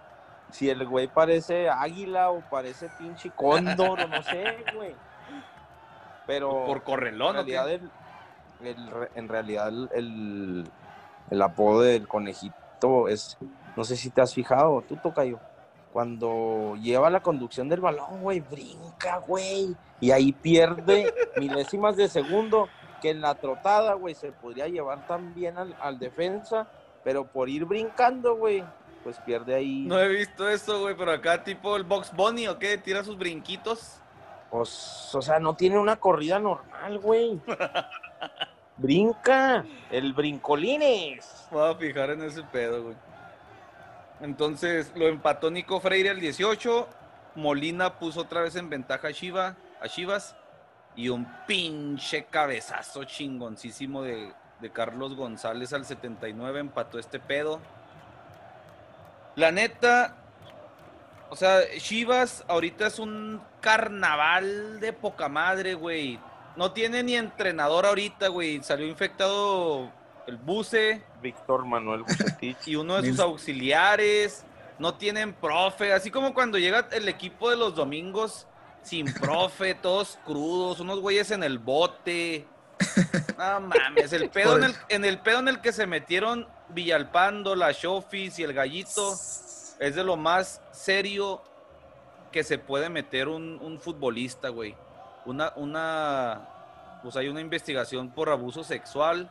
[0.50, 4.94] Si el güey parece águila o parece pinche cóndor o no sé, güey.
[6.26, 6.64] Pero.
[6.66, 7.80] Por correlón, en realidad,
[9.14, 10.70] en realidad el,
[11.30, 13.38] el, apodo del conejito es.
[13.76, 15.38] No sé si te has fijado, tú toca yo.
[15.92, 19.76] Cuando lleva la conducción del balón, güey, brinca, güey.
[20.00, 22.68] Y ahí pierde milésimas de segundo
[23.00, 26.68] que en la trotada, güey, se podría llevar también al, al defensa,
[27.04, 28.64] pero por ir brincando, güey,
[29.04, 29.84] pues pierde ahí.
[29.86, 33.18] No he visto eso, güey, pero acá tipo el Box Bunny o qué, tira sus
[33.18, 34.00] brinquitos.
[34.50, 37.40] Pues, o sea, no tiene una corrida normal, güey.
[38.76, 41.46] Brinca, el brincolines.
[41.50, 42.96] Voy a fijar en ese pedo, güey.
[44.20, 46.88] Entonces lo empató Nico Freire al 18.
[47.36, 50.36] Molina puso otra vez en ventaja a, Shiva, a Chivas.
[50.96, 57.60] Y un pinche cabezazo chingoncísimo de, de Carlos González al 79 empató este pedo.
[59.36, 60.16] La neta,
[61.34, 66.20] o sea, Chivas ahorita es un carnaval de poca madre, güey.
[66.54, 68.62] No tiene ni entrenador ahorita, güey.
[68.62, 69.90] Salió infectado
[70.28, 71.02] el Buce.
[71.20, 72.56] Víctor Manuel Bucetich.
[72.66, 74.44] y uno de sus auxiliares.
[74.78, 75.92] No tienen profe.
[75.92, 78.46] Así como cuando llega el equipo de los domingos
[78.84, 82.46] sin profe, todos crudos, unos güeyes en el bote.
[83.36, 87.56] No mames, el pedo en el, en el pedo en el que se metieron Villalpando,
[87.56, 89.16] la Shofis y el Gallito
[89.78, 91.42] es de lo más serio
[92.32, 94.74] que se puede meter un, futbolista, güey.
[95.24, 96.48] Una, una,
[97.02, 99.30] pues hay una investigación por abuso sexual.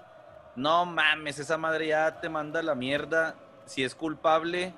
[0.56, 3.36] No mames, esa madre ya te manda la mierda.
[3.66, 4.74] Si es culpable,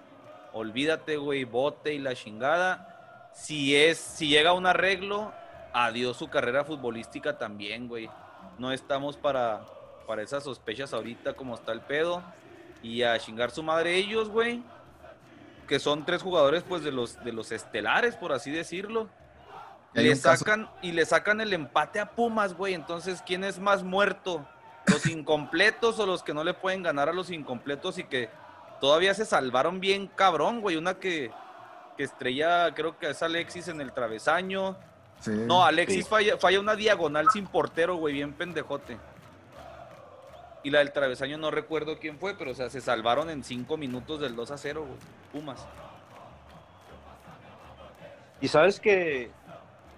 [0.54, 3.30] olvídate, güey, bote y la chingada.
[3.34, 5.32] Si es, si llega un arreglo,
[5.74, 8.10] adiós su carrera futbolística también, güey.
[8.58, 9.66] No estamos para,
[10.08, 12.24] para esas sospechas ahorita como está el pedo.
[12.82, 14.64] Y a chingar su madre ellos, güey
[15.66, 19.10] que son tres jugadores pues de los de los estelares, por así decirlo.
[19.94, 22.74] Le sacan y le sacan el empate a Pumas, güey.
[22.74, 24.46] Entonces, ¿quién es más muerto?
[24.88, 28.30] ¿Los incompletos o los que no le pueden ganar a los incompletos y que
[28.82, 30.76] todavía se salvaron bien cabrón, güey?
[30.76, 31.32] Una que,
[31.96, 34.76] que estrella, creo que es Alexis en el travesaño.
[35.28, 38.98] no, Alexis falla, falla una diagonal sin portero, güey, bien pendejote.
[40.66, 43.78] Y la del travesaño no recuerdo quién fue, pero o sea, se salvaron en cinco
[43.78, 44.84] minutos del 2 a 0,
[45.32, 45.64] Pumas.
[48.42, 49.30] Y sabes que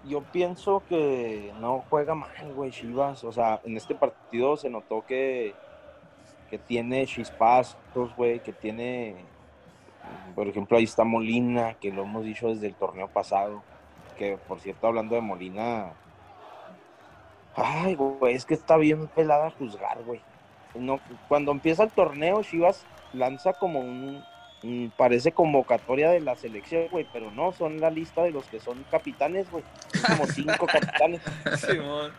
[0.04, 3.24] yo pienso que no juega mal, güey, Chivas.
[3.24, 5.56] O sea, en este partido se notó que,
[6.50, 9.16] que tiene chispazos, güey, que tiene,
[10.36, 13.64] por ejemplo, ahí está Molina, que lo hemos dicho desde el torneo pasado.
[14.18, 15.94] Que, por cierto, hablando de Molina,
[17.56, 20.20] ay, güey, es que está bien pelada a juzgar, güey
[20.80, 24.24] no, cuando empieza el torneo, Chivas lanza como un,
[24.96, 28.84] parece convocatoria de la selección, güey, pero no, son la lista de los que son
[28.90, 29.64] capitanes, güey.
[30.06, 31.22] Como cinco capitanes.
[31.58, 32.12] Simón.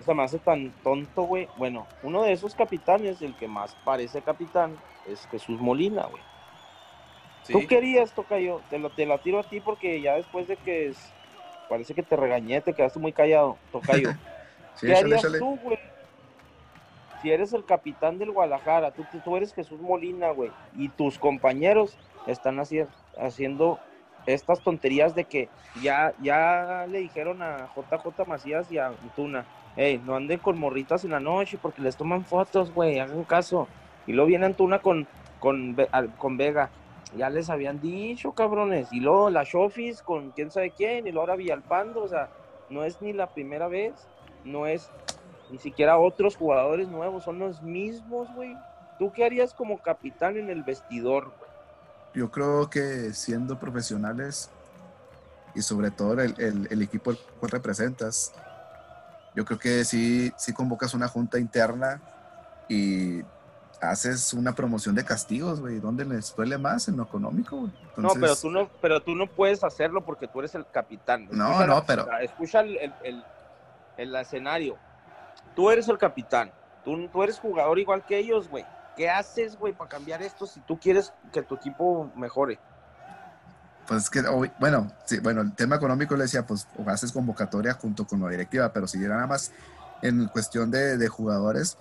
[0.00, 1.48] O sea, me hace tan tonto, güey.
[1.56, 4.76] Bueno, uno de esos capitanes, el que más parece capitán,
[5.06, 6.22] es Jesús Molina, güey.
[7.48, 8.60] ¿Tú querías, Tocayo?
[8.70, 10.92] Te lo, te la tiro a ti porque ya después de que
[11.68, 14.10] parece que te regañé, te quedaste muy callado, Tocayo.
[14.80, 15.78] ¿Qué harías tú, güey?
[17.22, 21.96] Si eres el capitán del Guadalajara, tú, tú eres Jesús Molina, güey, y tus compañeros
[22.26, 23.78] están haciendo
[24.26, 25.48] estas tonterías de que
[25.82, 29.46] ya, ya le dijeron a JJ Macías y a Antuna,
[29.76, 33.68] hey, no anden con morritas en la noche porque les toman fotos, güey, hagan caso.
[34.06, 35.06] Y luego viene Antuna con,
[35.38, 35.76] con,
[36.18, 36.70] con Vega.
[37.16, 38.92] Ya les habían dicho, cabrones.
[38.92, 41.06] Y luego la Shofis con quién sabe quién.
[41.06, 42.02] Y luego ahora Villalpando.
[42.02, 42.28] O sea,
[42.68, 43.94] no es ni la primera vez.
[44.44, 44.90] No es
[45.50, 48.56] ni siquiera otros jugadores nuevos, son los mismos, güey.
[48.98, 51.32] ¿Tú qué harías como capitán en el vestidor,
[52.14, 54.50] Yo creo que siendo profesionales
[55.54, 58.32] y sobre todo el, equipo al cual representas,
[59.34, 62.00] yo creo que sí, sí convocas una junta interna
[62.70, 63.20] y
[63.82, 65.78] haces una promoción de castigos, güey.
[65.78, 66.88] ¿Dónde les duele más?
[66.88, 67.72] En lo económico, güey.
[67.98, 71.28] No, pero tú no, pero tú no puedes hacerlo porque tú eres el capitán.
[71.30, 72.06] no, no, pero...
[72.18, 72.94] Escucha el,
[73.98, 74.78] el escenario
[75.56, 76.52] Tú eres el capitán.
[76.84, 78.64] Tú, tú eres jugador igual que ellos, güey.
[78.96, 82.60] ¿Qué haces, güey, para cambiar esto si tú quieres que tu equipo mejore?
[83.88, 84.22] Pues es que,
[84.58, 88.28] bueno, sí, bueno, el tema económico le decía, pues o haces convocatoria junto con la
[88.28, 89.52] directiva, pero si era nada más
[90.02, 91.78] en cuestión de, de jugadores,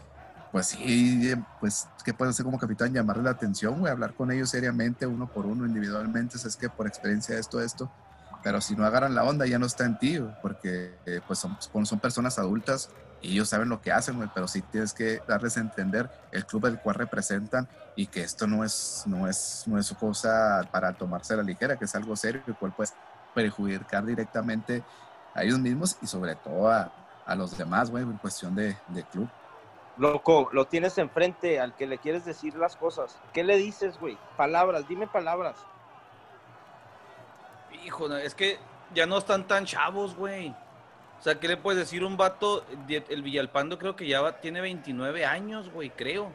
[0.51, 2.93] pues sí, pues, ¿qué puedes hacer como capitán?
[2.93, 6.87] Llamarle la atención, güey, hablar con ellos seriamente, uno por uno, individualmente, es que por
[6.87, 7.91] experiencia esto, esto,
[8.43, 11.57] pero si no agarran la onda ya no está en ti, porque eh, pues son,
[11.85, 12.89] son personas adultas
[13.25, 16.45] y ellos saben lo que hacen, güey, pero sí tienes que darles a entender el
[16.45, 20.93] club al cual representan y que esto no es, no es, no es cosa para
[20.93, 22.91] tomarse a la ligera, que es algo serio, el cual puede
[23.33, 24.83] perjudicar directamente
[25.33, 26.93] a ellos mismos y sobre todo a,
[27.25, 29.27] a los demás, güey, en cuestión de, de club.
[29.97, 33.17] Loco, lo tienes enfrente al que le quieres decir las cosas.
[33.33, 34.19] ¿Qué le dices, güey?
[34.37, 35.57] Palabras, dime palabras.
[37.83, 38.59] Hijo, es que
[38.93, 40.55] ya no están tan chavos, güey.
[41.25, 42.63] O sea, ¿qué le puedes decir un vato?
[42.87, 46.29] El Villalpando creo que ya tiene 29 años, güey, creo.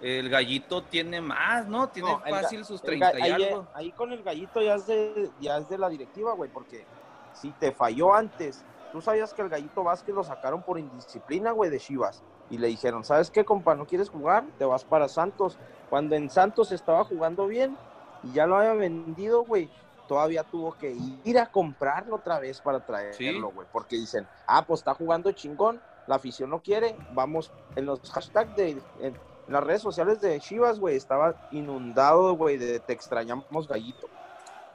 [0.00, 1.88] El gallito tiene más, ¿no?
[1.88, 3.66] Tiene fácil sus 30 y algo.
[3.74, 6.86] Ahí, con el gallito ya es de, ya es de la directiva, güey, porque
[7.32, 11.68] si te falló antes, tú sabías que el gallito Vázquez lo sacaron por indisciplina, güey,
[11.68, 13.74] de Chivas y le dijeron, ¿sabes qué, compa?
[13.74, 14.44] ¿No quieres jugar?
[14.56, 15.58] Te vas para Santos.
[15.88, 17.76] Cuando en Santos estaba jugando bien
[18.22, 19.68] y ya lo había vendido, güey,
[20.10, 24.80] todavía tuvo que ir a comprarlo otra vez para traerlo, güey, porque dicen, ah, pues
[24.80, 29.82] está jugando chingón, la afición no quiere, vamos, en los hashtags de, en, las redes
[29.82, 34.08] sociales de Chivas, güey, estaba inundado, güey, de te extrañamos gallito.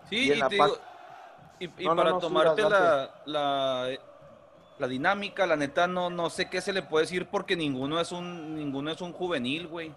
[0.09, 0.31] Sí,
[1.59, 2.61] y, para tomarte
[3.25, 3.89] la
[4.77, 8.11] la dinámica, la neta no, no sé qué se le puede decir porque ninguno es
[8.11, 9.93] un, ninguno es un juvenil, güey.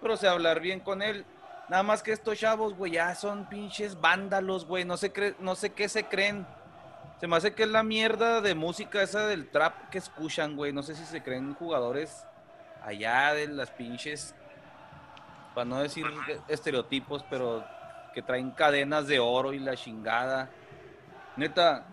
[0.00, 1.24] Pero sé hablar bien con él.
[1.68, 4.84] Nada más que estos chavos, güey, ya son pinches vándalos, güey.
[4.84, 6.46] No sé, no sé qué se creen.
[7.20, 10.72] Se me hace que es la mierda de música esa del trap que escuchan, güey.
[10.72, 12.24] No sé si se creen jugadores
[12.84, 14.34] allá de las pinches,
[15.54, 16.06] para no decir
[16.46, 17.64] estereotipos, pero
[18.14, 20.50] que traen cadenas de oro y la chingada.
[21.36, 21.84] Neta,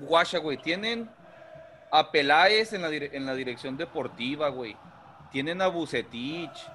[0.00, 1.08] guacha, güey, tienen
[1.90, 4.76] a Peláez en la, en la dirección deportiva, güey.
[5.30, 6.68] Tienen a Bucetich,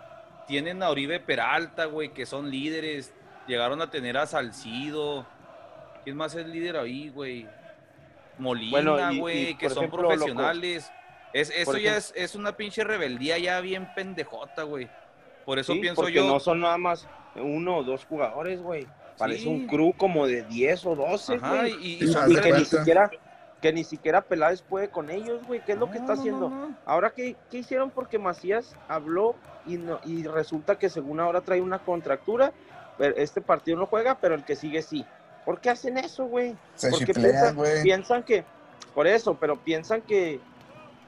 [0.50, 3.14] tienen a Oribe Peralta, güey, que son líderes.
[3.48, 5.26] Llegaron a tener a Salcido.
[6.04, 7.48] ¿Quién más es líder ahí, güey?
[8.40, 10.92] Molina, güey, que son profesionales.
[11.34, 14.90] es, eso ya es, es, una pinche rebeldía ya bien pendejota, güey.
[15.46, 18.88] Por eso pienso porque no son nada más uno o dos jugadores, güey.
[19.20, 21.76] Parece un crew como de 10 o 12, güey.
[21.80, 22.00] Y,
[22.42, 23.12] que ni siquiera
[23.62, 25.64] que ni siquiera Peláez puede con ellos, güey.
[25.64, 26.52] ¿Qué es lo que está haciendo?
[26.86, 27.90] ahora, ¿qué, ¿qué, hicieron?
[27.90, 29.36] Porque Macías habló
[29.66, 32.54] y, no, y resulta que según ahora trae una contractura.
[32.98, 35.06] Pero este partido no juega, pero el que sigue sí.
[35.46, 36.56] ¿Por qué hacen eso, güey?
[36.92, 37.14] Porque
[37.84, 38.44] piensan, que,
[38.94, 40.40] por eso, pero piensan que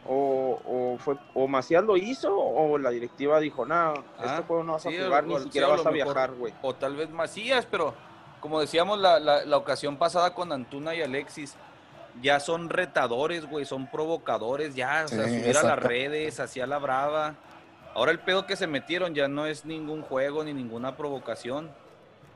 [0.08, 4.64] o, o, fue, o Macías lo hizo o la directiva dijo, no, este ah, juego
[4.64, 6.54] no vas a jugar, ni siquiera vas a viajar, güey.
[6.62, 7.94] O tal vez Macías, pero
[8.40, 11.56] como decíamos la, la, la ocasión pasada con Antuna y Alexis,
[12.22, 16.78] ya son retadores, güey, son provocadores, ya, o sea, subir a las redes, hacia la
[16.78, 17.36] brava.
[17.94, 21.70] Ahora el pedo que se metieron ya no es ningún juego ni ninguna provocación.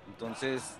[0.07, 0.75] Entonces,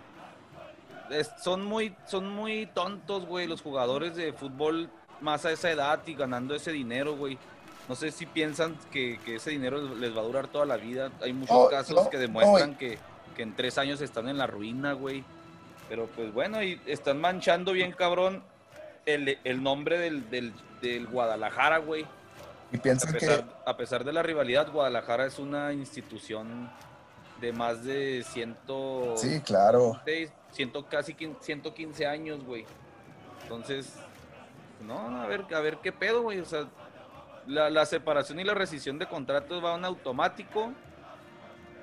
[1.42, 4.90] son, muy, son muy tontos, güey, los jugadores de fútbol
[5.22, 7.38] más a esa edad y ganando ese dinero, güey.
[7.88, 11.12] No sé si piensan que, ese dinero les va a durar toda la vida.
[11.22, 12.98] Hay muchos oh, casos que demuestran que,
[13.36, 15.24] que en tres años están en la ruina, güey.
[15.88, 18.44] Pero pues bueno, y están manchando bien cabrón
[19.06, 20.30] el, nombre del,
[20.82, 22.06] del, Guadalajara, güey.
[22.72, 23.52] Y piensan a pesar, que...
[23.66, 26.70] A pesar de la rivalidad, Guadalajara es una institución
[27.40, 29.14] de más de ciento...
[29.18, 30.02] Sí, claro.
[30.06, 32.66] De ciento, casi 115 años, güey.
[33.44, 33.94] Entonces,
[34.86, 36.40] no, a ver, a ver qué pedo, güey.
[36.40, 36.66] O sea,
[37.48, 40.72] la, la separación y la rescisión de contratos va en automático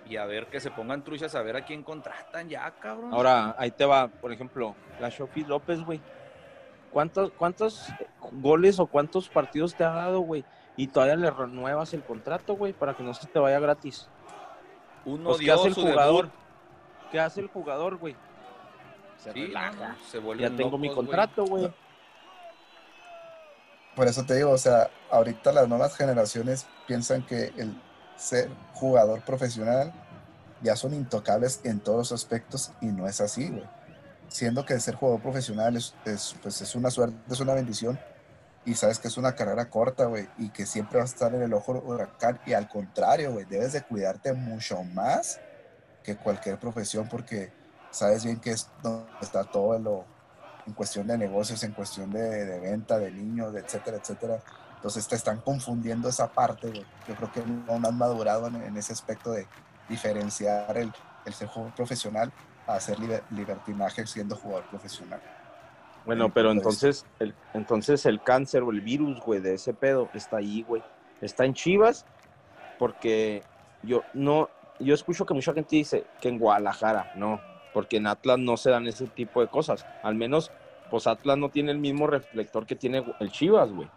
[0.08, 3.14] y a ver que se pongan truchas a ver a quién contratan ya, cabrón.
[3.14, 6.00] Ahora, ahí te va, por ejemplo, la Shofi López, güey.
[6.92, 7.88] ¿Cuántos, ¿Cuántos
[8.32, 10.44] goles o cuántos partidos te ha dado, güey?
[10.76, 14.08] Y todavía le renuevas el contrato, güey, para que no se te vaya gratis.
[15.04, 16.30] Uno pues, ¿qué hace el jugador?
[17.10, 18.14] ¿Qué hace el jugador, güey?
[19.16, 19.96] Se relaja.
[20.10, 21.72] se vuelve ya tengo mi contrato, güey.
[23.96, 27.74] Por eso te digo, o sea, ahorita las nuevas generaciones piensan que el
[28.16, 29.92] ser jugador profesional
[30.62, 33.81] ya son intocables en todos los aspectos y no es así, güey
[34.32, 35.94] siendo que ser jugador profesional es,
[36.42, 38.00] pues es una suerte, es una bendición,
[38.64, 41.42] y sabes que es una carrera corta, güey, y que siempre vas a estar en
[41.42, 45.38] el ojo huracán, y al contrario, güey, debes de cuidarte mucho más
[46.02, 47.52] que cualquier profesión, porque
[47.90, 50.06] sabes bien que es donde está todo lo,
[50.66, 54.42] en cuestión de negocios, en cuestión de, venta, de niños, de etcétera, etcétera.
[54.76, 56.86] Entonces te están confundiendo esa parte, güey.
[57.06, 59.46] Yo creo que no han madurado en, ese aspecto de
[59.88, 60.92] diferenciar el,
[61.24, 62.32] el ser jugador profesional
[62.66, 62.98] a hacer
[63.30, 65.20] libertinaje siendo jugador profesional.
[66.04, 70.38] Bueno, pero entonces el, entonces el cáncer o el virus, güey, de ese pedo está
[70.38, 70.82] ahí, güey.
[71.20, 72.04] Está en Chivas
[72.78, 73.44] porque
[73.82, 74.48] yo no,
[74.80, 77.40] yo escucho que mucha gente dice que en Guadalajara, no,
[77.72, 79.86] porque en Atlas no se dan ese tipo de cosas.
[80.02, 80.50] Al menos,
[80.90, 83.88] pues Atlas no tiene el mismo reflector que tiene el Chivas, güey.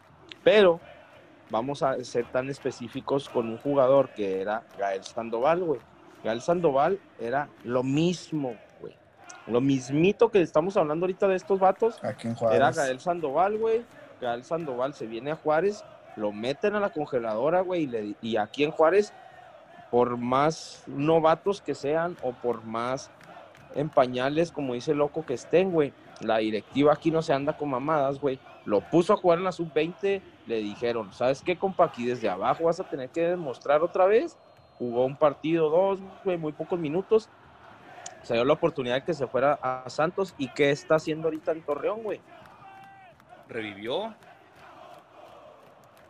[0.43, 0.79] Pero
[1.49, 5.79] vamos a ser tan específicos con un jugador que era Gael Sandoval, güey.
[6.25, 8.95] Gael Sandoval era lo mismo, güey.
[9.45, 12.03] Lo mismito que estamos hablando ahorita de estos vatos.
[12.03, 13.85] Aquí en Era Gael Sandoval, güey.
[14.19, 18.63] Gael Sandoval se viene a Juárez, lo meten a la congeladora, güey, y, y aquí
[18.63, 19.13] en Juárez,
[19.91, 23.11] por más novatos que sean o por más
[23.75, 27.55] en pañales, como dice el loco, que estén, güey, la directiva aquí no se anda
[27.55, 28.39] con mamadas, güey.
[28.63, 31.85] Lo puso a jugar en la sub-20, le dijeron, ¿sabes qué, compa?
[31.85, 34.37] Aquí desde abajo vas a tener que demostrar otra vez.
[34.77, 37.29] Jugó un partido, dos, güey, muy pocos minutos.
[38.23, 40.33] Se dio la oportunidad de que se fuera a Santos.
[40.37, 42.19] ¿Y qué está haciendo ahorita en Torreón, güey?
[43.47, 44.13] Revivió.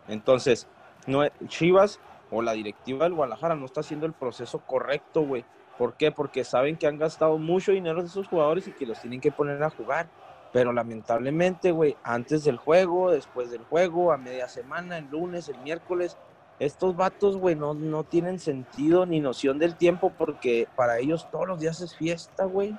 [0.07, 0.67] Entonces,
[1.07, 1.99] no, Chivas
[2.31, 5.45] o la directiva del Guadalajara no está haciendo el proceso correcto, güey.
[5.77, 6.11] ¿Por qué?
[6.11, 9.31] Porque saben que han gastado mucho dinero de esos jugadores y que los tienen que
[9.31, 10.07] poner a jugar.
[10.53, 15.57] Pero lamentablemente, güey, antes del juego, después del juego, a media semana, el lunes, el
[15.59, 16.17] miércoles,
[16.59, 21.47] estos vatos, güey, no, no tienen sentido ni noción del tiempo porque para ellos todos
[21.47, 22.75] los días es fiesta, güey.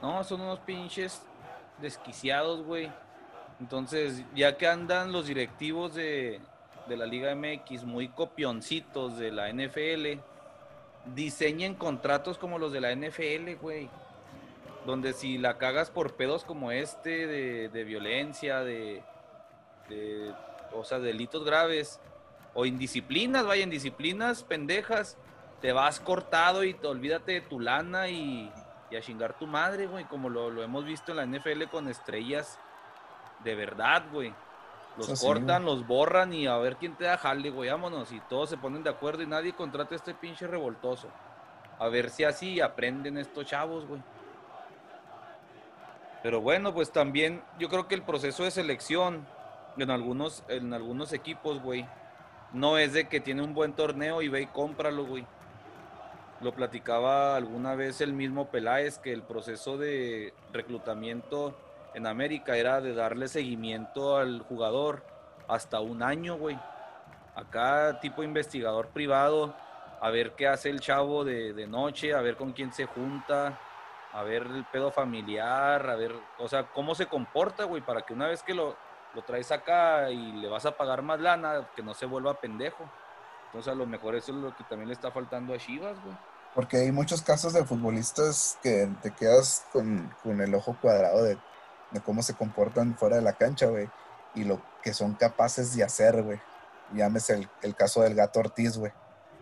[0.00, 1.22] No, son unos pinches
[1.80, 2.90] desquiciados, güey.
[3.60, 6.40] Entonces, ya que andan los directivos de,
[6.88, 10.20] de la Liga MX muy copioncitos de la NFL,
[11.14, 13.88] diseñen contratos como los de la NFL, güey.
[14.84, 19.02] Donde si la cagas por pedos como este, de, violencia, de,
[20.72, 22.00] o sea, delitos graves,
[22.54, 25.18] o indisciplinas, vaya, indisciplinas pendejas,
[25.60, 28.52] te vas cortado y te olvídate de tu lana y,
[28.96, 32.58] a chingar tu madre, güey, como lo, lo, hemos visto en la NFL con estrellas
[33.44, 34.32] de verdad, güey.
[34.96, 38.10] Los cortan, los borran y a ver quién te da jale, güey, vámonos.
[38.12, 41.08] Y todos se ponen de acuerdo y nadie contrata a este pinche revoltoso.
[41.78, 44.00] A ver si así aprenden estos chavos, güey.
[46.22, 49.26] Pero bueno, pues también yo creo que el proceso de selección
[49.78, 51.86] en algunos, en algunos equipos, güey,
[52.52, 55.26] no es de que tiene un buen torneo y ve y cómpralo, güey.
[56.40, 61.56] Lo platicaba alguna vez el mismo Peláez que el proceso de reclutamiento
[61.94, 65.02] en América era de darle seguimiento al jugador
[65.48, 66.58] hasta un año, güey.
[67.34, 69.54] Acá tipo investigador privado,
[70.00, 73.58] a ver qué hace el chavo de, noche, a ver con quién se junta,
[74.12, 78.12] a ver el pedo familiar, a ver, o sea, cómo se comporta, güey, para que
[78.12, 78.76] una vez que lo,
[79.16, 82.84] lo traes acá y le vas a pagar más lana, que no se vuelva pendejo.
[83.46, 86.16] Entonces a lo mejor eso es lo que también le está faltando a Chivas, güey.
[86.54, 91.36] Porque hay muchos casos de futbolistas que te quedas con, con el ojo cuadrado de
[91.90, 93.88] de cómo se comportan fuera de la cancha, güey,
[94.34, 96.40] y lo que son capaces de hacer, güey.
[96.92, 98.92] Llámese el, el caso del gato Ortiz, güey,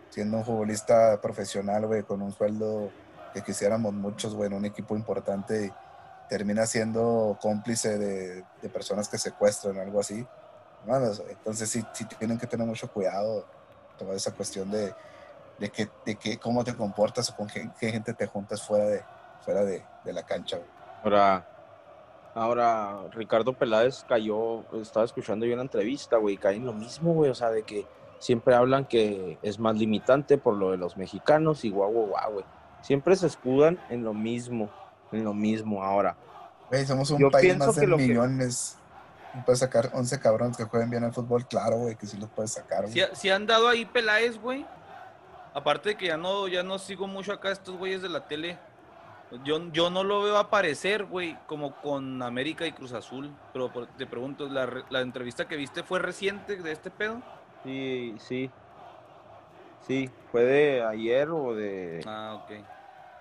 [0.09, 2.91] siendo un futbolista profesional, güey, con un sueldo
[3.33, 5.73] que quisiéramos muchos, güey, en un equipo importante, y
[6.29, 10.25] termina siendo cómplice de, de personas que secuestran, algo así.
[11.29, 13.45] entonces sí, sí tienen que tener mucho cuidado,
[13.97, 14.93] toda esa cuestión de,
[15.59, 19.03] de, que, de que cómo te comportas o con qué, gente te juntas fuera de,
[19.41, 20.59] fuera de, de la cancha.
[21.03, 21.45] Ahora,
[22.35, 27.31] Ahora, Ricardo Peláez cayó, estaba escuchando yo una entrevista, güey, cae en lo mismo, güey,
[27.31, 27.85] o sea, de que
[28.19, 32.33] siempre hablan que es más limitante por lo de los mexicanos y guau, guau, guau,
[32.33, 32.45] güey.
[32.81, 34.69] Siempre se escudan en lo mismo,
[35.11, 35.83] en lo mismo.
[35.83, 36.15] Ahora,
[36.69, 38.77] güey, somos un país más de millones.
[39.45, 42.53] Puedes sacar 11 cabrones que jueguen bien al fútbol, claro, güey, que sí los puedes
[42.53, 43.05] sacar, güey.
[43.13, 44.65] Si, han dado ahí Peláez, güey.
[45.53, 48.57] Aparte de que ya no, ya no sigo mucho acá estos güeyes de la tele
[49.43, 53.31] yo, yo no lo veo aparecer, güey, como con América y Cruz Azul.
[53.51, 57.21] Pero te pregunto, ¿la, entrevista que viste fue reciente de este pedo?
[57.63, 58.49] Sí, sí.
[59.87, 62.01] Sí, fue de ayer o de.
[62.05, 62.51] Ah, ok.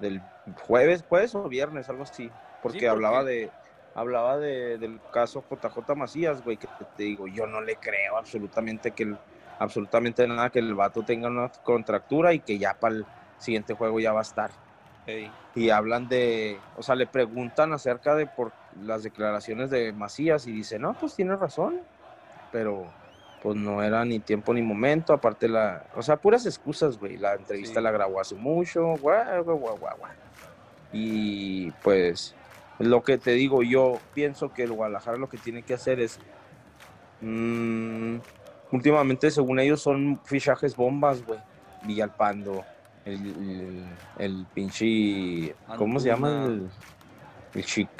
[0.01, 0.22] Del
[0.66, 2.30] jueves, jueves o viernes, algo así.
[2.62, 3.51] Porque, hablaba de.
[3.97, 6.66] Hablaba de, del caso JJ Macías, güey, que
[6.97, 9.14] te digo, yo no le creo absolutamente que
[9.61, 13.07] absolutamente nada que el vato tenga una contractura y que ya para el
[13.38, 14.51] siguiente juego ya va a estar.
[15.55, 20.53] Y hablan de, o sea, le preguntan acerca de por las declaraciones de Macías y
[20.53, 21.80] dice, no, pues tiene razón,
[22.51, 22.86] pero
[23.42, 27.34] pues no era ni tiempo ni momento, aparte la, o sea, puras excusas, güey, la
[27.34, 29.97] entrevista la grabó hace mucho, guau, guau, guau, guau.
[30.95, 32.36] Y pues
[32.78, 36.20] lo que te digo, yo pienso que el Guadalajara lo que tiene que hacer es,
[37.20, 38.18] mmm,
[38.70, 41.40] últimamente según ellos son fichajes bombas, güey,
[41.82, 42.64] Villalpando,
[43.05, 43.84] el,
[44.18, 46.47] el, pinche, ¿cómo se llama?
[46.47, 46.70] El,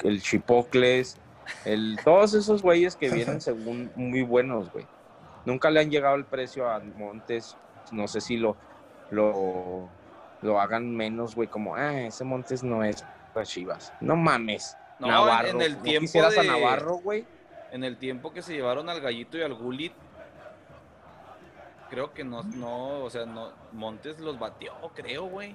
[0.03, 1.17] el, Chipocles,
[1.65, 4.87] el, todos esos güeyes que vienen según muy buenos, güey.
[5.45, 7.57] Nunca le han llegado el precio a Montes,
[7.91, 8.55] no sé si lo,
[9.11, 9.89] lo,
[10.45, 13.91] lo hagan menos, güey, como, ah, ese Montes no es para Chivas.
[13.99, 14.77] No mames.
[14.99, 16.47] No, Navarro, en el tiempo de...
[16.47, 17.25] Navarro, güey?
[17.75, 19.91] en el tiempo que se llevaron al Gallito y al Gulit,
[21.89, 25.53] creo que no, no, o sea, no, Montes los batió, creo, güey.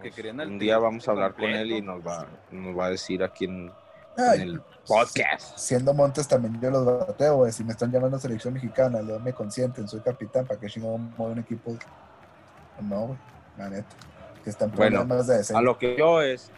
[0.00, 3.22] Pues, un día vamos a hablar con él y nos va, nos va a decir
[3.22, 3.70] aquí en,
[4.16, 5.58] el podcast.
[5.58, 7.52] Siendo Montes también yo los bateo, güey.
[7.52, 11.32] Si me están llamando selección mexicana, lo me consienten, soy capitán, ¿para que chingón muevo
[11.34, 11.76] un equipo?
[12.82, 13.18] No, güey,
[13.56, 13.88] la neta.
[14.44, 16.50] Que están bueno, de A lo que yo es,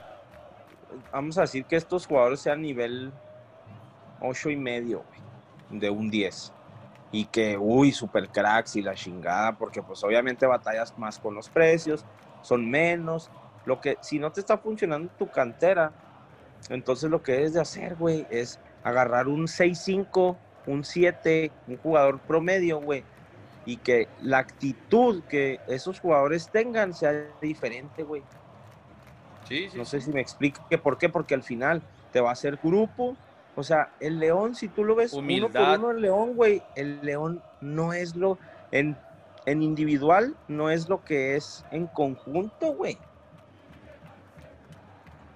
[1.13, 3.13] vamos a decir que estos jugadores sean nivel
[4.21, 6.53] 8 y medio, güey, de un 10
[7.15, 11.49] y que, uy, super cracks y la chingada, porque pues obviamente batallas más con los
[11.49, 12.05] precios,
[12.43, 13.31] son menos.
[13.67, 15.93] Lo que, si no te está funcionando tu cantera,
[16.71, 22.19] entonces lo que debes de hacer, güey, es agarrar un 6-5, un 7, un jugador
[22.19, 23.05] promedio, güey,
[23.65, 28.23] y que la actitud que esos jugadores tengan sea diferente, güey.
[29.45, 32.33] Sí, sí, no sé si me explique por qué, porque al final te va a
[32.33, 33.17] hacer grupo,
[33.55, 37.05] o sea, el león, si tú lo ves uno por uno, el león, güey, el
[37.05, 38.39] león no es lo,
[38.71, 38.97] en,
[39.47, 42.99] en individual, no es lo que es en conjunto, güey.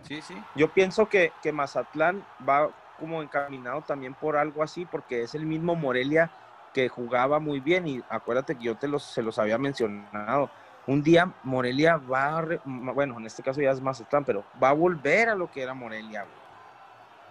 [0.02, 0.42] Sí, sí.
[0.56, 5.44] Yo pienso que, que Mazatlán va como encaminado también por algo así, porque es el
[5.46, 6.30] mismo Morelia
[6.78, 10.48] que jugaba muy bien y acuérdate que yo te los, se los había mencionado.
[10.86, 14.74] Un día Morelia va, a bueno, en este caso ya es Mazatlán, pero va a
[14.74, 16.24] volver a lo que era Morelia.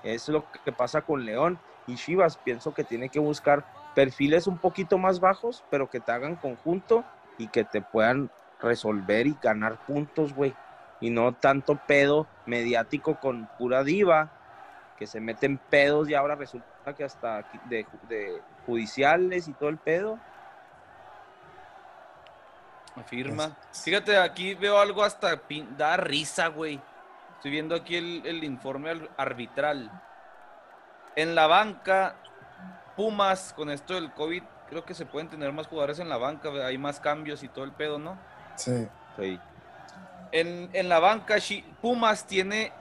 [0.03, 2.35] Es lo que pasa con León y Chivas.
[2.35, 3.63] Pienso que tiene que buscar
[3.95, 7.05] perfiles un poquito más bajos, pero que te hagan conjunto
[7.37, 8.29] y que te puedan
[8.61, 10.53] resolver y ganar puntos, güey.
[10.99, 14.29] Y no tanto pedo mediático con pura diva,
[14.97, 17.85] que se meten pedos y ahora resulta que hasta de,
[18.67, 20.19] judiciales y todo el pedo.
[22.95, 23.57] Afirma.
[23.71, 25.41] Fíjate, aquí veo algo hasta
[25.77, 26.79] da risa, güey.
[27.35, 29.91] Estoy viendo aquí el, informe arbitral.
[31.15, 32.15] En la banca,
[32.95, 36.49] Pumas, con esto del COVID, creo que se pueden tener más jugadores en la banca,
[36.65, 38.17] hay más cambios y todo el pedo, ¿no?
[38.55, 38.87] Sí.
[40.31, 41.35] En, la banca,
[41.81, 42.71] Pumas tiene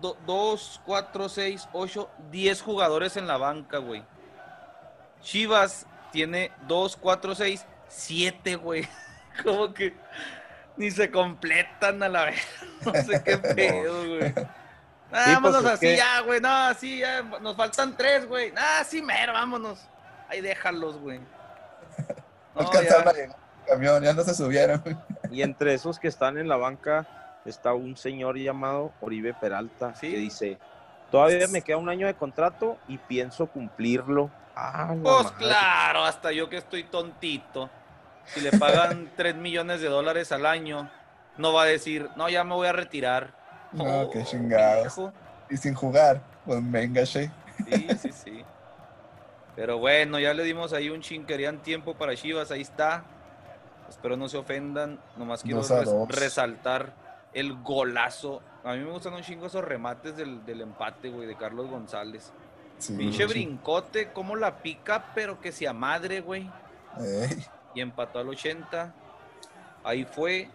[0.00, 4.02] 2, 4, 6, 8, 10 jugadores en la banca, güey.
[5.22, 8.88] Chivas tiene 2, 4, 6, 7, güey.
[9.44, 9.94] Como que
[10.76, 12.40] ni se completan a la vez.
[12.84, 14.32] No sé qué pedo, güey.
[15.12, 16.40] Ah, vámonos pues, así ya, güey.
[16.40, 17.22] No, así ya.
[17.22, 18.52] Nos faltan tres, güey.
[18.56, 19.86] Ah, sí, mero, vámonos.
[20.28, 21.18] Ahí déjalos, güey.
[22.54, 23.30] No, alcanzaron el
[23.66, 24.82] camión, ya no se subieron.
[25.30, 27.06] Y entre esos que están en la banca
[27.44, 30.58] está un señor llamado Oribe Peralta que dice,
[31.10, 34.30] todavía me queda un año de contrato y pienso cumplirlo.
[34.62, 37.70] Ah, pues claro, hasta yo que estoy tontito
[38.26, 40.90] si le pagan 3 millones de dólares al año,
[41.38, 43.34] no va a decir, no, ya me voy a retirar.
[43.72, 45.00] No, qué chingados.
[45.48, 47.30] Y sin jugar, pues venga, Sí,
[47.98, 48.44] sí, sí.
[49.56, 53.04] Pero bueno, ya le dimos ahí un chin, querían tiempo para Chivas, ahí está.
[53.88, 55.62] Espero no se ofendan, nomás quiero
[56.08, 56.92] resaltar
[57.32, 58.40] el golazo.
[58.64, 62.32] A mí me gustan un chingo esos remates del, empate, güey, de Carlos González.
[62.88, 66.50] Pinche brincote, como la pica, pero que sea madre, güey
[67.74, 68.92] y empató al 80.
[69.84, 70.48] Ahí fue.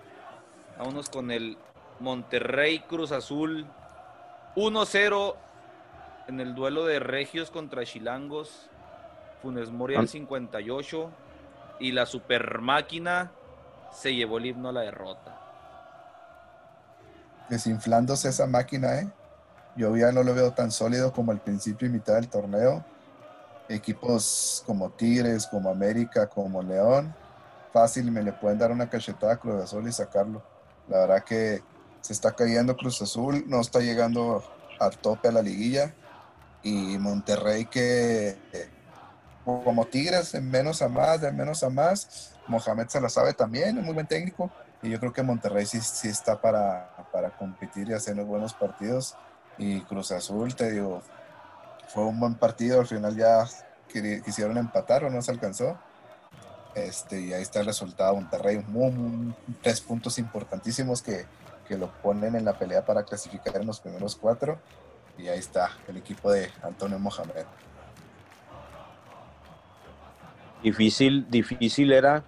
[0.77, 1.57] Vámonos con el
[1.99, 3.65] Monterrey Cruz Azul.
[4.56, 5.35] 1-0
[6.27, 8.69] en el duelo de Regios contra Chilangos.
[9.41, 11.11] Funes Mori al 58.
[11.80, 13.31] Y la super máquina
[13.91, 15.41] se llevó el himno a la derrota.
[17.49, 19.07] Desinflándose esa máquina, ¿eh?
[19.76, 22.84] Yo ya no lo veo tan sólido como al principio y mitad del torneo
[23.69, 27.14] equipos como Tigres, como América, como León,
[27.73, 30.43] fácil me le pueden dar una cachetada a Cruz Azul y sacarlo.
[30.88, 31.61] La verdad que
[32.02, 34.43] se está cayendo Cruz Azul, no está llegando
[34.80, 35.93] al tope a la liguilla.
[36.64, 38.38] Y Monterrey que
[39.43, 42.34] como Tigres, de menos a más, de menos a más.
[42.47, 44.49] Mohamed se la sabe también, es muy buen técnico.
[44.81, 49.15] Y yo creo que Monterrey sí, sí está para, para competir y hacer buenos partidos.
[49.57, 51.02] Y Cruz Azul, te digo,
[51.88, 53.45] fue un buen partido, al final ya
[54.23, 55.77] quisieron empatar o no se alcanzó.
[56.76, 58.61] Este, y ahí está el resultado, Monterrey,
[59.61, 61.26] tres puntos importantísimos que,
[61.68, 64.60] que, lo ponen en la pelea para clasificar en los primeros cuatro.
[65.18, 67.45] Y ahí está el equipo de Antonio Mohamed.
[70.61, 72.23] Difícil, difícil era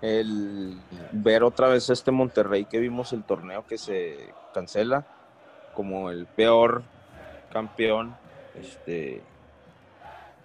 [0.00, 0.80] el
[1.10, 5.06] ver otra vez este Monterrey que vimos el torneo que se cancela
[5.74, 6.82] como el peor
[7.52, 8.16] campeón
[8.58, 9.22] este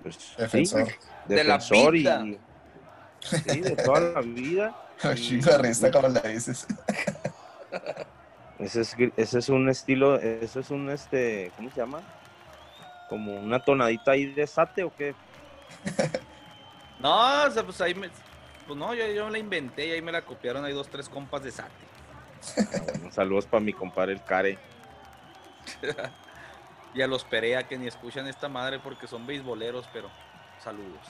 [0.01, 0.87] pues, defensor,
[1.25, 1.57] de la
[1.91, 2.25] vida.
[2.25, 2.39] y
[3.21, 4.75] sí, de toda la vida.
[5.03, 6.65] risa como la dices.
[8.59, 12.01] Ese es, ese es un estilo, ese es un este, ¿cómo se llama?
[13.07, 15.15] como una tonadita ahí de sate o qué?
[16.99, 18.09] no, o sea, pues ahí me,
[18.65, 21.43] pues no, yo, yo la inventé y ahí me la copiaron, hay dos, tres compas
[21.43, 21.71] de sate.
[22.57, 24.57] Ah, saludos para mi compadre el Care.
[26.93, 30.09] y a los Perea que ni escuchan esta madre porque son beisboleros, pero
[30.59, 31.05] saludos.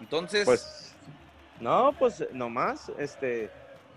[0.00, 0.44] Entonces.
[0.44, 0.94] Pues,
[1.60, 3.48] no, pues nomás, este,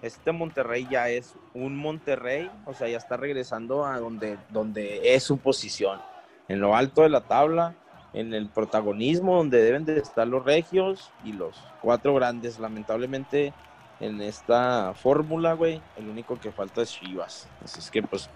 [0.04, 5.24] este Monterrey ya es un Monterrey, o sea, ya está regresando a donde, donde es
[5.24, 6.00] su posición,
[6.48, 7.74] en lo alto de la tabla,
[8.14, 12.60] en el protagonismo, donde deben de estar los regios y los cuatro grandes.
[12.60, 13.52] Lamentablemente,
[14.00, 17.48] en esta fórmula, güey, el único que falta es Chivas.
[17.64, 18.30] Así es que, pues,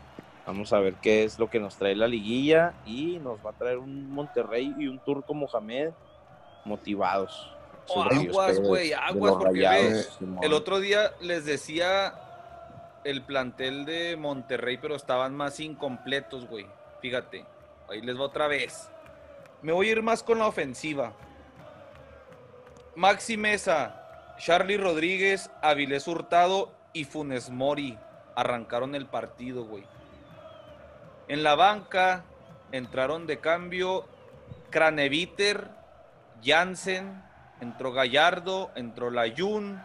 [0.45, 3.53] vamos a ver qué es lo que nos trae la liguilla y nos va a
[3.53, 5.91] traer un Monterrey y un Turco Mohamed
[6.65, 7.55] motivados.
[7.87, 10.05] Oh, aguas, güey, aguas, porque
[10.41, 12.13] el otro día les decía
[13.03, 16.67] el plantel de Monterrey, pero estaban más incompletos, güey.
[17.01, 17.45] Fíjate,
[17.89, 18.91] ahí les va otra vez.
[19.61, 21.13] Me voy a ir más con la ofensiva.
[22.95, 23.98] Maxi Mesa,
[24.39, 27.97] Charlie Rodríguez, Avilés Hurtado y Funes Mori
[28.35, 29.83] arrancaron el partido, güey.
[31.27, 32.23] En la banca
[32.71, 34.07] entraron de cambio
[34.69, 35.69] Craneviter,
[36.41, 37.21] Jansen,
[37.59, 39.83] entró Gallardo, entró Layun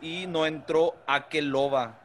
[0.00, 1.98] y no entró Akeloba.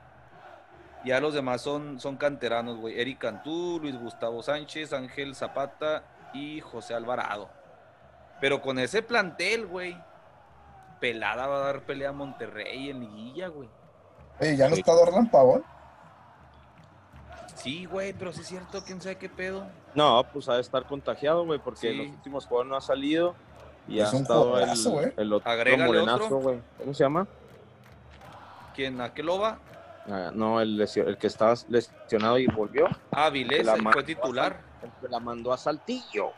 [1.06, 2.99] Ya los demás son, son canteranos, güey.
[2.99, 6.03] Eric Cantú, Luis Gustavo Sánchez, Ángel Zapata
[6.34, 7.49] y José Alvarado.
[8.41, 9.98] Pero con ese plantel, güey,
[11.00, 13.70] pelada va a dar pelea a Monterrey en liguilla, güey.
[14.40, 15.64] Oye, ¿ya no está Dorlan Pavón?
[17.56, 19.68] Sí, güey, pero sí es cierto, quién sabe qué pedo.
[19.94, 23.36] No, pues ha de estar contagiado, güey, porque en los últimos juegos no ha salido.
[23.88, 26.60] Y ha estado el, el, otro morenazo, güey.
[26.78, 27.28] ¿Cómo se llama?
[28.76, 29.02] ¿Quién?
[29.02, 29.60] ¿Aqueloba?
[30.08, 32.88] Ah, no, el, el que estaba lesionado y volvió.
[33.12, 34.62] Ah, Avilés, fue titular.
[34.82, 36.32] El que la mandó a Saltillo.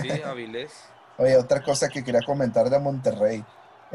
[0.00, 0.72] Sí, Avilés.
[1.16, 3.42] Oye, otra cosa que quería comentar de Monterrey.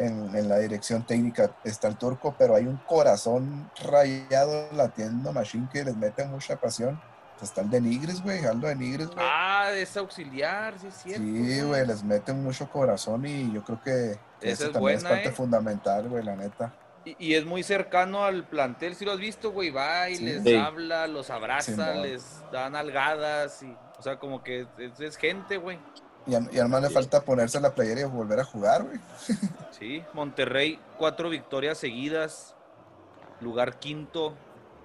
[0.06, 5.70] En, en, la dirección técnica está el turco, pero hay un corazón rayado latiendo Machine
[5.72, 7.00] que les mete mucha pasión
[7.44, 9.20] está el de Nigres, güey, Aldo de Nigres, güey.
[9.20, 11.24] Ah, es auxiliar, sí es cierto.
[11.24, 15.32] Sí, güey, les meten mucho corazón y yo creo que, eso también es parte ¿eh?
[15.32, 16.74] fundamental, güey, la neta.
[17.04, 21.08] Y, es muy cercano al plantel, si lo has visto, güey, va y les habla,
[21.08, 25.80] los abraza, les dan algadas, y, o sea, como que es, gente, güey.
[26.28, 29.00] Y, y además le falta ponerse la playera y volver a jugar, güey.
[29.72, 32.56] sí, Monterrey, cuatro victorias seguidas,
[33.40, 34.36] lugar quinto,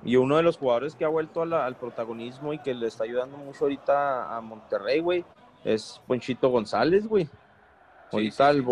[0.05, 3.37] y uno de los jugadores que ha vuelto al protagonismo y que le está ayudando
[3.37, 5.25] mucho ahorita a Monterrey, güey,
[5.65, 7.29] es Ponchito González, güey.
[8.13, 8.63] ahorita El,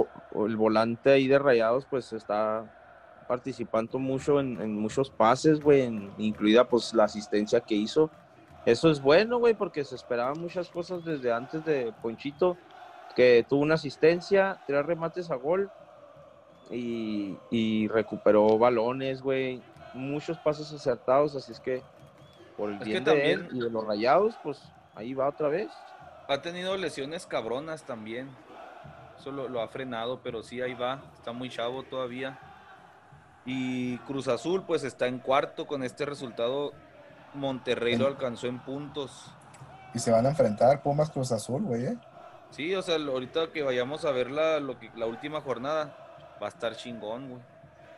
[0.57, 7.05] volante ahí de Rayados, pues está participando mucho en, muchos pases, güey, incluida pues la
[7.05, 8.11] asistencia que hizo.
[8.67, 12.57] Eso es bueno, güey, porque se esperaban muchas cosas desde antes de Ponchito,
[13.15, 15.71] que tuvo una asistencia, tres remates a gol
[16.71, 19.63] y, y recuperó balones, güey
[19.95, 21.83] muchos pasos acertados, así es que
[22.57, 24.61] por el bien de él y de los rayados, pues
[24.95, 25.71] ahí va otra vez.
[26.29, 28.29] Ha tenido lesiones cabronas también.
[29.19, 31.03] Eso lo, ha frenado, pero sí ahí va.
[31.15, 32.39] Está muy chavo todavía.
[33.47, 36.73] Y Cruz Azul, pues está en cuarto con este resultado.
[37.35, 39.33] Monterrey lo alcanzó en puntos.
[39.95, 41.87] Y se van a enfrentar Pumas Cruz Azul, güey.
[41.87, 41.99] ¿eh?
[42.51, 45.97] Sí, o sea, ahorita que vayamos a ver la, lo que, la última jornada,
[46.43, 47.43] va a estar chingón, güey.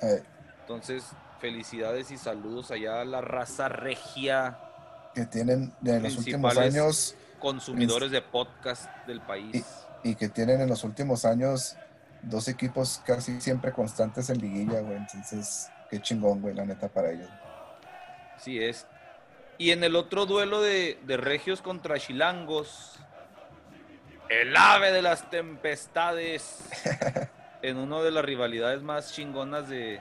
[0.03, 0.23] Eh.
[0.61, 1.05] Entonces,
[1.41, 4.59] felicidades y saludos allá a la raza regia.
[5.15, 7.15] Que tienen en los últimos años.
[7.39, 9.65] Consumidores de podcast del país.
[10.03, 11.77] Y, que tienen en los últimos años
[12.23, 14.97] dos equipos casi siempre constantes en liguilla, güey.
[14.97, 17.29] Entonces, qué chingón, güey, la neta para ellos.
[18.39, 18.87] Sí es.
[19.59, 22.99] Y en el otro duelo de, de Regios contra Chilangos,
[24.29, 26.69] el ave de las tempestades,
[27.63, 30.01] en una de las rivalidades más chingonas de,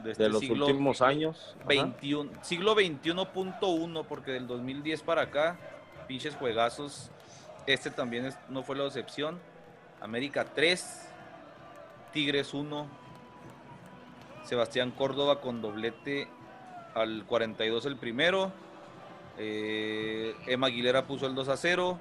[0.00, 1.56] de, este los últimos años.
[1.66, 5.58] 21, siglo 21.1, porque del 2010 para acá,
[6.06, 7.10] pinches juegazos.
[7.66, 9.38] Este también no fue la excepción.
[10.00, 11.08] América 3,
[12.12, 12.86] Tigres 1,
[14.44, 16.28] Sebastián Córdoba con doblete
[16.94, 18.52] al 42 el primero.
[19.38, 21.98] Eh, Emma Aguilera puso el 2 a 0.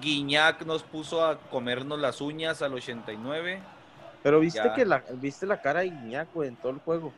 [0.00, 3.60] Guiñac nos puso a comernos las uñas al 89.
[4.22, 7.12] Pero viste que la, viste la cara de Guiñac, en todo el juego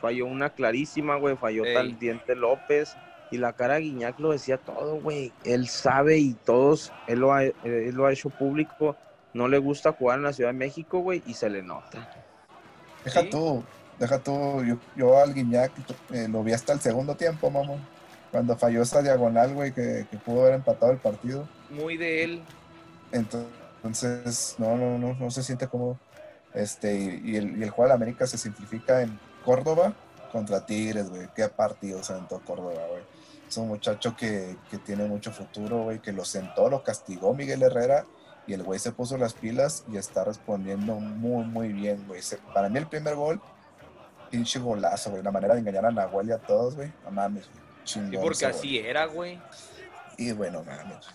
[0.00, 2.96] falló una clarísima, güey, falló tal Diente López.
[3.30, 5.32] Y la cara de Guiñac lo decía todo, güey.
[5.44, 8.96] Él sabe y todos, él lo, ha, él lo ha hecho público.
[9.34, 12.12] No le gusta jugar en la Ciudad de México, güey, y se le nota.
[13.04, 13.62] Deja tú,
[14.00, 14.64] deja tú.
[14.64, 15.70] Yo, yo al Guiñac
[16.12, 17.78] eh, lo vi hasta el segundo tiempo, mamón.
[18.30, 21.48] Cuando falló esa diagonal, güey, que, pudo haber empatado el partido.
[21.70, 22.42] Muy de él.
[23.12, 25.98] Entonces, no, no, no, no se siente cómodo.
[26.54, 29.94] Este, y, el, y el juego de América se simplifica en Córdoba
[30.32, 31.28] contra Tigres, güey.
[31.34, 33.02] Qué partido se aventó Córdoba, güey.
[33.48, 37.62] Es un muchacho que, que tiene mucho futuro, güey, que lo sentó, lo castigó Miguel
[37.62, 38.04] Herrera
[38.46, 42.20] y el güey se puso las pilas y está respondiendo muy, muy bien, güey.
[42.54, 43.40] Para mí el primer gol,
[44.30, 45.22] pinche golazo, güey.
[45.22, 46.92] La manera de engañar a Nahuel y a todos, güey.
[47.04, 47.48] No mames,
[47.84, 48.14] chingón.
[48.14, 49.40] Y porque así era, güey.
[50.16, 51.06] Y bueno, mames.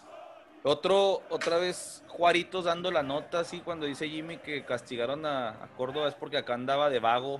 [0.63, 5.67] Otro, otra vez Juaritos dando la nota, así, cuando dice Jimmy que castigaron a, a
[5.77, 7.39] Córdoba es porque acá andaba de vago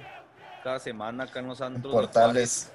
[0.64, 1.92] cada semana acá en los Santos.
[1.92, 2.72] Portales.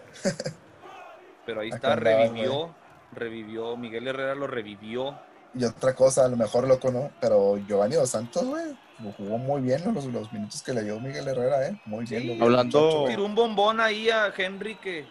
[1.47, 2.75] Pero ahí está, revivió,
[3.13, 5.19] revivió, Miguel Herrera lo revivió.
[5.55, 7.11] Y otra cosa, a lo mejor loco, ¿no?
[7.21, 8.77] Pero Giovanni Dos Santos, güey,
[9.17, 11.81] jugó muy bien los, los minutos que le dio Miguel Herrera, ¿eh?
[11.87, 12.41] Muy bien.
[12.41, 13.07] hablando...
[13.09, 15.07] Tiró un bombón ahí a Henry que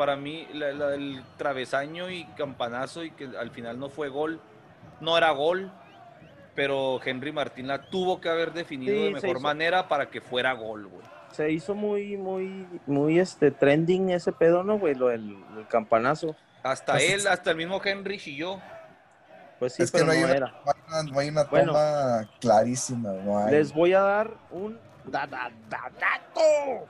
[0.00, 4.40] para mí el travesaño y campanazo y que al final no fue gol,
[5.02, 5.70] no era gol,
[6.54, 10.86] pero Henry Martín la tuvo que haber definido de mejor manera para que fuera gol,
[10.86, 11.02] güey
[11.32, 14.94] se hizo muy, muy, muy este trending ese pedo, ¿no, güey?
[14.94, 15.36] Lo del,
[15.68, 16.34] campanazo.
[16.62, 18.58] Hasta pues él, hasta el mismo Henry yo
[19.58, 20.52] Pues sí, pero no, hay una,
[21.04, 23.12] no, hay una, toma clarísima.
[23.12, 26.88] No Les voy a dar un dato.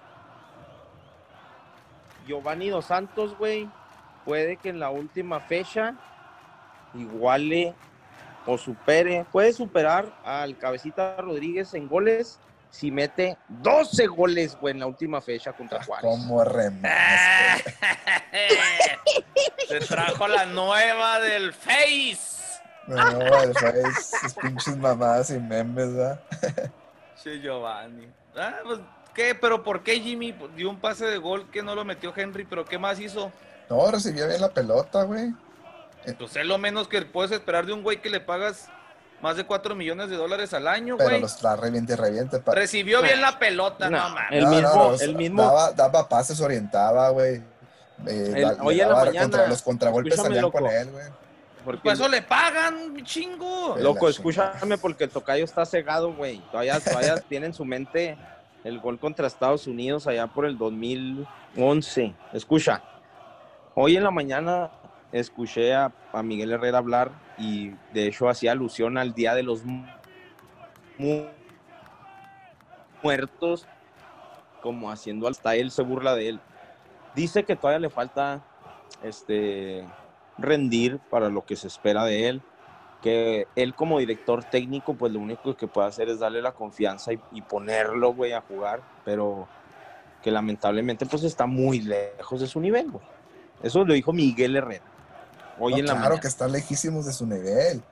[2.27, 3.69] Giovanni Dos Santos, güey,
[4.25, 5.95] puede que en la última fecha
[6.95, 7.75] iguale
[8.47, 12.41] o supere, puede superar al Cabecita Rodríguez en goles
[12.71, 16.11] si mete 12 goles, güey, en la última fecha contra ah, Juárez.
[16.11, 17.63] ¿Cómo remas,
[19.69, 22.61] Se trajo la nueva del Face.
[22.87, 24.19] La nueva del Face.
[24.23, 26.21] Sus pinches mamadas y memes, ¿verdad?
[27.17, 28.09] sí, Giovanni.
[28.37, 28.79] Ah, pues,
[29.21, 29.35] ¿qué?
[29.35, 32.45] ¿Pero por qué Jimmy dio un pase de gol que no lo metió Henry?
[32.45, 33.31] ¿Pero qué más hizo?
[33.69, 35.33] No, recibía bien la pelota, güey.
[36.19, 38.69] Pues es lo menos que puedes esperar de un güey que le pagas
[39.21, 41.07] más de 4 millones de dólares al año, güey.
[41.07, 42.43] Pero los la reviente, reviente.
[42.47, 45.43] Recibió bien la pelota, no, no El mismo, el mismo.
[45.43, 47.43] Daba, daba, pases, orientaba, güey.
[48.07, 49.47] Eh, hoy en la mañana.
[49.47, 51.05] los contragolpes salían con él, güey.
[51.63, 53.77] Porque eso le pagan, chingo.
[53.79, 56.39] Loco, escúchame porque el tocayo está cegado, güey.
[56.51, 58.17] Todavía, todavía tiene en su mente
[58.65, 62.15] el gol contra Estados Unidos allá por el 2011.
[62.33, 62.83] Escucha,
[63.75, 64.71] hoy en la mañana
[65.13, 69.63] escuché a, a Miguel Herrera hablar y de hecho hacía alusión al Día de los
[73.03, 73.67] Muertos,
[74.63, 76.41] como haciendo hasta él se burla de él.
[77.15, 78.45] Dice que todavía le falta
[79.03, 79.85] este
[80.39, 82.43] rendir para lo que se espera de él,
[83.03, 87.13] que él como director técnico pues lo único que puede hacer es darle la confianza
[87.13, 89.49] y, ponerlo, güey, a jugar, pero
[90.23, 93.05] que lamentablemente pues está muy lejos de su nivel, güey.
[93.63, 94.91] Eso lo dijo Miguel Herrera
[95.69, 97.83] claro que está lejísimos de su nivel.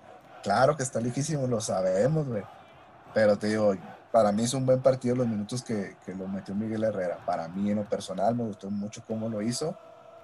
[0.43, 2.43] Claro que está lejísimos, lo sabemos, güey.
[3.13, 3.75] Pero te digo,
[4.13, 7.19] para mí es un buen partido los minutos que, que, lo metió Miguel Herrera.
[7.27, 9.77] Para mí, en lo personal, me gustó mucho cómo lo hizo.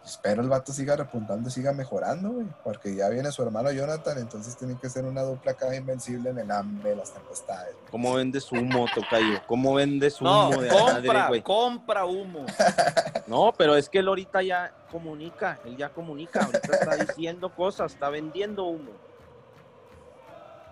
[0.04, 2.46] Espero el vato siga repuntando y siga mejorando, güey.
[2.62, 6.38] Porque ya viene su hermano Jonathan, entonces tiene que ser una dupla acá invencible en
[6.38, 7.74] el hambre de las tempestades.
[7.90, 9.40] ¿Cómo vende humo, Tocayo?
[9.46, 12.44] ¿Cómo vende humo de compra, compra humo.
[13.26, 17.94] no, pero es que él ahorita ya comunica, él ya comunica, ahorita está diciendo cosas,
[17.94, 18.92] está vendiendo humo.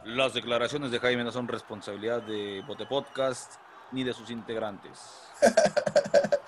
[0.04, 3.54] Las declaraciones de Jaime no son responsabilidad de Bote Podcast
[3.92, 5.00] ni de sus integrantes.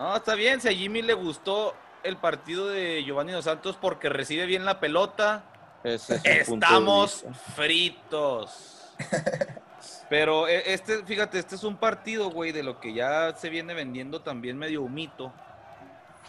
[0.00, 0.62] No, está bien.
[0.62, 4.80] Si a Jimmy le gustó el partido de Giovanni Dos Santos porque recibe bien la
[4.80, 5.44] pelota,
[5.84, 8.94] estamos fritos.
[10.08, 13.74] Pero e, este, fíjate, este es un partido, güey, de lo que ya se viene
[13.74, 15.34] vendiendo también medio humito.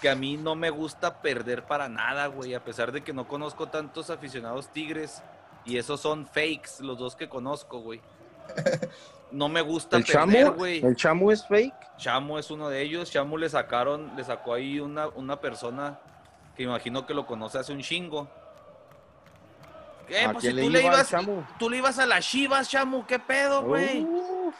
[0.02, 2.53] Que a mí no me gusta perder para nada, güey.
[2.56, 5.23] A pesar de que no conozco tantos aficionados tigres.
[5.64, 8.02] Y esos son fakes, los dos que conozco, güey.
[9.31, 10.83] no me gusta ¿El perder, güey.
[10.83, 11.97] ¿El Chamu es fake?
[11.97, 13.11] Chamu es uno de ellos.
[13.11, 15.99] Chamu le sacaron, le sacó ahí una, una persona
[16.55, 18.29] que imagino que lo conoce hace un chingo.
[20.07, 20.27] ¿Qué?
[20.31, 21.15] Pues si tú le, ibas,
[21.57, 24.05] tú le ibas a las Chivas, Chamu, ¿qué pedo, güey?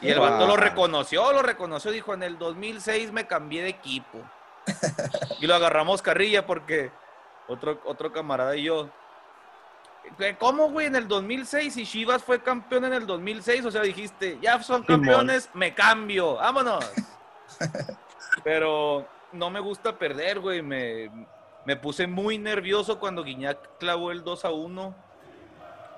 [0.00, 4.18] y el vato lo reconoció, lo reconoció, dijo, en el 2006 me cambié de equipo.
[5.40, 6.90] y lo agarramos carrilla porque
[7.48, 8.88] otro, otro camarada y yo
[10.38, 10.86] ¿Cómo, güey?
[10.86, 14.82] En el 2006 y Chivas fue campeón en el 2006, o sea, dijiste, ya son
[14.82, 16.84] campeones, me cambio, vámonos.
[18.44, 20.62] Pero no me gusta perder, güey.
[20.62, 21.10] Me,
[21.64, 24.94] me puse muy nervioso cuando Guiñac clavó el 2 a 1.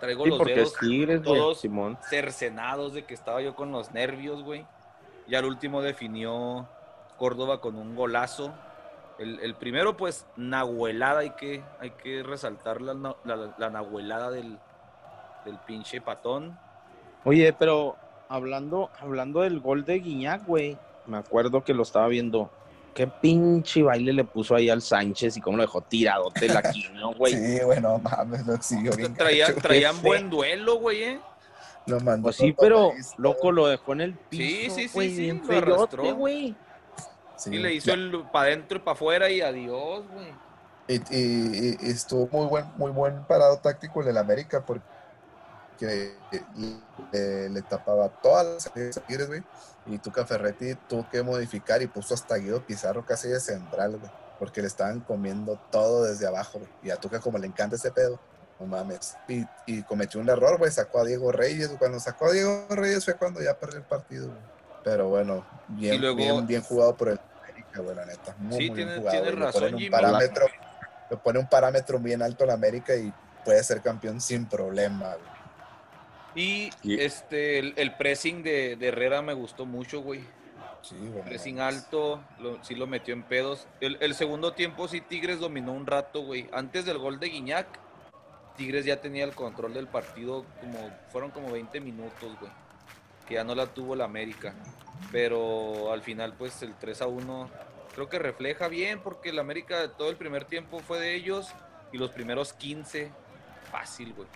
[0.01, 0.75] Traigo los dedos
[1.23, 1.63] todos
[2.09, 4.67] cercenados de que estaba yo con los nervios, güey.
[5.27, 6.69] Y al último definió
[7.17, 8.53] Córdoba con un golazo.
[9.19, 14.59] El, primero, pues, nahuelada, hay que, hay que resaltar la, la, nahuelada del,
[15.45, 16.59] del pinche patón.
[17.25, 17.97] Oye, pero
[18.29, 20.77] hablando, hablando del gol de Guiñac, güey,
[21.07, 22.51] me acuerdo que lo estaba viendo.
[22.93, 27.13] Qué pinche baile le puso ahí al Sánchez y cómo lo dejó tiradote la quino,
[27.15, 27.35] güey.
[27.35, 29.15] Sí, bueno, mames, lo siguió bien.
[29.15, 31.21] traían buen duelo, güey, eh.
[31.87, 34.75] Lo mandó pues sí, pero loco lo dejó en el piso.
[34.75, 36.15] Sí, sí, sí, sí, lo arrastró.
[36.15, 36.55] güey.
[37.47, 40.33] Y le hizo el para adentro y para afuera y adiós, güey.
[40.87, 44.85] Y, y, estuvo muy buen, muy buen parado táctico en el América porque
[47.13, 49.43] le, tapaba todas las güey.
[49.87, 54.11] Y Tuca Ferretti tuvo que modificar y puso hasta Guido Pizarro casi de central, güey.
[54.39, 58.19] Porque le estaban comiendo todo desde abajo, Y a Tuca como le encanta ese pedo,
[58.59, 59.17] no mames.
[59.67, 60.71] Y, cometió un error, güey.
[60.71, 61.71] Sacó a Diego Reyes.
[61.79, 64.31] Cuando sacó a Diego Reyes fue cuando ya perdió el partido,
[64.85, 68.37] Pero bueno, bien, bien, bien jugado por el América, güey, la neta.
[68.39, 69.23] Muy, muy bien jugado.
[69.23, 70.47] Tiene razón, un parámetro,
[71.11, 73.13] le pone un parámetro bien alto al América y
[73.45, 75.35] puede ser campeón sin problema, güey.
[76.37, 80.21] Y, este, el, pressing de, Herrera me gustó mucho, güey.
[80.83, 82.23] Sí, Pressing alto,
[82.61, 83.67] sí lo metió en pedos.
[83.81, 86.51] El, segundo tiempo sí Tigres dominó un rato, güey.
[86.53, 87.67] Antes del gol de Guiñac,
[88.57, 92.53] Tigres ya tenía el control del partido, como fueron como 20 minutos, güey.
[93.27, 94.55] Que ya no la tuvo la América.
[95.13, 97.51] Pero al final, pues el 3 a 1
[97.95, 101.49] creo que refleja bien, porque la América todo el primer tiempo fue de ellos
[101.93, 103.11] y los primeros 15,
[103.71, 104.29] fácil, güey.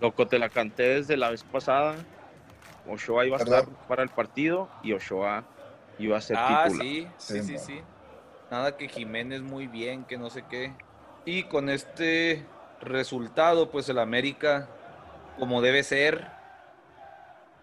[0.00, 1.96] Loco, te la canté desde la vez pasada.
[2.86, 5.44] Ochoa iba a estar para el partido y Ochoa
[5.98, 6.86] iba a ser ah, titular.
[6.86, 7.80] Sí, sí, sí, sí,
[8.50, 10.72] Nada que Jiménez muy bien, que no sé qué.
[11.24, 12.46] Y con este
[12.80, 14.68] resultado, pues el América,
[15.38, 16.30] como debe ser,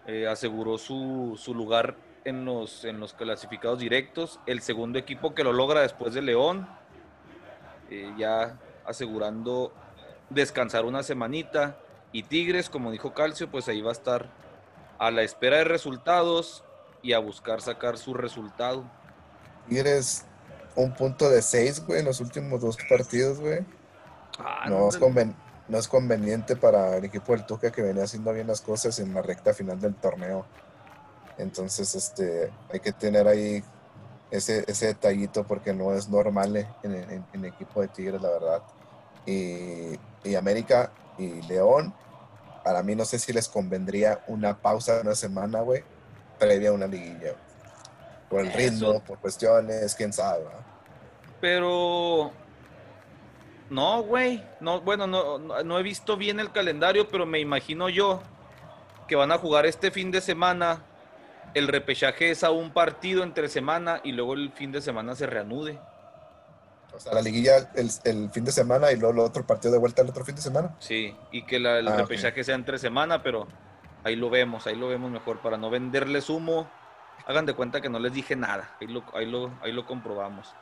[0.06, 4.40] eh, aseguró su, lugar en los, en los clasificados directos.
[4.46, 6.68] El segundo equipo que lo logra después de León,
[7.90, 9.72] eh, ya asegurando
[10.30, 11.76] descansar una semanita.
[12.12, 14.28] Y Tigres, como dijo Calcio, pues ahí va a estar
[14.98, 16.64] a la espera de resultados
[17.02, 18.84] y a buscar sacar su resultado.
[19.68, 20.24] Tigres,
[20.76, 23.60] un punto de seis, güey, en los últimos dos partidos, güey.
[24.38, 24.96] Ah, no, es
[25.88, 29.52] conveniente para el equipo del Tuca que venía haciendo bien las cosas en la recta
[29.52, 30.46] final del torneo.
[31.38, 33.62] Entonces, este, hay que tener ahí
[34.30, 38.62] ese, ese detallito porque no es normal en el equipo de Tigres, la verdad.
[39.26, 41.92] Y, y América y León,
[42.64, 45.84] para mí no sé si les convendría una pausa de una semana, güey,
[46.38, 47.34] previa a una liguilla.
[48.28, 50.44] Por el ritmo, por cuestiones, quién sabe.
[51.40, 52.32] Pero
[53.70, 54.42] no, güey.
[54.60, 58.22] No, bueno, no, no, he visto bien el calendario, pero me imagino yo
[59.08, 60.82] que van a jugar este fin de semana.
[61.54, 65.26] El repechaje es a un partido entre semana y luego el fin de semana se
[65.26, 65.78] reanude.
[66.94, 70.02] O sea, la liguilla el, fin de semana y luego el otro partido de vuelta
[70.02, 70.74] el otro fin de semana.
[70.78, 73.46] Sí, y que la, el ah, repechaje sea entre semana, pero
[74.04, 76.68] ahí lo vemos, ahí lo vemos mejor para no venderles humo.
[77.26, 80.54] Hagan de cuenta que no les dije nada, ahí lo, ahí lo, ahí lo comprobamos.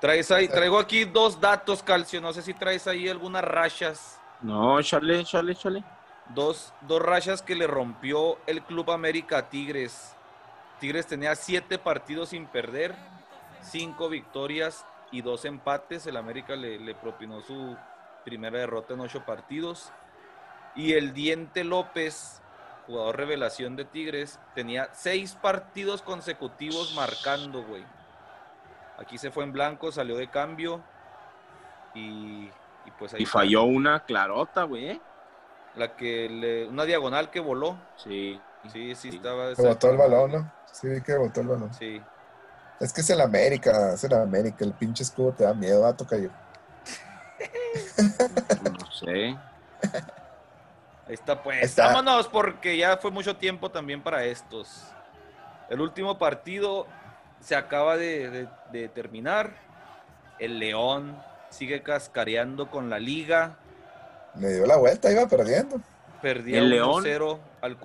[0.00, 4.20] Traes ahí, traigo aquí dos datos, Calcio, no sé si traes ahí algunas rachas.
[4.40, 5.82] No, chale, chale, chale.
[6.34, 10.14] Dos, dos rachas que le rompió el Club América Tigres.
[10.78, 12.94] Tigres tenía siete partidos sin perder,
[13.62, 16.06] cinco victorias y dos empates.
[16.06, 17.76] El América le, propinó su
[18.24, 19.90] primera derrota en ocho partidos.
[20.76, 22.40] Y el Diente López,
[22.86, 27.84] jugador revelación de Tigres, tenía seis partidos consecutivos marcando, güey.
[28.98, 30.82] Aquí se fue en blanco, salió de cambio.
[31.94, 32.50] Y,
[32.98, 33.22] pues ahí.
[33.22, 34.90] Y falló una clarota, güey.
[34.90, 35.00] ¿eh?
[35.76, 36.66] La que le.
[36.66, 37.78] Una diagonal que voló.
[37.96, 38.40] Sí.
[38.72, 39.54] Sí, sí, estaba.
[39.54, 40.52] botó el balón, ¿no?
[40.72, 41.72] Sí, que botó el balón.
[41.74, 42.02] Sí.
[42.80, 45.96] Es que es el América, es el América, el pinche escudo te da miedo, a
[45.96, 46.28] tocar yo.
[48.78, 49.36] no sé.
[51.06, 51.74] Ahí está, pues.
[51.76, 54.84] Vámonos, porque ya fue mucho tiempo también para estos.
[55.68, 56.86] El último partido
[57.40, 58.48] se acaba de,
[58.94, 59.52] terminar.
[60.38, 61.20] El León
[61.50, 63.56] sigue cascareando con la liga.
[64.34, 65.80] Me dio la vuelta, iba perdiendo.
[66.22, 67.76] Perdió el León 0 al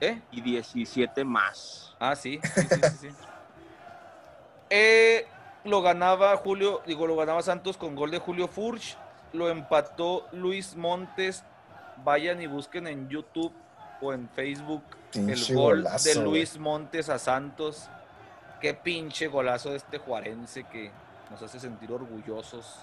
[0.00, 0.20] ¿Eh?
[0.32, 1.94] Y 17 más.
[1.98, 2.80] Ah, sí, sí, sí.
[3.00, 3.08] sí.
[4.74, 5.26] Eh,
[5.64, 8.96] lo ganaba Julio, digo, lo ganaba Santos con gol de Julio Furch.
[9.34, 11.44] Lo empató Luis Montes.
[12.02, 13.52] Vayan y busquen en YouTube
[14.00, 14.82] o en Facebook
[15.14, 17.88] el gol de Luis Montes a Santos.
[18.62, 20.92] Qué pinche golazo de este juarense que
[21.30, 22.78] nos hace sentir orgullosos.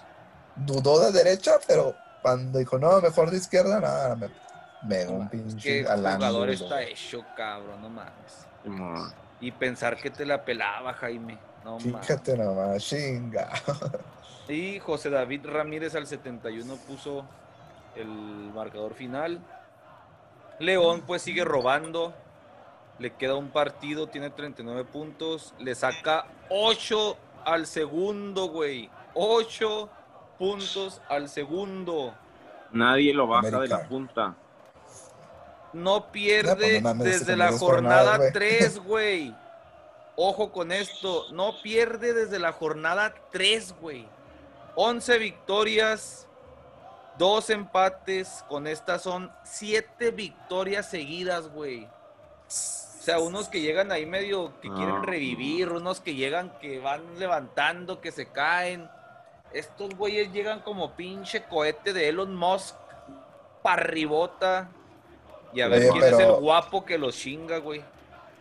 [0.57, 4.30] Dudó de derecha, pero cuando dijo, no, mejor de izquierda, nada, me,
[4.84, 5.80] me un pinche.
[5.80, 8.45] El jugador está hecho, cabrón, no mames.
[9.39, 11.39] Y pensar que te la pelaba, Jaime.
[11.64, 13.49] No Fíjate nomás, chinga.
[14.49, 17.23] Y José David Ramírez al 71 puso
[17.95, 19.39] el marcador final.
[20.60, 22.14] León pues sigue robando.
[23.00, 25.54] Le queda un partido, tiene 39 puntos.
[25.58, 28.90] Le saca 8 al segundo, güey.
[29.14, 29.90] 8
[30.38, 32.14] puntos al segundo.
[32.72, 34.36] Nadie lo baja de la punta.
[35.72, 39.36] No pierde desde la jornada 3, güey.
[40.16, 41.32] Ojo con esto.
[41.32, 44.08] No pierde desde la jornada 3, güey.
[44.76, 46.28] 11 victorias,
[47.18, 48.44] 2 empates.
[48.50, 51.88] Con estas son 7 victorias seguidas, güey.
[53.00, 57.02] O sea, unos que llegan ahí medio que quieren revivir, unos que llegan que van
[57.18, 58.90] levantando, que se caen.
[59.54, 62.76] Estos güeyes llegan como pinche cohete de Elon Musk,
[63.64, 64.70] parribota.
[65.54, 67.82] Y a ver quién es el guapo que los chinga, güey.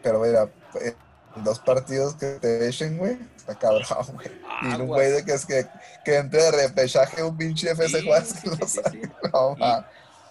[0.02, 0.48] Pero mira,
[0.80, 0.94] eh,
[1.36, 4.28] dos partidos que te echen, güey, está cabrón, güey.
[4.62, 5.66] y un güey de que es que,
[6.04, 8.00] que entre de repechaje un pinche FC
[8.66, 9.02] sí,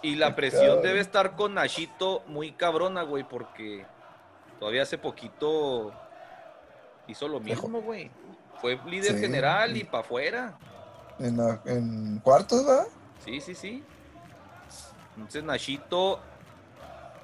[0.02, 3.84] y, la presión debe estar con Nashito muy cabrona, güey, porque
[4.58, 5.92] todavía hace poquito
[7.06, 8.10] hizo lo mismo, güey.
[8.60, 10.58] Fue líder general y para afuera.
[11.18, 12.86] En, en cuartos, ¿verdad?
[13.24, 13.84] Sí, sí, sí.
[15.16, 16.20] Entonces Nashito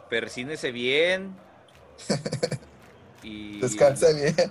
[0.08, 1.36] persínese bien.
[3.22, 4.50] y, Descanse bien.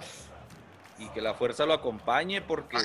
[0.99, 2.77] Y que la fuerza lo acompañe porque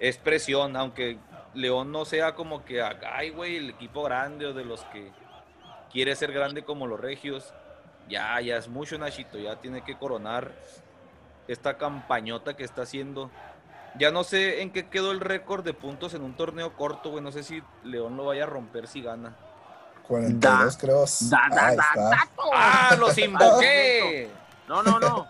[0.00, 1.18] es presión, aunque
[1.54, 5.10] León no sea como que, ay, güey, el equipo grande o de los que
[5.92, 7.52] quiere ser grande como los regios.
[8.08, 10.52] Ya, ya es mucho, Nachito, ya tiene que coronar
[11.46, 13.30] esta campañota que está haciendo.
[13.98, 17.22] Ya no sé en qué quedó el récord de puntos en un torneo corto, güey.
[17.22, 19.36] No sé si León lo vaya a romper si gana.
[20.06, 21.04] 42 creo.
[22.54, 24.30] ¡Ah, los invoqué!
[24.68, 25.26] No, no, no.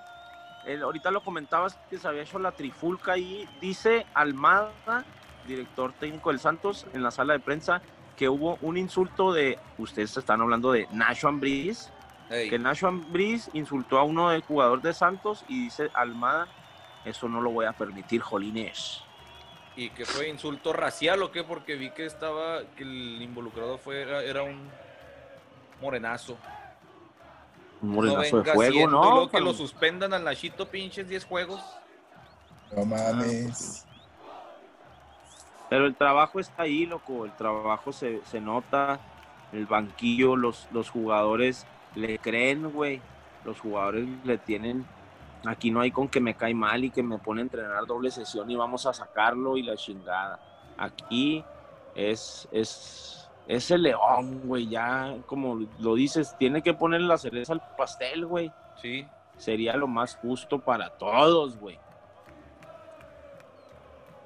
[0.83, 3.49] ahorita lo comentabas que se había hecho la trifulca ahí.
[3.61, 5.05] Dice Almada,
[5.47, 7.81] director técnico del Santos, en la sala de prensa,
[8.17, 11.91] que hubo un insulto de, ustedes están hablando de Nacho Ambriz,
[12.29, 16.47] que Nacho Ambriz insultó a uno del jugador de Santos y dice Almada,
[17.05, 19.03] eso no lo voy a permitir, Jolines.
[19.77, 21.45] ¿Y que fue insulto racial o qué?
[21.45, 24.69] Porque vi que estaba, que el involucrado fue, era, un
[25.81, 26.37] morenazo.
[27.81, 29.31] Un morenazo de fuego, ¿no?
[29.31, 31.63] que lo suspendan al Nachito pinches 10 juegos.
[32.77, 33.87] No mames.
[35.71, 37.25] Pero el trabajo está ahí, loco.
[37.25, 39.01] El trabajo se, se nota.
[39.53, 43.01] El banquillo, los, los jugadores le creen, güey.
[43.45, 44.85] Los jugadores le tienen
[45.47, 48.11] Aquí no hay con que me cae mal y que me pone a entrenar doble
[48.11, 50.41] sesión y vamos a sacarlo y la chingada.
[50.77, 51.45] Aquí
[51.95, 54.69] es, es, es el león, güey.
[54.69, 58.53] Ya, como lo dices, tiene que poner la cereza al pastel, güey.
[58.83, 59.07] Sí.
[59.37, 61.79] Sería lo más justo para todos, güey.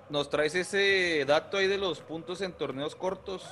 [0.08, 3.46] ¿Nos traes ese dato ahí de los puntos en torneos cortos?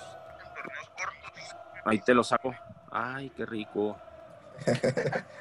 [1.84, 2.54] Ahí te lo saco.
[2.90, 3.96] Ay, qué rico.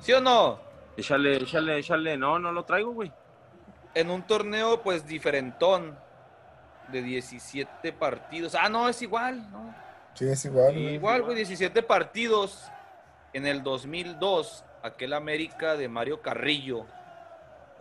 [0.00, 0.60] ¿Sí o no?
[0.96, 2.16] Échale, échale, échale.
[2.16, 3.12] No, no lo traigo, güey.
[3.94, 5.98] En un torneo, pues, diferentón.
[6.88, 8.54] De 17 partidos.
[8.54, 9.74] Ah, no, es igual, ¿no?
[10.14, 10.76] Sí, es igual.
[10.76, 12.70] Igual, güey, 17 partidos.
[13.32, 16.86] En el 2002, aquel América de Mario Carrillo.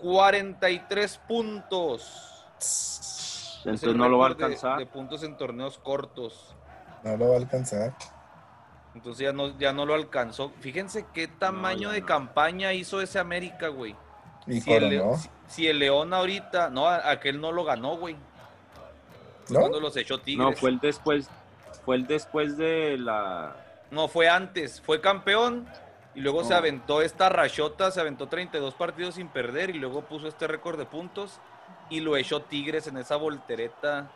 [0.02, 2.46] 43 puntos.
[3.66, 4.78] Entonces no lo va a alcanzar.
[4.78, 6.56] de puntos en torneos cortos.
[7.04, 7.94] No lo va a alcanzar.
[8.94, 10.52] Entonces ya no, ya no lo alcanzó.
[10.60, 13.96] Fíjense qué tamaño de campaña hizo ese América, güey.
[15.48, 18.16] si, el León, ahorita, no, aquel no lo ganó, güey.
[19.50, 19.60] ¿No?
[19.60, 20.48] Cuando los echó Tigres.
[20.48, 21.30] No, fue el después,
[21.84, 23.56] fue el después de la.
[23.92, 25.68] No, fue antes, fue campeón
[26.16, 30.28] y luego se aventó esta rachota, se aventó 32 partidos sin perder y luego puso
[30.28, 31.40] este récord de puntos
[31.90, 34.10] y lo echó Tigres en esa voltereta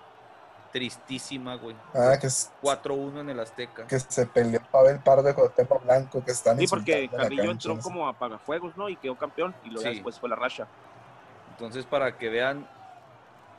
[0.72, 1.76] tristísima, güey.
[1.94, 3.88] Ah, que es 4-1 en el Azteca.
[3.88, 8.08] Que se peleó Pavel Pardo con Tepa Blanco, que están Sí, porque Carrillo entró como
[8.08, 8.90] apagafuegos, ¿no?
[8.90, 10.68] Y quedó campeón, y luego después fue la racha.
[11.52, 12.70] Entonces, para que vean,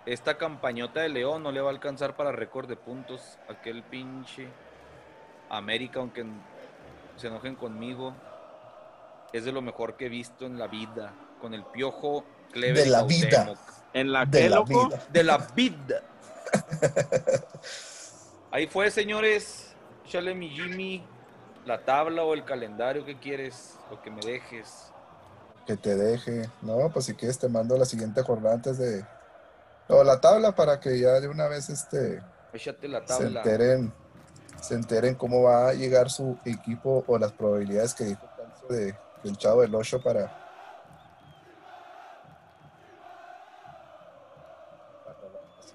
[0.07, 3.39] esta campañota de León no le va a alcanzar para récord de puntos.
[3.49, 4.49] Aquel pinche
[5.51, 6.24] América, aunque
[7.16, 8.15] se enojen conmigo,
[9.32, 11.12] es de lo mejor que he visto en la vida.
[11.41, 12.85] Con el piojo Clever.
[12.85, 13.55] De la vida.
[13.93, 15.07] ¿En la de la Vida.
[15.12, 16.03] De la vida.
[18.51, 19.67] Ahí fue, señores.
[20.05, 21.05] Échale mi Jimmy
[21.67, 24.93] la tabla o el calendario que quieres, lo que me dejes.
[25.67, 26.49] Que te deje.
[26.62, 29.05] No, pues si quieres te mando la siguiente jornada antes de...
[29.89, 32.23] O la tabla para que ya de una vez este...
[32.53, 33.43] Échate la tabla.
[33.43, 33.93] Se enteren,
[34.61, 38.27] se enteren cómo va a llegar su equipo o las probabilidades que dijo
[38.69, 40.40] de, del Chavo del Ocho para,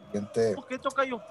[0.05, 0.53] siguiente.
[0.55, 1.21] ¿Por qué toca yo?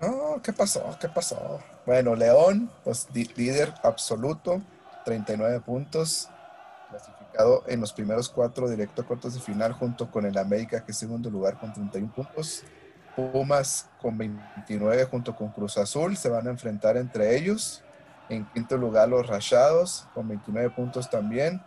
[0.00, 0.96] No, ¿qué pasó?
[1.00, 1.60] ¿Qué pasó?
[1.84, 4.62] Bueno, León, pues líder absoluto,
[5.04, 6.28] 39 puntos,
[6.88, 10.92] clasificado en los primeros cuatro directo a cuartos de final junto con el América que
[10.92, 12.62] es segundo lugar con 31 puntos.
[13.16, 17.82] Pumas con 29 junto con Cruz Azul se van a enfrentar entre ellos.
[18.28, 21.60] En quinto lugar los Rayados con 29 puntos también.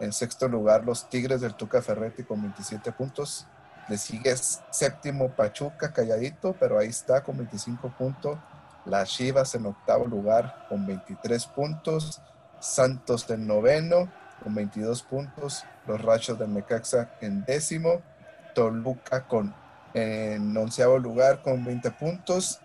[0.00, 3.46] En sexto lugar los Tigres del Tuca Ferretti con 27 puntos.
[3.88, 4.34] Le sigue
[4.70, 8.38] séptimo Pachuca calladito, pero ahí está con 25 puntos.
[8.84, 12.20] Las Chivas en octavo lugar con 23 puntos.
[12.60, 14.10] Santos en noveno
[14.42, 15.64] con 22 puntos.
[15.86, 18.02] Los Rachos de Mecaxa en décimo.
[18.54, 19.54] Toluca con
[19.94, 22.60] en onceavo lugar con 20 puntos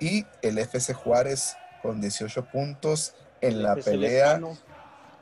[0.00, 4.40] y el FC Juárez con 18 puntos en la pelea.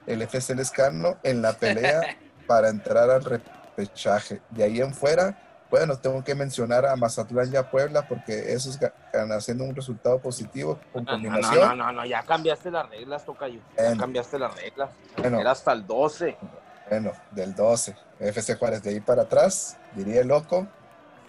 [0.06, 2.00] El FC Lescano en la pelea
[2.46, 3.61] para entrar al repechaje.
[4.50, 5.38] De ahí en fuera,
[5.72, 10.20] bueno, tengo que mencionar a Mazatlán y a Puebla porque esos están haciendo un resultado
[10.20, 11.78] positivo con combinación.
[11.78, 13.60] No, no, no, ya cambiaste las reglas, Tocayo.
[13.78, 14.90] Ya cambiaste las reglas.
[15.16, 16.36] Era hasta el 12.
[16.90, 17.96] Bueno, del 12.
[18.20, 20.66] FC Juárez de ahí para atrás, diría el loco.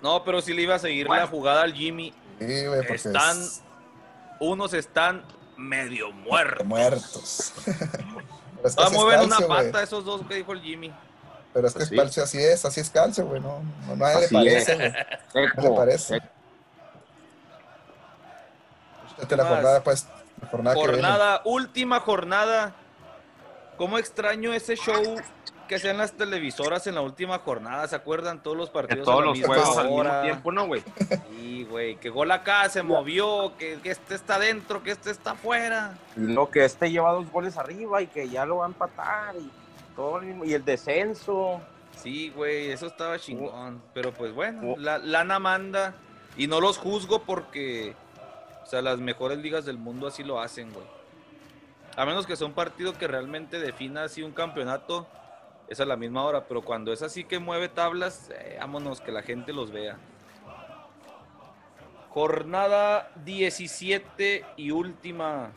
[0.01, 2.13] No, pero si le iba a seguir la jugada al Jimmy.
[2.37, 3.37] Sí, güey, están,
[4.41, 5.23] unos están
[5.55, 6.65] medio muertos.
[6.65, 7.53] Muertos.
[8.77, 10.93] Va a mover una pata esos dos que dijo el Jimmy.
[11.53, 13.39] Pero es que pues calcio así es, así es calcio, güey.
[13.39, 14.91] No, no, no le parece, güey.
[15.55, 16.21] No le parece.
[19.29, 20.07] la jornada, pues.
[20.41, 22.73] La jornada, jornada última jornada.
[23.77, 25.17] ¿Cómo extraño ese show
[25.67, 28.43] que sean las televisoras en la última jornada, ¿se acuerdan?
[28.43, 30.83] Todos los partidos todos los juegos al mismo tiempo, ¿no, güey?
[31.43, 35.97] Sí, güey, que gol acá se movió, que, este está dentro, que este está afuera.
[36.15, 39.49] No, que este lleva dos goles arriba y que ya lo va a empatar y
[39.95, 41.61] todo el mismo, y el descenso.
[41.95, 45.95] Sí, güey, eso estaba chingón, pero pues bueno, la lana manda
[46.37, 47.93] y no los juzgo porque,
[48.63, 50.85] o sea, las mejores ligas del mundo así lo hacen, güey.
[51.95, 55.07] A menos que sea un partido que realmente defina así un campeonato,
[55.67, 59.11] es a la misma hora, pero cuando es así que mueve tablas, eh, vámonos, que
[59.11, 59.97] la gente los vea.
[62.09, 65.51] Jornada 17 y última.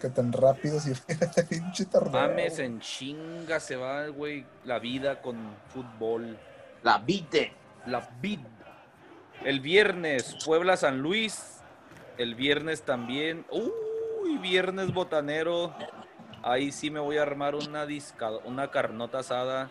[0.00, 0.92] Que tan rápido si
[1.48, 5.36] pinche Mames, en chinga se va, güey, la vida con
[5.68, 6.38] fútbol.
[6.82, 7.50] La vida.
[7.86, 8.42] La vida.
[9.44, 11.60] El viernes, Puebla San Luis.
[12.18, 13.44] El viernes también.
[13.50, 15.74] Uy, viernes botanero.
[16.42, 19.70] Ahí sí me voy a armar una, disca, una carnota asada.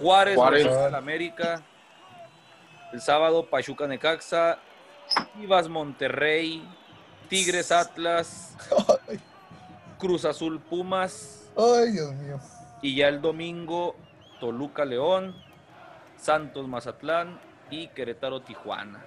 [0.00, 0.66] Juárez, Juárez.
[0.94, 1.62] América.
[2.92, 4.58] El sábado, Pachuca Necaxa.
[5.34, 6.66] Chivas Monterrey.
[7.28, 8.54] Tigres Atlas.
[9.98, 11.44] Cruz Azul Pumas.
[11.56, 12.38] Ay, Dios mío.
[12.82, 13.96] Y ya el domingo,
[14.40, 15.34] Toluca León.
[16.16, 17.40] Santos Mazatlán.
[17.70, 19.04] Y Querétaro Tijuana.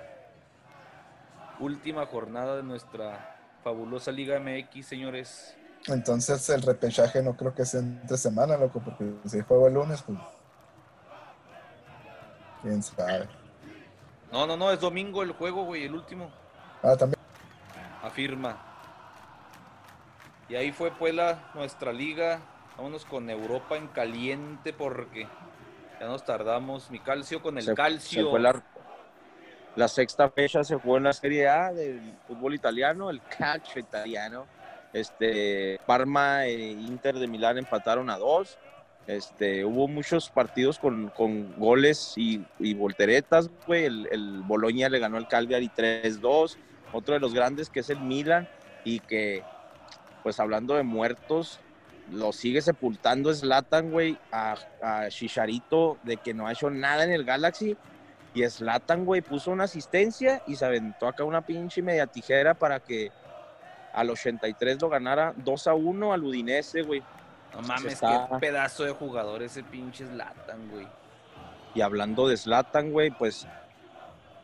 [1.59, 5.55] Última jornada de nuestra fabulosa Liga MX, señores.
[5.87, 10.01] Entonces el repechaje no creo que sea entre semana, loco, porque si juego el lunes,
[10.01, 10.17] pues.
[12.61, 13.27] Quién sabe.
[14.31, 16.29] No, no, no, es domingo el juego, güey, el último.
[16.83, 17.18] Ah, también.
[18.01, 18.57] Afirma.
[20.47, 22.39] Y ahí fue pues la, nuestra liga.
[22.77, 25.27] Vámonos con Europa en caliente porque
[25.99, 26.89] ya nos tardamos.
[26.89, 28.37] Mi calcio con el calcio.
[28.37, 28.63] la,
[29.75, 34.45] la, sexta fecha se jugó en la Serie A del fútbol italiano, el calcio italiano
[34.93, 38.57] este, Parma e Inter de Milán empataron a dos.
[39.07, 41.11] Este, hubo muchos partidos con,
[41.57, 42.43] goles y,
[42.73, 43.85] volteretas, güey.
[43.85, 46.57] El, el Boloña le ganó al Cagliari 3-2.
[46.91, 48.47] Otro de los grandes que es el Milan
[48.83, 49.43] y que,
[50.23, 51.59] pues hablando de muertos,
[52.11, 57.11] lo sigue sepultando Slatan, güey, a, a Chicharito de que no ha hecho nada en
[57.11, 57.77] el Galaxy.
[58.33, 62.79] Y Slatan, güey, puso una asistencia y se aventó acá una pinche media tijera para
[62.79, 63.11] que
[63.93, 67.03] al 83 lo ganara 2 a 1 al Udinese, güey.
[67.53, 70.87] No mames, qué pedazo de jugador ese pinche Slatan, güey.
[71.73, 73.47] Y hablando de Slatan, güey, pues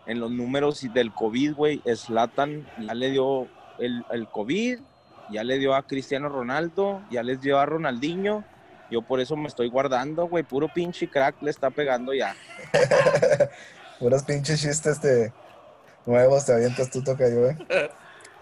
[0.06, 3.48] en los números del COVID, güey, Slatan ya le dio
[3.80, 4.80] el, el, COVID,
[5.32, 8.44] ya le dio a Cristiano Ronaldo, ya les dio a Ronaldinho.
[8.92, 10.44] Yo por eso me estoy guardando, güey.
[10.44, 12.36] Puro pinche crack le está pegando ya.
[14.00, 15.34] Puros pinches chistes de
[16.06, 17.56] nuevos te avientas tú, toca yo, güey.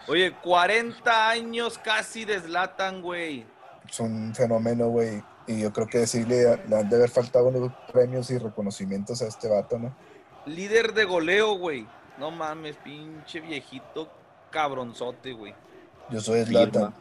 [0.08, 3.46] Oye, 40 años casi deslatan, güey.
[3.90, 5.24] Es un fenómeno, güey.
[5.48, 9.28] Y yo creo que sí le, han de haber faltado unos premios y reconocimientos a
[9.28, 9.96] este vato, ¿no?
[10.46, 11.88] Líder de goleo, güey.
[12.18, 14.10] No mames, pinche viejito
[14.52, 15.56] cabronzote, güey.
[16.10, 16.94] Yo soy Slatan.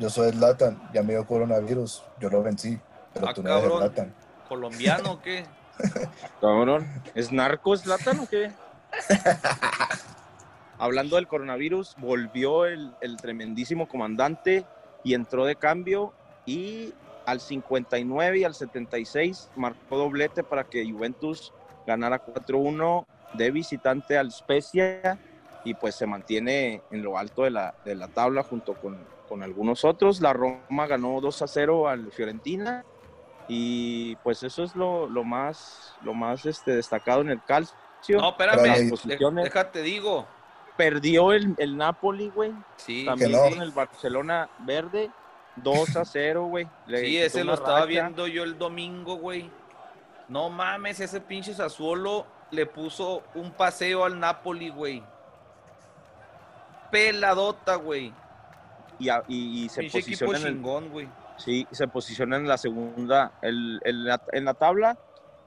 [0.00, 2.80] Yo soy Zlatan, ya me dio coronavirus, yo lo vencí,
[3.12, 4.14] pero ah, tú no eres Zlatan.
[4.48, 5.44] ¿Colombiano o qué?
[6.40, 8.50] cabrón, ¿es narco Zlatan o qué?
[10.78, 14.64] Hablando del coronavirus, volvió el, el tremendísimo comandante
[15.04, 16.14] y entró de cambio
[16.46, 16.94] y
[17.26, 21.52] al 59 y al 76 marcó doblete para que Juventus
[21.90, 23.04] ganara 4-1
[23.34, 25.18] de visitante al Spezia
[25.64, 28.96] y pues se mantiene en lo alto de la, de la tabla junto con,
[29.28, 30.20] con, algunos otros.
[30.20, 32.84] La Roma ganó 2 a 0 al Fiorentina
[33.48, 37.74] y pues eso es lo, lo más, lo más este, destacado en el calcio.
[38.18, 38.90] No, espérame,
[39.42, 40.26] déjate digo.
[40.76, 42.52] Perdió el, el Napoli, güey.
[42.76, 45.10] Sí, también en el Barcelona verde.
[45.56, 46.66] 2 a 0, güey.
[46.88, 49.50] Sí, ese lo estaba viendo yo el domingo, güey.
[50.30, 55.02] No mames, ese pinche Sassuolo le puso un paseo al Napoli, güey.
[56.90, 58.12] Peladota, güey.
[58.98, 61.08] Y, y, se posiciona en chingón, güey.
[61.36, 64.96] Sí, se posiciona en la segunda, el, en la tabla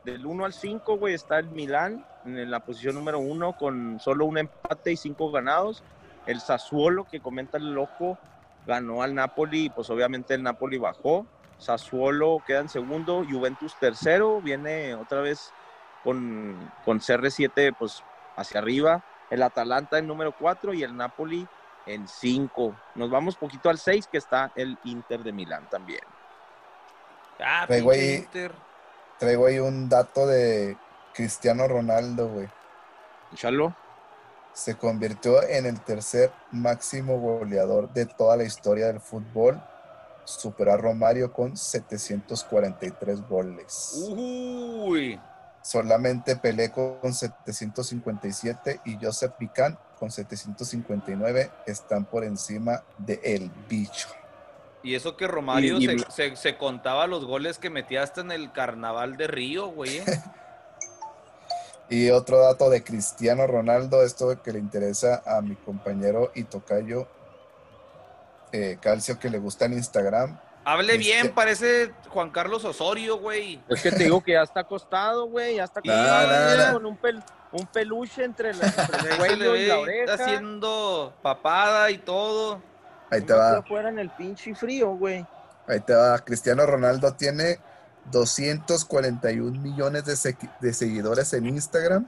[0.04, 4.26] del 1 al 5, güey, está el Milán en la posición número 1 con solo
[4.26, 5.84] un empate y cinco ganados.
[6.26, 8.18] El Sassuolo, que comenta el loco,
[8.66, 11.26] ganó al Napoli, pues obviamente el Napoli bajó.
[11.64, 15.52] Sassuolo queda en segundo, Juventus tercero, viene otra vez
[16.04, 18.04] con, con CR7 pues
[18.36, 21.48] hacia arriba, el Atalanta en número 4 y el Napoli
[21.86, 22.76] en 5.
[22.96, 26.04] Nos vamos poquito al 6 que está el Inter de Milán también.
[27.40, 28.28] Ah, traigo ahí,
[29.18, 30.78] traigo ahí un dato de
[31.14, 32.48] Cristiano Ronaldo, güey.
[33.32, 33.74] Échalo.
[34.54, 39.60] Se convirtió en el tercer máximo goleador de toda la historia del fútbol
[40.26, 44.08] superó a Romario con 743 goles.
[44.10, 45.20] Uy.
[45.62, 54.10] Solamente Pelé con 757 y Joseph Pican con 759 están por encima de El Bicho.
[54.84, 55.78] Y eso que Romario
[56.10, 60.00] se, contaba los goles que metía hasta en el carnaval de Río, güey.
[60.00, 60.04] ¿eh?
[61.90, 67.08] y otro dato de Cristiano Ronaldo, esto que le interesa a mi compañero y tocayo
[68.54, 70.38] eh, Calcio que le gusta en Instagram.
[70.64, 73.60] Hable bien, parece Juan Carlos Osorio, güey.
[73.68, 77.00] Es que te digo que ya está acostado, güey, ya está acostado con un,
[77.52, 78.68] un, peluche entre, la,
[79.10, 80.14] el cuello y la oreja.
[80.14, 82.62] Está haciendo papada y todo.
[83.10, 83.62] Ahí te va.
[83.64, 85.26] fuera en el pinche frío, güey.
[85.68, 86.20] Ahí te va.
[86.20, 87.60] Cristiano Ronaldo tiene
[88.12, 92.08] 241 millones de, de seguidores en Instagram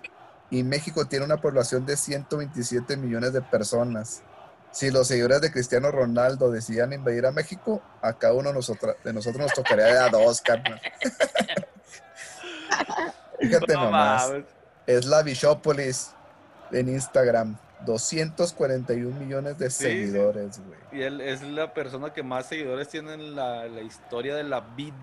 [0.51, 4.21] y México tiene una población de 127 millones de personas
[4.75, 9.37] si los seguidores de Cristiano Ronaldo decidían invadir a México, a cada uno de nosotros,
[9.37, 10.81] nos tocaría de a dos, carnal.
[13.39, 14.33] Fíjate nomás.
[14.85, 16.11] Es la Bishópolis
[16.73, 17.57] en Instagram.
[17.85, 20.79] 241 millones de seguidores, güey.
[20.91, 24.93] Y él es la persona que más seguidores tiene en la, historia de la vid.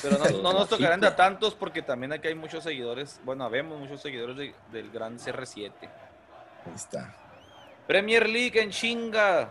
[0.00, 3.20] Pero no, nos tocarán de a tantos porque también aquí hay muchos seguidores.
[3.22, 5.72] Bueno, vemos muchos seguidores del gran CR7.
[5.82, 7.14] Ahí está.
[7.92, 9.50] Premier League en chinga.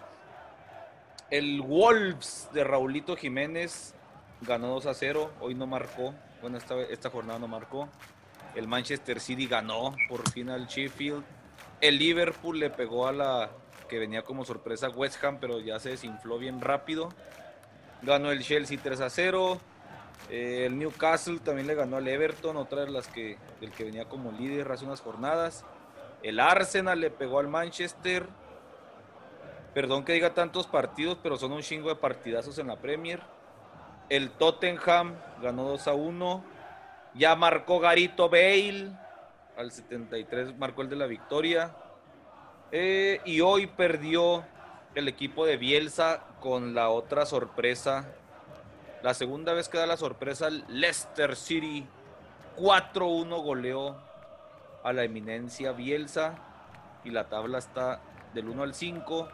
[1.30, 3.94] El Wolves de Raulito Jiménez
[4.42, 5.30] ganó 2 a 0.
[5.42, 6.16] Hoy no marcó.
[6.42, 7.88] Bueno, esta, esta jornada no marcó.
[8.56, 11.24] El Manchester City ganó por fin al Sheffield.
[11.82, 13.52] El Liverpool le pegó a la
[13.88, 17.10] que venía como sorpresa West Ham, pero ya se desinfló bien rápido.
[18.02, 19.62] Ganó el Chelsea 3 a 0.
[20.32, 24.06] Eh, el Newcastle también le ganó al Everton, otra de las que, del que venía
[24.06, 25.64] como líder hace unas jornadas.
[26.24, 28.28] El Arsenal le pegó al Manchester.
[29.74, 33.22] Perdón que diga tantos partidos, pero son un chingo de partidazos en la Premier.
[34.10, 36.44] El Tottenham ganó 2 a 1.
[37.16, 38.92] Ya marcó Garito Bale.
[39.58, 41.76] Al 73 marcó el de la victoria.
[42.72, 44.46] Eh, y hoy perdió
[44.96, 48.06] el equipo de Bielsa con la otra sorpresa.
[49.02, 51.88] La segunda vez que da la sorpresa, Leicester City
[52.58, 54.11] 4-1 goleó
[54.84, 56.36] a la eminencia Bielsa
[57.04, 58.02] y la tabla está
[58.34, 59.28] del 1 al 5.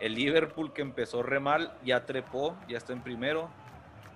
[0.00, 3.50] El Liverpool que empezó re mal ya trepó, ya está en primero.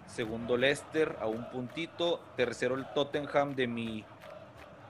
[0.07, 2.21] Segundo Leicester a un puntito.
[2.37, 4.05] Tercero el Tottenham de mi,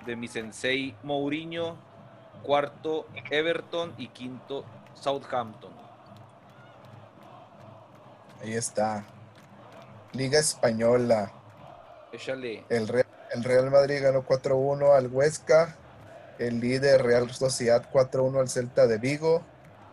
[0.06, 1.76] de mi sensei Mourinho.
[2.42, 4.64] Cuarto Everton y quinto
[4.94, 5.72] Southampton.
[8.42, 9.04] Ahí está.
[10.12, 11.32] Liga Española.
[12.12, 12.64] Échale.
[12.68, 15.76] El Real, el Real Madrid ganó 4-1 al Huesca
[16.38, 19.42] el líder Real Sociedad 4-1 al Celta de Vigo,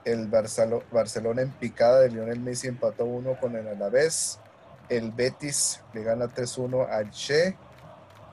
[0.06, 4.40] el Barcelona en picada de Lionel Messi empató 1 con el Alavés,
[4.90, 7.56] el Betis le gana 3-1 al Che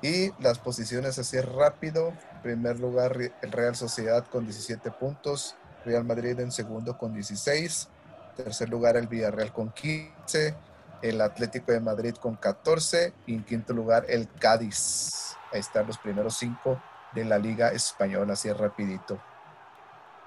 [0.01, 2.12] y las posiciones así rápido,
[2.43, 7.89] primer lugar el Real Sociedad con 17 puntos, Real Madrid en segundo con 16,
[8.36, 10.55] tercer lugar el Villarreal con 15,
[11.02, 15.36] el Atlético de Madrid con 14 y en quinto lugar el Cádiz.
[15.52, 16.80] Ahí están los primeros cinco
[17.12, 19.18] de la Liga Española, así rapidito.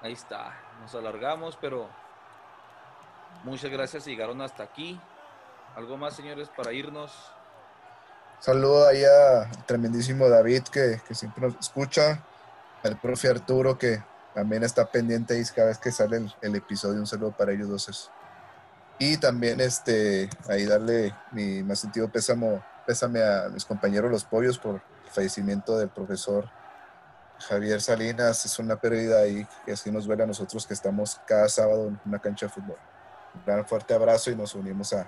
[0.02, 1.88] Ahí está, nos alargamos, pero
[3.44, 5.00] muchas gracias, llegaron hasta aquí.
[5.76, 7.12] ¿Algo más, señores, para irnos?
[8.40, 12.24] Saludo ahí a tremendísimo David que, siempre nos escucha,
[12.82, 14.02] al profe Arturo que
[14.34, 16.98] también está pendiente ahí cada vez que sale el, episodio.
[16.98, 18.10] Un saludo para ellos dos.
[18.98, 24.58] Y también este, ahí darle mi más sentido pésamo, pésame a mis compañeros los pollos
[24.58, 26.50] por el fallecimiento del profesor
[27.42, 28.44] Javier Salinas.
[28.44, 32.00] Es una pérdida ahí que así nos duele a nosotros que estamos cada sábado en
[32.04, 32.76] una cancha de fútbol.
[33.34, 35.06] Un gran fuerte abrazo y nos unimos a,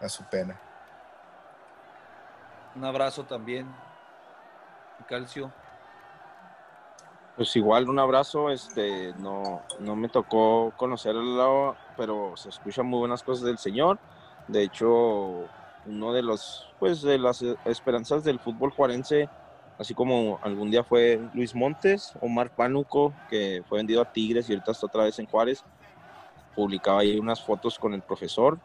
[0.00, 0.58] a su pena.
[2.74, 3.66] Un abrazo también,
[5.08, 5.52] Calcio.
[7.36, 13.22] Pues igual un abrazo, este, no, no me tocó conocerlo, pero se escuchan muy buenas
[13.22, 13.98] cosas del señor.
[14.46, 15.48] De hecho,
[15.86, 19.28] uno de los, pues, de las esperanzas del fútbol juarense,
[19.80, 24.52] así como algún día fue Luis Montes, Omar Pánuco, que fue vendido a Tigres y
[24.52, 25.64] ahorita está otra vez en Juárez,
[26.54, 28.58] publicaba ahí unas fotos con el profesor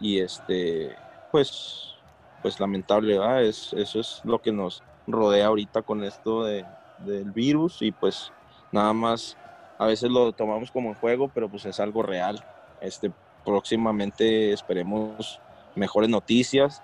[0.00, 0.94] y este,
[1.32, 1.96] pues,
[2.40, 3.42] pues lamentable, ¿verdad?
[3.42, 6.64] Es, eso es lo que nos rodea ahorita con esto de,
[6.98, 8.32] del virus y pues
[8.70, 9.36] nada más
[9.76, 12.44] a veces lo tomamos como en juego, pero pues es algo real.
[12.80, 13.10] Este,
[13.44, 15.40] próximamente esperemos
[15.74, 16.80] mejores noticias,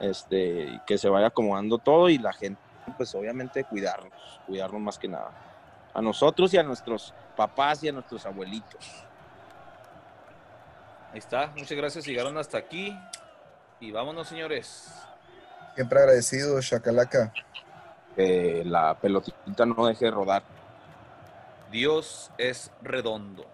[0.00, 2.58] este, que se vaya acomodando todo y la gente,
[2.96, 5.30] pues obviamente cuidarnos, cuidarnos más que nada.
[5.92, 9.04] A nosotros y a nuestros papás y a nuestros abuelitos.
[11.12, 12.96] Ahí está, muchas gracias, llegaron hasta aquí
[13.80, 14.92] y vámonos señores.
[15.74, 17.32] Siempre agradecido, Chacalaca
[18.14, 20.42] que la pelotita no deje de rodar.
[21.70, 23.46] Dios es redondo.